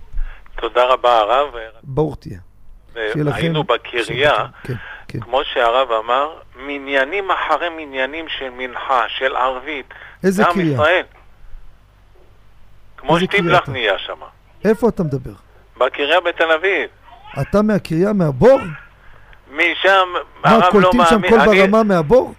תודה 0.61 0.85
רבה 0.85 1.17
הרב. 1.17 1.53
ברוך 1.83 2.17
תהיה. 2.19 2.39
היינו 3.33 3.63
בקריה, 3.63 4.33
כן, 4.63 4.73
כן. 5.07 5.19
כמו 5.19 5.41
שהרב 5.53 5.91
אמר, 5.91 6.29
מניינים 6.55 7.31
אחרי 7.31 7.69
מניינים 7.69 8.25
של 8.29 8.49
מנחה, 8.49 9.03
של 9.07 9.35
ערבית. 9.35 9.93
איזה 10.23 10.45
עם 10.45 10.53
קריה? 10.53 10.73
ישראל. 10.73 11.03
כמו 12.97 13.15
איזה 13.15 13.27
קריה 13.27 13.41
שטיפלח 13.41 13.63
אתה? 13.63 13.71
נהיה 13.71 13.99
שם. 13.99 14.17
איפה 14.65 14.89
אתה 14.89 15.03
מדבר? 15.03 15.31
בקריה 15.77 16.19
בתל 16.19 16.51
אביב. 16.51 16.89
אתה 17.41 17.61
מהקריה, 17.61 18.13
מהבור? 18.13 18.59
משם, 19.51 20.07
מה, 20.43 20.49
הרב 20.49 20.63
לא 20.63 20.71
קולטים 20.71 21.01
שם 21.09 21.21
מאמין. 21.21 21.29
קול 21.29 21.55
ברמה 21.55 21.83
מהבור? 21.83 22.33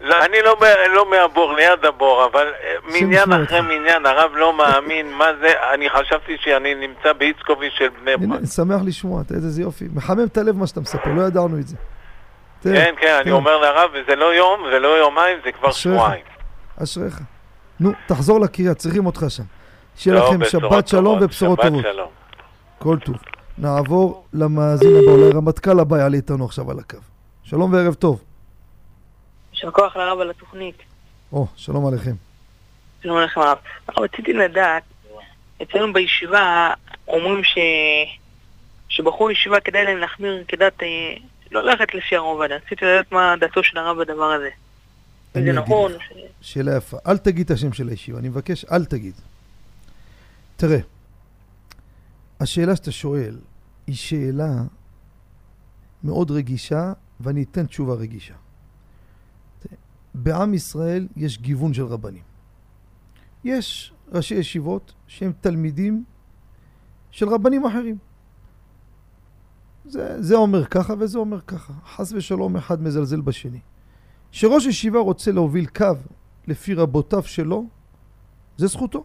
לא, 0.00 0.24
אני 0.24 0.36
לא, 0.44 0.56
לא 0.94 1.10
מהבור, 1.10 1.54
ליד 1.54 1.84
הבור, 1.84 2.24
אבל 2.32 2.46
אה, 2.62 2.74
מניין 3.00 3.32
אחרי. 3.32 3.60
מניין, 3.60 4.06
הרב 4.06 4.30
לא 4.34 4.52
מאמין 4.52 5.12
מה 5.12 5.26
זה, 5.40 5.52
אני 5.74 5.90
חשבתי 5.90 6.36
שאני 6.40 6.74
נמצא 6.74 7.12
באיצקוביץ' 7.12 7.72
של 7.76 7.88
בני 7.88 8.16
ברק. 8.16 8.38
אני 8.38 8.46
שמח 8.46 8.80
לשמוע, 8.84 9.22
איזה 9.34 9.62
יופי. 9.62 9.84
מחמם 9.94 10.24
את 10.24 10.36
הלב 10.36 10.56
מה 10.56 10.66
שאתה 10.66 10.80
מספר, 10.80 11.10
לא 11.16 11.22
ידענו 11.22 11.58
את 11.58 11.68
זה. 11.68 11.76
כן, 12.62 12.94
כן, 13.00 13.18
אני. 13.20 13.30
אומר 13.30 13.58
לרב, 13.58 13.90
וזה 13.94 14.16
לא 14.16 14.34
יום 14.34 14.62
ולא 14.62 14.88
יומיים, 14.88 15.38
זה 15.44 15.52
כבר. 15.52 15.72
שבועיים. 15.72 16.24
אשריך. 16.82 17.20
נו, 17.80 17.92
תחזור 18.06 18.40
לקריה, 18.40 18.74
צריכים 18.74 19.06
אותך 19.06 19.24
שם. 19.28 19.42
שיהיה 19.96 20.16
לא, 20.16 20.28
לכם 20.28 20.44
שבת 20.44 20.88
שלום 20.88 21.04
טובות, 21.04 21.22
ובשורות 21.22 21.58
שבת 21.62 21.68
טובות. 21.68 21.84
שלום. 21.92 22.08
כל 22.78 22.98
טוב. 23.04 23.16
נעבור 23.58 24.24
למאזין 24.32 24.96
הבא, 24.96 25.10
אולי 25.10 25.30
רמטכ"ל 25.34 25.80
הבא 25.80 25.98
יעלה 25.98 26.16
איתנו 26.16 26.44
עכשיו 26.44 26.70
על 26.70 26.78
הקו. 26.78 26.98
שלום 27.44 27.72
וערב 27.72 27.94
טוב. 27.94 28.22
יישר 29.52 29.70
כוח 29.70 29.96
לרב 29.96 30.20
על 30.20 30.30
התוכנית. 30.30 30.76
או, 31.32 31.46
שלום 31.56 31.86
עליכם. 31.86 32.14
שלום 33.02 33.16
עליכם 33.16 33.40
הרב. 33.40 33.58
רציתי 33.98 34.32
לדעת, 34.32 34.82
אצלנו 35.62 35.92
בישיבה 35.92 36.70
אומרים 37.08 37.44
ש... 37.44 37.58
שבחור 38.88 39.30
ישיבה 39.30 39.60
כדאי 39.60 39.84
להם 39.84 39.98
להחמיר 39.98 40.44
כדת, 40.48 40.82
אה, 40.82 41.14
לא 41.50 41.62
ללכת 41.62 41.94
לפי 41.94 42.16
הרובד. 42.16 42.52
רציתי 42.52 42.84
לדעת 42.84 43.12
מה 43.12 43.34
דעתו 43.40 43.62
של 43.62 43.78
הרב 43.78 43.98
בדבר 43.98 44.32
הזה. 44.32 44.50
זה 45.34 45.52
נכון, 45.52 45.92
לך. 45.92 46.02
שאלה 46.40 46.76
יפה. 46.76 46.96
אל 47.06 47.18
תגיד 47.18 47.44
את 47.44 47.50
השם 47.50 47.72
של 47.72 47.88
הישיבה, 47.88 48.18
אני 48.18 48.28
מבקש, 48.28 48.64
אל 48.64 48.84
תגיד. 48.84 49.14
תראה, 50.56 50.78
השאלה 52.40 52.76
שאתה 52.76 52.92
שואל 52.92 53.38
היא 53.86 53.94
שאלה 53.94 54.62
מאוד 56.04 56.30
רגישה, 56.30 56.92
ואני 57.20 57.42
אתן 57.42 57.66
תשובה 57.66 57.94
רגישה. 57.94 58.34
בעם 60.14 60.54
ישראל 60.54 61.08
יש 61.16 61.38
גיוון 61.38 61.74
של 61.74 61.84
רבנים. 61.84 62.22
יש 63.44 63.92
ראשי 64.12 64.34
ישיבות 64.34 64.92
שהם 65.06 65.32
תלמידים 65.40 66.04
של 67.10 67.28
רבנים 67.28 67.66
אחרים. 67.66 67.98
זה, 69.84 70.22
זה 70.22 70.34
אומר 70.34 70.64
ככה 70.64 70.94
וזה 70.98 71.18
אומר 71.18 71.40
ככה. 71.40 71.72
חס 71.86 72.12
ושלום 72.12 72.56
אחד 72.56 72.82
מזלזל 72.82 73.20
בשני. 73.20 73.60
שראש 74.32 74.66
ישיבה 74.66 75.00
רוצה 75.00 75.32
להוביל 75.32 75.66
קו 75.66 75.86
לפי 76.46 76.74
רבותיו 76.74 77.22
שלו, 77.22 77.64
זה 78.56 78.66
זכותו. 78.66 79.04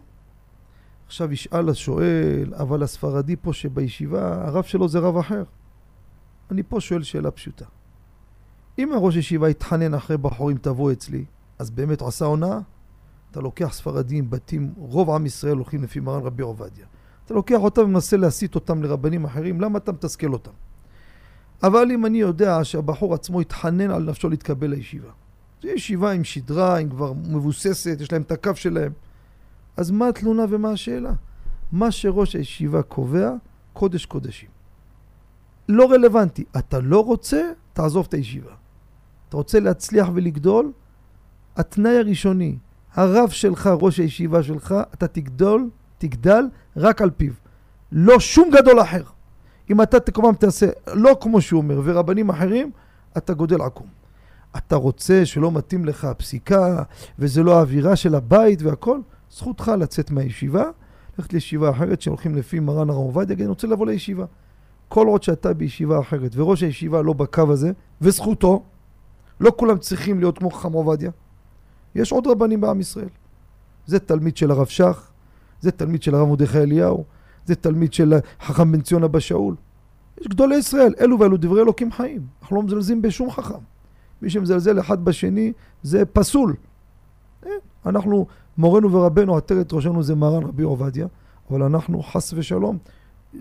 עכשיו 1.06 1.32
ישאל 1.32 1.68
השואל, 1.68 2.54
אבל 2.54 2.82
הספרדי 2.82 3.36
פה 3.36 3.52
שבישיבה, 3.52 4.46
הרב 4.46 4.64
שלו 4.64 4.88
זה 4.88 4.98
רב 4.98 5.16
אחר. 5.16 5.44
אני 6.50 6.62
פה 6.62 6.80
שואל 6.80 7.02
שאלה 7.02 7.30
פשוטה. 7.30 7.64
אם 8.78 8.92
הראש 8.92 9.16
ישיבה 9.16 9.50
יתחנן 9.50 9.94
אחרי 9.94 10.16
בחורים 10.16 10.58
תבוא 10.58 10.92
אצלי, 10.92 11.24
אז 11.58 11.70
באמת 11.70 12.02
עשה 12.02 12.24
הונאה? 12.24 12.58
אתה 13.30 13.40
לוקח 13.40 13.72
ספרדים, 13.72 14.30
בתים, 14.30 14.74
רוב 14.76 15.10
עם 15.10 15.26
ישראל 15.26 15.56
הולכים 15.56 15.82
לפי 15.82 16.00
מרן 16.00 16.22
רבי 16.22 16.42
עובדיה. 16.42 16.86
אתה 17.24 17.34
לוקח 17.34 17.58
אותם 17.58 17.82
ומנסה 17.82 18.16
להסיט 18.16 18.54
אותם 18.54 18.82
לרבנים 18.82 19.24
אחרים, 19.24 19.60
למה 19.60 19.78
אתה 19.78 19.92
מתסכל 19.92 20.32
אותם? 20.32 20.52
אבל 21.62 21.90
אם 21.90 22.06
אני 22.06 22.18
יודע 22.18 22.64
שהבחור 22.64 23.14
עצמו 23.14 23.40
התחנן 23.40 23.90
על 23.90 24.02
נפשו 24.02 24.28
להתקבל 24.28 24.70
לישיבה, 24.70 25.10
זו 25.62 25.68
ישיבה 25.68 26.12
עם 26.12 26.24
שדרה, 26.24 26.78
עם 26.78 26.90
כבר 26.90 27.12
מבוססת, 27.12 27.96
יש 28.00 28.12
להם 28.12 28.22
את 28.22 28.32
הקו 28.32 28.50
שלהם, 28.54 28.92
אז 29.76 29.90
מה 29.90 30.08
התלונה 30.08 30.44
ומה 30.48 30.70
השאלה? 30.70 31.12
מה 31.72 31.90
שראש 31.90 32.36
הישיבה 32.36 32.82
קובע, 32.82 33.30
קודש 33.72 34.06
קודשים. 34.06 34.48
לא 35.68 35.90
רלוונטי. 35.90 36.44
אתה 36.58 36.80
לא 36.80 37.04
רוצה, 37.04 37.50
תעזוב 37.72 38.06
את 38.08 38.14
הישיבה. 38.14 38.52
אתה 39.28 39.36
רוצה 39.36 39.60
להצליח 39.60 40.08
ולגדול, 40.14 40.72
התנאי 41.56 41.98
הראשוני, 41.98 42.58
הרב 42.94 43.28
שלך, 43.28 43.70
ראש 43.80 44.00
הישיבה 44.00 44.42
שלך, 44.42 44.74
אתה 44.94 45.06
תגדול, 45.06 45.70
תגדל 45.98 46.44
רק 46.76 47.02
על 47.02 47.10
פיו. 47.10 47.32
לא 47.92 48.20
שום 48.20 48.50
גדול 48.50 48.80
אחר. 48.82 49.02
אם 49.70 49.82
אתה 49.82 50.00
כמובן 50.00 50.34
תעשה 50.34 50.66
לא 50.94 51.16
כמו 51.20 51.40
שהוא 51.40 51.62
אומר, 51.62 51.80
ורבנים 51.84 52.28
אחרים, 52.28 52.70
אתה 53.16 53.34
גודל 53.34 53.62
עקום. 53.62 53.86
אתה 54.56 54.76
רוצה 54.76 55.26
שלא 55.26 55.52
מתאים 55.52 55.84
לך 55.84 56.04
הפסיקה, 56.04 56.82
וזה 57.18 57.42
לא 57.42 57.58
האווירה 57.58 57.96
של 57.96 58.14
הבית 58.14 58.62
והכל, 58.62 59.00
זכותך 59.30 59.72
לצאת 59.78 60.10
מהישיבה, 60.10 60.64
ללכת 61.18 61.32
לישיבה 61.32 61.70
אחרת 61.70 62.02
שהולכים 62.02 62.34
לפי 62.34 62.60
מרן 62.60 62.90
הרב 62.90 62.98
עובדיה, 62.98 63.36
אני 63.36 63.46
רוצה 63.46 63.66
לבוא 63.66 63.86
לישיבה. 63.86 64.24
כל 64.88 65.06
עוד 65.06 65.22
שאתה 65.22 65.54
בישיבה 65.54 66.00
אחרת, 66.00 66.30
וראש 66.34 66.62
הישיבה 66.62 67.02
לא 67.02 67.12
בקו 67.12 67.52
הזה, 67.52 67.72
וזכותו, 68.00 68.62
לא 69.40 69.52
כולם 69.56 69.78
צריכים 69.78 70.18
להיות 70.18 70.38
כמו 70.38 70.50
חכם 70.50 70.72
עובדיה. 70.72 71.10
יש 71.94 72.12
עוד 72.12 72.26
רבנים 72.26 72.60
בעם 72.60 72.80
ישראל. 72.80 73.08
זה 73.86 73.98
תלמיד 73.98 74.36
של 74.36 74.50
הרב 74.50 74.66
שך, 74.66 75.10
זה 75.60 75.70
תלמיד 75.70 76.02
של 76.02 76.14
הרב 76.14 76.28
מרדכי 76.28 76.58
אליהו, 76.58 77.04
זה 77.48 77.54
תלמיד 77.54 77.92
של 77.92 78.14
חכם 78.40 78.72
בן 78.72 78.80
ציון 78.80 79.04
אבא 79.04 79.20
שאול. 79.20 79.54
יש 80.20 80.28
גדולי 80.28 80.56
ישראל, 80.56 80.94
אלו 81.00 81.18
ואלו 81.18 81.36
דברי 81.36 81.62
אלוקים 81.62 81.92
חיים. 81.92 82.26
אנחנו 82.42 82.56
לא 82.56 82.62
מזלזלים 82.62 83.02
בשום 83.02 83.30
חכם. 83.30 83.58
מי 84.22 84.30
שמזלזל 84.30 84.80
אחד 84.80 85.04
בשני 85.04 85.52
זה 85.82 86.04
פסול. 86.04 86.54
אה, 87.46 87.50
אנחנו, 87.86 88.26
מורנו 88.58 88.92
ורבנו, 88.92 89.36
עטרת 89.36 89.72
ראשנו 89.72 90.02
זה 90.02 90.14
מרן 90.14 90.42
רבי 90.42 90.62
עובדיה, 90.62 91.06
אבל 91.50 91.62
אנחנו 91.62 92.02
חס 92.02 92.32
ושלום 92.36 92.78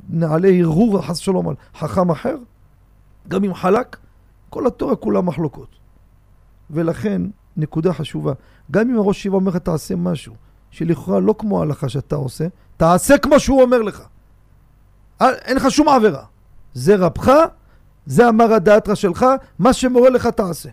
נעלה 0.09 0.49
הרהור 0.59 1.01
חס 1.01 1.19
ושלום 1.19 1.49
על 1.49 1.55
חכם 1.75 2.11
אחר, 2.11 2.37
גם 3.27 3.43
אם 3.43 3.53
חלק, 3.53 3.97
כל 4.49 4.67
התורה 4.67 4.95
כולה 4.95 5.21
מחלוקות. 5.21 5.69
ולכן, 6.69 7.21
נקודה 7.57 7.93
חשובה, 7.93 8.33
גם 8.71 8.89
אם 8.89 8.97
הראש 8.97 9.17
ישיבה 9.17 9.35
אומר 9.35 9.51
לך 9.51 9.57
תעשה 9.57 9.95
משהו, 9.95 10.33
שלכאורה 10.71 11.19
לא 11.19 11.35
כמו 11.37 11.59
ההלכה 11.59 11.89
שאתה 11.89 12.15
עושה, 12.15 12.47
תעשה 12.77 13.17
כמו 13.17 13.39
שהוא 13.39 13.61
אומר 13.61 13.81
לך. 13.81 14.03
אין 15.21 15.57
לך 15.57 15.71
שום 15.71 15.89
עבירה. 15.89 16.25
זה 16.73 16.95
רבך, 16.95 17.31
זה 18.05 18.29
אמר 18.29 18.53
הדאתרא 18.53 18.95
שלך, 18.95 19.25
מה 19.59 19.73
שמורה 19.73 20.09
לך 20.09 20.27
תעשה. 20.27 20.69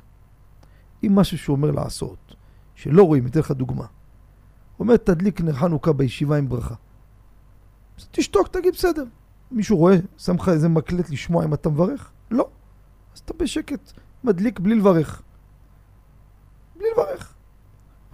אם 1.04 1.14
משהו 1.14 1.38
שהוא 1.38 1.56
אומר 1.56 1.70
לעשות, 1.70 2.34
שלא 2.74 3.02
רואים, 3.02 3.26
אתן 3.26 3.40
לך 3.40 3.50
דוגמה. 3.50 3.86
אומר, 4.80 4.96
תדליק 4.96 5.40
נר 5.40 5.52
חנוכה 5.52 5.92
בישיבה 5.92 6.36
עם 6.36 6.48
ברכה. 6.48 6.74
אז 7.98 8.08
תשתוק, 8.10 8.48
תגיד 8.48 8.74
בסדר. 8.74 9.04
מישהו 9.50 9.76
רואה, 9.76 9.96
שם 10.18 10.36
לך 10.36 10.48
איזה 10.48 10.68
מקלט 10.68 11.10
לשמוע 11.10 11.44
אם 11.44 11.54
אתה 11.54 11.68
מברך? 11.68 12.10
לא. 12.30 12.48
אז 13.14 13.18
אתה 13.18 13.34
בשקט, 13.36 13.92
מדליק 14.24 14.60
בלי 14.60 14.74
לברך. 14.74 15.22
בלי 16.76 16.86
לברך. 16.92 17.33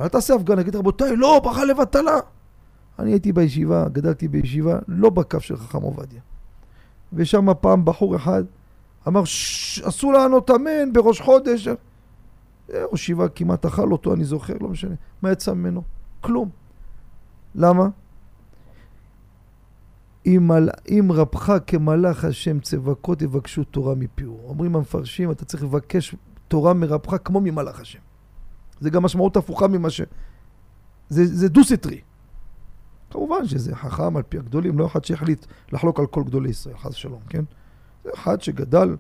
ואל 0.01 0.09
תעשה 0.09 0.35
הפגנה, 0.35 0.63
תגיד 0.63 0.77
רבותיי, 0.77 1.17
לא, 1.17 1.41
ברכה 1.45 1.65
לבטלה. 1.65 2.19
אני 2.99 3.11
הייתי 3.11 3.33
בישיבה, 3.33 3.89
גדלתי 3.89 4.29
בישיבה, 4.29 4.79
לא 4.89 5.11
בקו 5.11 5.41
של 5.41 5.57
חכם 5.57 5.83
עובדיה. 5.83 6.21
ושם 7.13 7.47
פעם 7.61 7.85
בחור 7.85 8.17
אחד 8.17 8.45
אמר, 9.09 9.23
אסור 9.83 10.13
לענות 10.13 10.51
אמן 10.51 10.93
בראש 10.93 11.21
חודש. 11.21 11.69
ראש 12.69 13.01
ישיבה 13.03 13.29
כמעט 13.29 13.67
אכל 13.67 13.93
אותו, 13.93 14.15
אני 14.15 14.25
זוכר, 14.25 14.55
לא 14.61 14.69
משנה. 14.69 14.95
מה 15.23 15.33
יצא 15.33 15.53
ממנו? 15.53 15.83
כלום. 16.21 16.49
למה? 17.55 17.89
אם, 20.27 20.51
על, 20.51 20.71
אם 20.89 21.09
רבך 21.15 21.53
כמלאך 21.67 22.25
השם 22.25 22.61
צבקות 22.61 23.19
תבקשו 23.19 23.65
תורה 23.65 23.95
מפיהו. 23.95 24.41
אומרים 24.45 24.77
המפרשים, 24.77 25.31
אתה 25.31 25.45
צריך 25.45 25.63
לבקש 25.63 26.15
תורה 26.49 26.75
מרבך 26.75 27.17
כמו 27.25 27.41
ממלאך 27.41 27.81
השם. 27.81 28.10
זה 28.81 28.91
גם 28.91 29.03
משמעות 29.03 29.37
הפוכה 29.37 29.69
ממה 29.69 29.91
ש... 29.91 30.01
זה, 31.09 31.27
זה 31.27 31.49
דו-סטרי. 31.49 32.01
כמובן 33.11 33.47
שזה 33.47 33.77
חכם 33.77 34.17
על 34.17 34.23
פי 34.23 34.39
הגדולים, 34.39 34.79
לא 34.79 34.87
אחד 34.87 35.05
שהחליט 35.05 35.47
לחלוק 35.73 36.01
על 36.01 36.07
כל 36.07 36.23
גדולי 36.25 36.51
ישראל, 36.51 36.77
חס 36.77 36.91
ושלום, 36.91 37.21
כן? 37.29 37.45
זה 38.05 38.11
אחד 38.15 38.41
שגדל, 38.43 38.97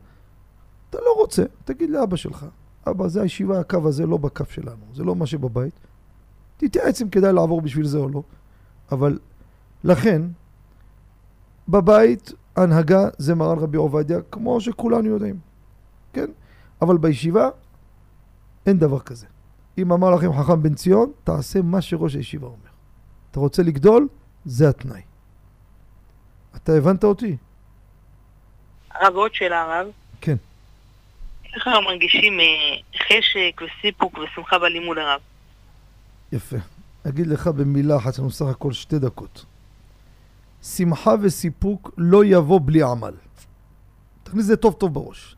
אתה 0.91 0.99
לא 0.99 1.14
רוצה, 1.16 1.45
תגיד 1.64 1.91
לאבא 1.91 2.16
שלך, 2.16 2.47
אבא, 2.91 3.09
זה 3.09 3.22
הישיבה, 3.22 3.61
הקו 3.61 3.89
הזה 3.89 4.07
לא 4.07 4.16
בקו 4.16 4.45
שלנו, 4.51 4.85
זה 4.95 5.05
לא 5.05 5.16
מה 5.16 5.26
שבבית. 5.26 5.74
תתייעץ 6.57 7.03
אם 7.03 7.09
כדאי 7.09 7.33
לעבור 7.33 7.61
בשביל 7.61 7.87
זה 7.87 7.99
או 7.99 8.09
לא. 8.09 8.22
אבל 8.93 9.18
לכן, 9.85 10.22
בבית 11.68 12.33
הנהגה 12.57 13.09
זה 13.18 13.35
מרן 13.35 13.59
רבי 13.59 13.76
עובדיה, 13.76 14.18
כמו 14.31 14.61
שכולנו 14.61 15.09
יודעים, 15.09 15.39
כן? 16.12 16.31
אבל 16.83 16.99
בישיבה 16.99 17.49
אין 18.66 18.78
דבר 18.78 19.01
כזה. 19.01 19.26
אם 19.79 19.93
אמר 19.93 20.11
לכם 20.11 20.33
חכם 20.33 20.62
בן 20.62 20.75
ציון, 20.75 21.12
תעשה 21.25 21.62
מה 21.62 21.83
שראש 21.83 22.14
הישיבה 22.14 22.47
אומר. 22.47 22.71
אתה 23.31 23.41
רוצה 23.41 23.62
לגדול? 23.62 24.09
זה 24.45 24.68
התנאי. 24.68 25.01
אתה 26.57 26.73
הבנת 26.73 27.05
אותי? 27.05 27.37
הרב, 28.91 29.14
עוד 29.14 29.35
שאלה, 29.35 29.62
הרב. 29.62 29.87
כן. 30.21 30.37
איך 31.55 31.66
אנחנו 31.66 31.83
מרגישים 31.83 32.41
אה, 32.41 32.45
חשק 32.97 33.61
וסיפוק 33.62 34.18
ושמחה 34.18 34.59
בלימוד 34.59 34.99
הרב? 34.99 35.21
יפה. 36.33 36.57
אגיד 37.09 37.27
לך 37.27 37.47
במילה 37.47 37.97
אחת, 37.97 38.12
יש 38.12 38.18
לנו 38.18 38.31
סך 38.31 38.47
הכל 38.47 38.73
שתי 38.73 38.99
דקות. 38.99 39.45
שמחה 40.62 41.14
וסיפוק 41.23 41.91
לא 41.99 42.25
יבוא 42.25 42.61
בלי 42.64 42.83
עמל. 42.83 43.14
תכניס 44.23 44.43
את 44.43 44.49
זה 44.49 44.57
טוב 44.57 44.75
טוב 44.75 44.95
בראש. 44.95 45.37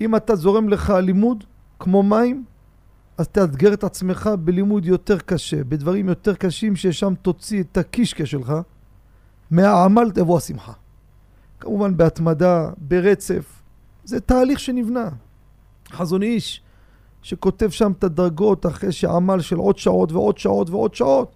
אם 0.00 0.16
אתה 0.16 0.36
זורם 0.36 0.68
לך 0.68 0.90
לימוד 0.90 1.44
כמו 1.78 2.02
מים, 2.02 2.44
אז 3.18 3.28
תאתגר 3.28 3.72
את 3.72 3.84
עצמך 3.84 4.30
בלימוד 4.38 4.86
יותר 4.86 5.18
קשה, 5.18 5.64
בדברים 5.64 6.08
יותר 6.08 6.34
קשים 6.34 6.76
ששם 6.76 7.14
תוציא 7.22 7.62
את 7.62 7.76
הקישקע 7.76 8.26
שלך, 8.26 8.52
מהעמל 9.50 10.10
תבוא 10.10 10.38
השמחה. 10.38 10.72
כמובן 11.60 11.96
בהתמדה, 11.96 12.70
ברצף, 12.78 13.62
זה 14.04 14.20
תהליך 14.20 14.60
שנבנה. 14.60 15.08
חזון 15.92 16.22
איש, 16.22 16.62
שכותב 17.22 17.70
שם 17.70 17.92
את 17.92 18.04
הדרגות 18.04 18.66
אחרי 18.66 18.92
שעמל 18.92 19.40
של 19.40 19.56
עוד 19.56 19.78
שעות 19.78 20.12
ועוד 20.12 20.38
שעות 20.38 20.70
ועוד 20.70 20.94
שעות, 20.94 21.32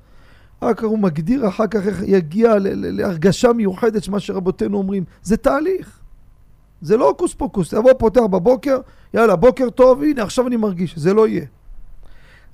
אחר 0.61 0.75
כך 0.75 0.85
הוא 0.85 0.99
מגדיר 0.99 1.49
אחר 1.49 1.67
כך 1.67 1.87
איך 1.87 2.03
יגיע 2.07 2.55
להרגשה 2.75 3.53
מיוחדת 3.53 4.05
שמה 4.05 4.21
שרבותינו 4.21 4.79
אומרים. 4.79 5.05
זה 5.23 5.37
תהליך. 5.37 6.01
זה 6.81 6.97
לא 6.97 7.09
הוקוס 7.09 7.35
פוקוס. 7.35 7.71
תבוא 7.71 7.93
פותח 7.99 8.21
בבוקר, 8.21 8.79
יאללה, 9.15 9.37
בוקר 9.37 9.71
טוב, 9.71 10.03
הנה 10.03 10.23
עכשיו 10.23 10.47
אני 10.47 10.57
מרגיש. 10.57 10.99
זה 10.99 11.15
לא 11.15 11.29
יהיה. 11.29 11.47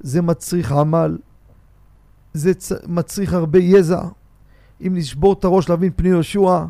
זה 0.01 0.23
מצריך 0.23 0.73
עמל, 0.73 1.19
זה 2.33 2.55
צ... 2.55 2.73
מצריך 2.87 3.33
הרבה 3.33 3.59
יזע. 3.59 4.03
אם 4.87 4.95
לשבור 4.97 5.33
את 5.33 5.45
הראש 5.45 5.69
להבין 5.69 5.93
פני 5.97 6.09
יהושע, 6.09 6.65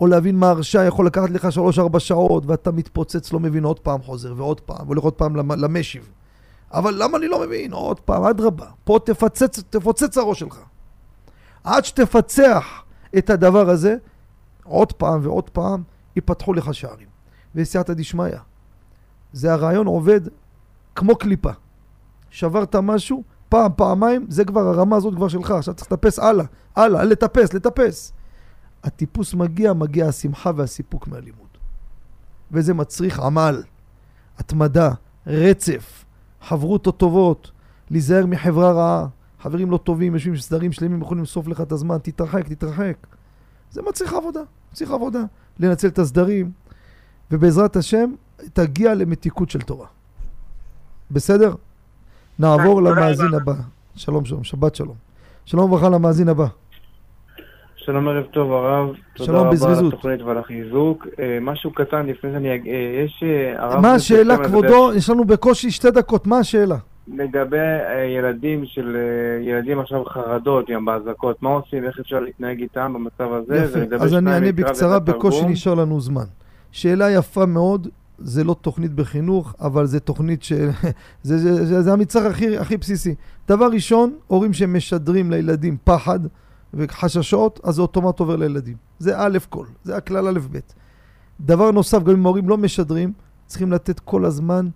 או 0.00 0.06
להבין 0.06 0.36
מה 0.36 0.50
הרשע 0.50 0.84
יכול 0.84 1.06
לקחת 1.06 1.30
לך 1.30 1.52
שלוש-ארבע 1.52 2.00
שעות, 2.00 2.46
ואתה 2.46 2.70
מתפוצץ, 2.70 3.32
לא 3.32 3.40
מבין, 3.40 3.64
עוד 3.64 3.78
פעם 3.78 4.02
חוזר, 4.02 4.34
ועוד 4.36 4.60
פעם, 4.60 4.86
והולך 4.86 5.02
עוד 5.02 5.12
פעם 5.12 5.36
למשיב. 5.36 6.10
אבל 6.72 6.94
למה 7.02 7.18
אני 7.18 7.28
לא 7.28 7.40
מבין? 7.40 7.72
עוד 7.72 8.00
פעם, 8.00 8.24
אדרבה. 8.24 8.66
פה 8.84 8.98
תפצץ, 9.04 9.62
תפוצץ 9.70 10.18
הראש 10.18 10.40
שלך. 10.40 10.58
עד 11.64 11.84
שתפצח 11.84 12.82
את 13.18 13.30
הדבר 13.30 13.70
הזה, 13.70 13.96
עוד 14.64 14.92
פעם 14.92 15.20
ועוד 15.22 15.50
פעם, 15.50 15.82
ייפתחו 16.16 16.52
לך 16.52 16.74
שערים. 16.74 17.08
וסייעתא 17.54 17.92
דשמיא. 17.92 18.36
זה 19.32 19.52
הרעיון 19.52 19.86
עובד 19.86 20.20
כמו 20.94 21.16
קליפה. 21.16 21.50
שברת 22.32 22.76
משהו, 22.76 23.22
פעם, 23.48 23.70
פעמיים, 23.76 24.26
זה 24.28 24.44
כבר, 24.44 24.60
הרמה 24.60 24.96
הזאת 24.96 25.14
כבר 25.14 25.28
שלך, 25.28 25.50
עכשיו 25.50 25.74
צריך 25.74 25.92
לטפס 25.92 26.18
הלאה, 26.18 26.44
הלאה, 26.76 27.04
לטפס, 27.04 27.52
לטפס. 27.52 28.12
הטיפוס 28.84 29.34
מגיע, 29.34 29.72
מגיע 29.72 30.06
השמחה 30.06 30.50
והסיפוק 30.56 31.08
מהלימוד. 31.08 31.48
וזה 32.52 32.74
מצריך 32.74 33.20
עמל, 33.20 33.62
התמדה, 34.38 34.90
רצף, 35.26 36.04
חברותות 36.42 36.96
טובות, 36.98 37.50
להיזהר 37.90 38.26
מחברה 38.26 38.72
רעה. 38.72 39.06
חברים 39.40 39.70
לא 39.70 39.76
טובים, 39.76 40.14
יושבים 40.14 40.36
סדרים 40.36 40.72
שלמים, 40.72 41.02
יכולים 41.02 41.24
לסוף 41.24 41.48
לך 41.48 41.60
את 41.60 41.72
הזמן, 41.72 41.98
תתרחק, 41.98 42.48
תתרחק. 42.48 43.06
זה 43.70 43.82
מצריך 43.82 44.12
עבודה, 44.12 44.40
מצריך 44.72 44.90
עבודה. 44.90 45.22
לנצל 45.58 45.88
את 45.88 45.98
הסדרים, 45.98 46.52
ובעזרת 47.30 47.76
השם 47.76 48.14
תגיע 48.52 48.94
למתיקות 48.94 49.50
של 49.50 49.60
תורה. 49.60 49.86
בסדר? 51.10 51.54
נעבור 52.38 52.82
למאזין 52.82 53.34
הבא. 53.34 53.54
שלום 53.96 54.24
שלום, 54.24 54.44
שבת 54.44 54.74
שלום. 54.74 54.94
שלום 55.44 55.64
וברכה 55.64 55.88
למאזין 55.88 56.28
הבא. 56.28 56.46
שלום 57.76 58.08
ערב 58.08 58.24
טוב 58.24 58.52
הרב, 58.52 58.94
שלום 59.14 59.26
תודה 59.26 59.38
רבה 59.38 59.48
על 59.48 59.54
בזריזות. 59.54 59.92
התוכנית 59.92 60.22
ועל 60.22 60.38
החיזוק. 60.38 61.06
אה, 61.18 61.38
משהו 61.40 61.72
קטן 61.72 62.06
לפני 62.06 62.32
שאני 62.32 62.54
אג... 62.54 62.68
אה, 62.68 63.04
יש... 63.04 63.24
אה, 63.58 63.80
מה 63.80 63.94
השאלה 63.94 64.44
כבודו? 64.44 64.94
יש 64.94 65.10
לנו 65.10 65.24
בקושי 65.24 65.70
שתי 65.70 65.90
דקות, 65.90 66.26
מה 66.26 66.38
השאלה? 66.38 66.76
לגבי 67.08 67.56
ילדים 68.18 68.64
של... 68.64 68.96
ילדים 69.40 69.80
עכשיו 69.80 70.04
חרדות 70.04 70.68
עם 70.68 70.84
באזעקות, 70.84 71.42
מה 71.42 71.50
עושים, 71.50 71.84
איך 71.84 71.98
אפשר 71.98 72.20
להתנהג 72.20 72.60
איתם 72.60 72.92
במצב 72.92 73.32
הזה? 73.32 73.56
יפה, 73.56 74.04
אז 74.04 74.14
אני 74.14 74.34
אענה 74.34 74.52
בקצרה, 74.52 74.98
בקושי. 74.98 75.46
נשאר 75.46 75.74
לנו 75.74 76.00
זמן. 76.00 76.24
שאלה 76.72 77.10
יפה 77.10 77.46
מאוד, 77.46 77.88
זה 78.24 78.44
לא 78.44 78.56
תוכנית 78.60 78.92
בחינוך, 78.94 79.54
אבל 79.60 79.86
זה 79.86 80.00
תוכנית 80.00 80.42
ש... 80.42 80.52
זה, 81.22 81.38
זה, 81.38 81.66
זה, 81.66 81.82
זה 81.82 81.92
המצרך 81.92 82.34
הכי, 82.34 82.58
הכי 82.58 82.76
בסיסי. 82.76 83.14
דבר 83.48 83.68
ראשון, 83.72 84.16
הורים 84.26 84.52
שמשדרים 84.52 85.30
לילדים 85.30 85.76
פחד 85.84 86.20
וחששות, 86.74 87.60
אז 87.64 87.74
זה 87.74 87.82
אוטומט 87.82 88.20
עובר 88.20 88.36
לילדים. 88.36 88.76
זה 88.98 89.14
א' 89.18 89.38
כל, 89.48 89.66
זה 89.84 89.96
הכלל 89.96 90.28
א' 90.28 90.38
ב'. 90.50 90.58
דבר 91.40 91.70
נוסף, 91.70 92.02
גם 92.02 92.12
אם 92.12 92.26
ההורים 92.26 92.48
לא 92.48 92.58
משדרים, 92.58 93.12
צריכים 93.46 93.72
לתת 93.72 94.00
כל 94.00 94.24
הזמן 94.24 94.68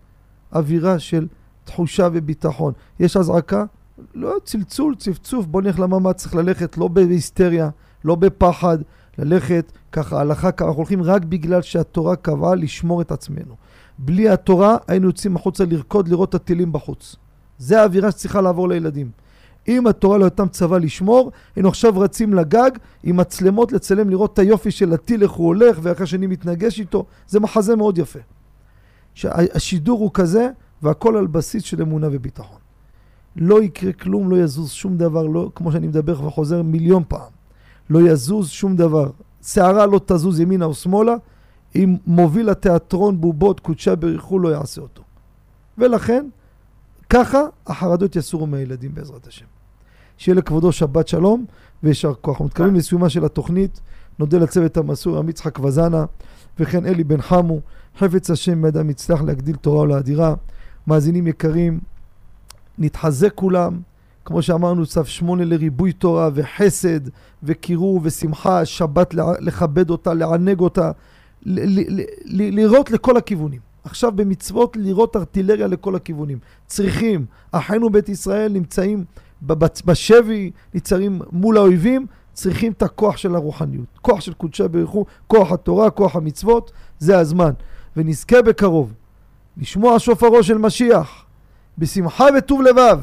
אווירה 0.54 0.98
של 0.98 1.26
תחושה 1.64 2.08
וביטחון. 2.12 2.72
יש 3.00 3.16
אזעקה, 3.16 3.64
לא 4.14 4.34
צלצול, 4.44 4.94
צפצוף, 4.94 5.46
בוא 5.46 5.62
נלך 5.62 5.80
לממ"ד, 5.80 6.12
צריך 6.12 6.34
ללכת 6.34 6.78
לא 6.78 6.88
בהיסטריה, 6.88 7.70
לא 8.04 8.14
בפחד, 8.14 8.78
ללכת 9.18 9.72
ככה, 9.92 10.20
הלכה, 10.20 10.52
ככה, 10.52 10.64
אנחנו 10.64 10.78
הולכים 10.78 11.02
רק 11.02 11.24
בגלל 11.24 11.62
שהתורה 11.62 12.16
קבעה 12.16 12.54
לשמור 12.54 13.02
את 13.02 13.12
עצמנו. 13.12 13.54
בלי 13.98 14.28
התורה 14.28 14.76
היינו 14.88 15.06
יוצאים 15.06 15.36
החוצה 15.36 15.64
לרקוד, 15.64 16.08
לראות 16.08 16.28
את 16.28 16.34
הטילים 16.34 16.72
בחוץ. 16.72 17.16
זה 17.58 17.80
האווירה 17.80 18.10
שצריכה 18.10 18.40
לעבור 18.40 18.68
לילדים. 18.68 19.10
אם 19.68 19.86
התורה 19.86 20.18
לא 20.18 20.24
הייתה 20.24 20.44
מצווה 20.44 20.78
לשמור, 20.78 21.32
היינו 21.56 21.68
עכשיו 21.68 21.98
רצים 21.98 22.34
לגג 22.34 22.70
עם 23.02 23.16
מצלמות 23.16 23.72
לצלם, 23.72 24.10
לראות 24.10 24.32
את 24.32 24.38
היופי 24.38 24.70
של 24.70 24.92
הטיל, 24.92 25.22
איך 25.22 25.30
הוא 25.30 25.46
הולך, 25.46 25.78
ואיך 25.82 26.00
השני 26.00 26.26
מתנגש 26.26 26.80
איתו. 26.80 27.04
זה 27.28 27.40
מחזה 27.40 27.76
מאוד 27.76 27.98
יפה. 27.98 28.18
שהשידור 29.14 30.00
הוא 30.00 30.10
כזה, 30.14 30.48
והכל 30.82 31.16
על 31.16 31.26
בסיס 31.26 31.62
של 31.62 31.82
אמונה 31.82 32.08
וביטחון. 32.12 32.58
לא 33.36 33.62
יקרה 33.62 33.92
כלום, 33.92 34.30
לא 34.30 34.36
יזוז 34.36 34.70
שום 34.70 34.96
דבר, 34.96 35.26
לא, 35.26 35.50
כמו 35.54 35.72
שאני 35.72 35.88
מדבר 35.88 36.26
וחוזר 36.26 36.62
מיליון 36.62 37.02
פעם. 37.08 37.35
לא 37.90 38.10
יזוז 38.10 38.48
שום 38.48 38.76
דבר. 38.76 39.10
שערה 39.42 39.86
לא 39.86 40.00
תזוז 40.06 40.40
ימינה 40.40 40.64
או 40.64 40.74
שמאלה, 40.74 41.14
אם 41.74 41.96
מוביל 42.06 42.50
התיאטרון 42.50 43.20
בובות 43.20 43.60
קודשה 43.60 43.94
בריחו 43.94 44.38
לא 44.38 44.48
יעשה 44.48 44.80
אותו. 44.80 45.02
ולכן, 45.78 46.26
ככה 47.10 47.40
החרדות 47.66 48.16
יסורו 48.16 48.46
מהילדים 48.46 48.94
בעזרת 48.94 49.26
השם. 49.26 49.46
שיהיה 50.16 50.36
לכבודו 50.36 50.72
שבת 50.72 51.08
שלום 51.08 51.44
ויישר 51.82 52.14
כוח. 52.14 52.32
אנחנו 52.34 52.44
מתקרבים 52.44 52.74
לסיומה 52.74 53.08
של 53.08 53.24
התוכנית. 53.24 53.80
נודה 54.18 54.38
לצוות 54.38 54.76
המסור, 54.76 55.18
עמי 55.18 55.30
יצחק 55.30 55.58
וזנה, 55.58 56.04
וכן 56.58 56.86
אלי 56.86 57.04
בן 57.04 57.22
חמו. 57.22 57.60
חפץ 57.98 58.30
השם 58.30 58.62
בידם 58.62 58.90
יצלח 58.90 59.22
להגדיל 59.22 59.56
תורה 59.56 59.82
ולאדירה. 59.82 60.34
מאזינים 60.86 61.26
יקרים, 61.26 61.80
נתחזק 62.78 63.34
כולם. 63.34 63.80
כמו 64.26 64.42
שאמרנו, 64.42 64.86
צו 64.86 65.04
שמונה 65.04 65.44
לריבוי 65.44 65.92
תורה 65.92 66.30
וחסד 66.34 67.00
וקירוב 67.42 68.02
ושמחה, 68.06 68.64
שבת 68.64 69.14
לכבד 69.14 69.90
אותה, 69.90 70.14
לענג 70.14 70.60
אותה, 70.60 70.90
ל- 71.42 71.80
ל- 71.80 72.00
ל- 72.24 72.60
לראות 72.60 72.90
לכל 72.90 73.16
הכיוונים. 73.16 73.60
עכשיו 73.84 74.12
במצוות 74.12 74.76
לראות 74.80 75.16
ארטילריה 75.16 75.66
לכל 75.66 75.96
הכיוונים. 75.96 76.38
צריכים, 76.66 77.26
אחינו 77.52 77.90
בית 77.90 78.08
ישראל 78.08 78.52
נמצאים 78.52 79.04
בשבי, 79.86 80.50
נמצאים 80.74 81.20
מול 81.32 81.56
האויבים, 81.56 82.06
צריכים 82.32 82.72
את 82.72 82.82
הכוח 82.82 83.16
של 83.16 83.34
הרוחניות. 83.34 83.86
כוח 84.02 84.20
של 84.20 84.32
קודשי 84.32 84.68
ברכו, 84.68 85.04
כוח 85.26 85.52
התורה, 85.52 85.90
כוח 85.90 86.16
המצוות, 86.16 86.72
זה 86.98 87.18
הזמן. 87.18 87.52
ונזכה 87.96 88.42
בקרוב 88.42 88.92
לשמוע 89.56 89.98
שופרו 89.98 90.42
של 90.42 90.58
משיח, 90.58 91.24
בשמחה 91.78 92.24
וטוב 92.38 92.62
לבב. 92.62 93.00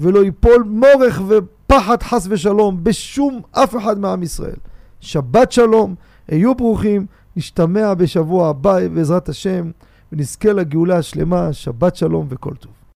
ולא 0.00 0.24
ייפול 0.24 0.62
מורך 0.66 1.22
ופחד 1.28 2.02
חס 2.02 2.26
ושלום 2.30 2.84
בשום 2.84 3.40
אף 3.52 3.76
אחד 3.76 3.98
מעם 3.98 4.22
ישראל. 4.22 4.56
שבת 5.00 5.52
שלום, 5.52 5.94
היו 6.28 6.54
ברוכים, 6.54 7.06
נשתמע 7.36 7.94
בשבוע 7.94 8.48
הבא 8.48 8.88
בעזרת 8.88 9.28
השם, 9.28 9.70
ונזכה 10.12 10.52
לגאולה 10.52 10.98
השלמה, 10.98 11.52
שבת 11.52 11.96
שלום 11.96 12.26
וכל 12.28 12.54
טוב. 12.54 12.79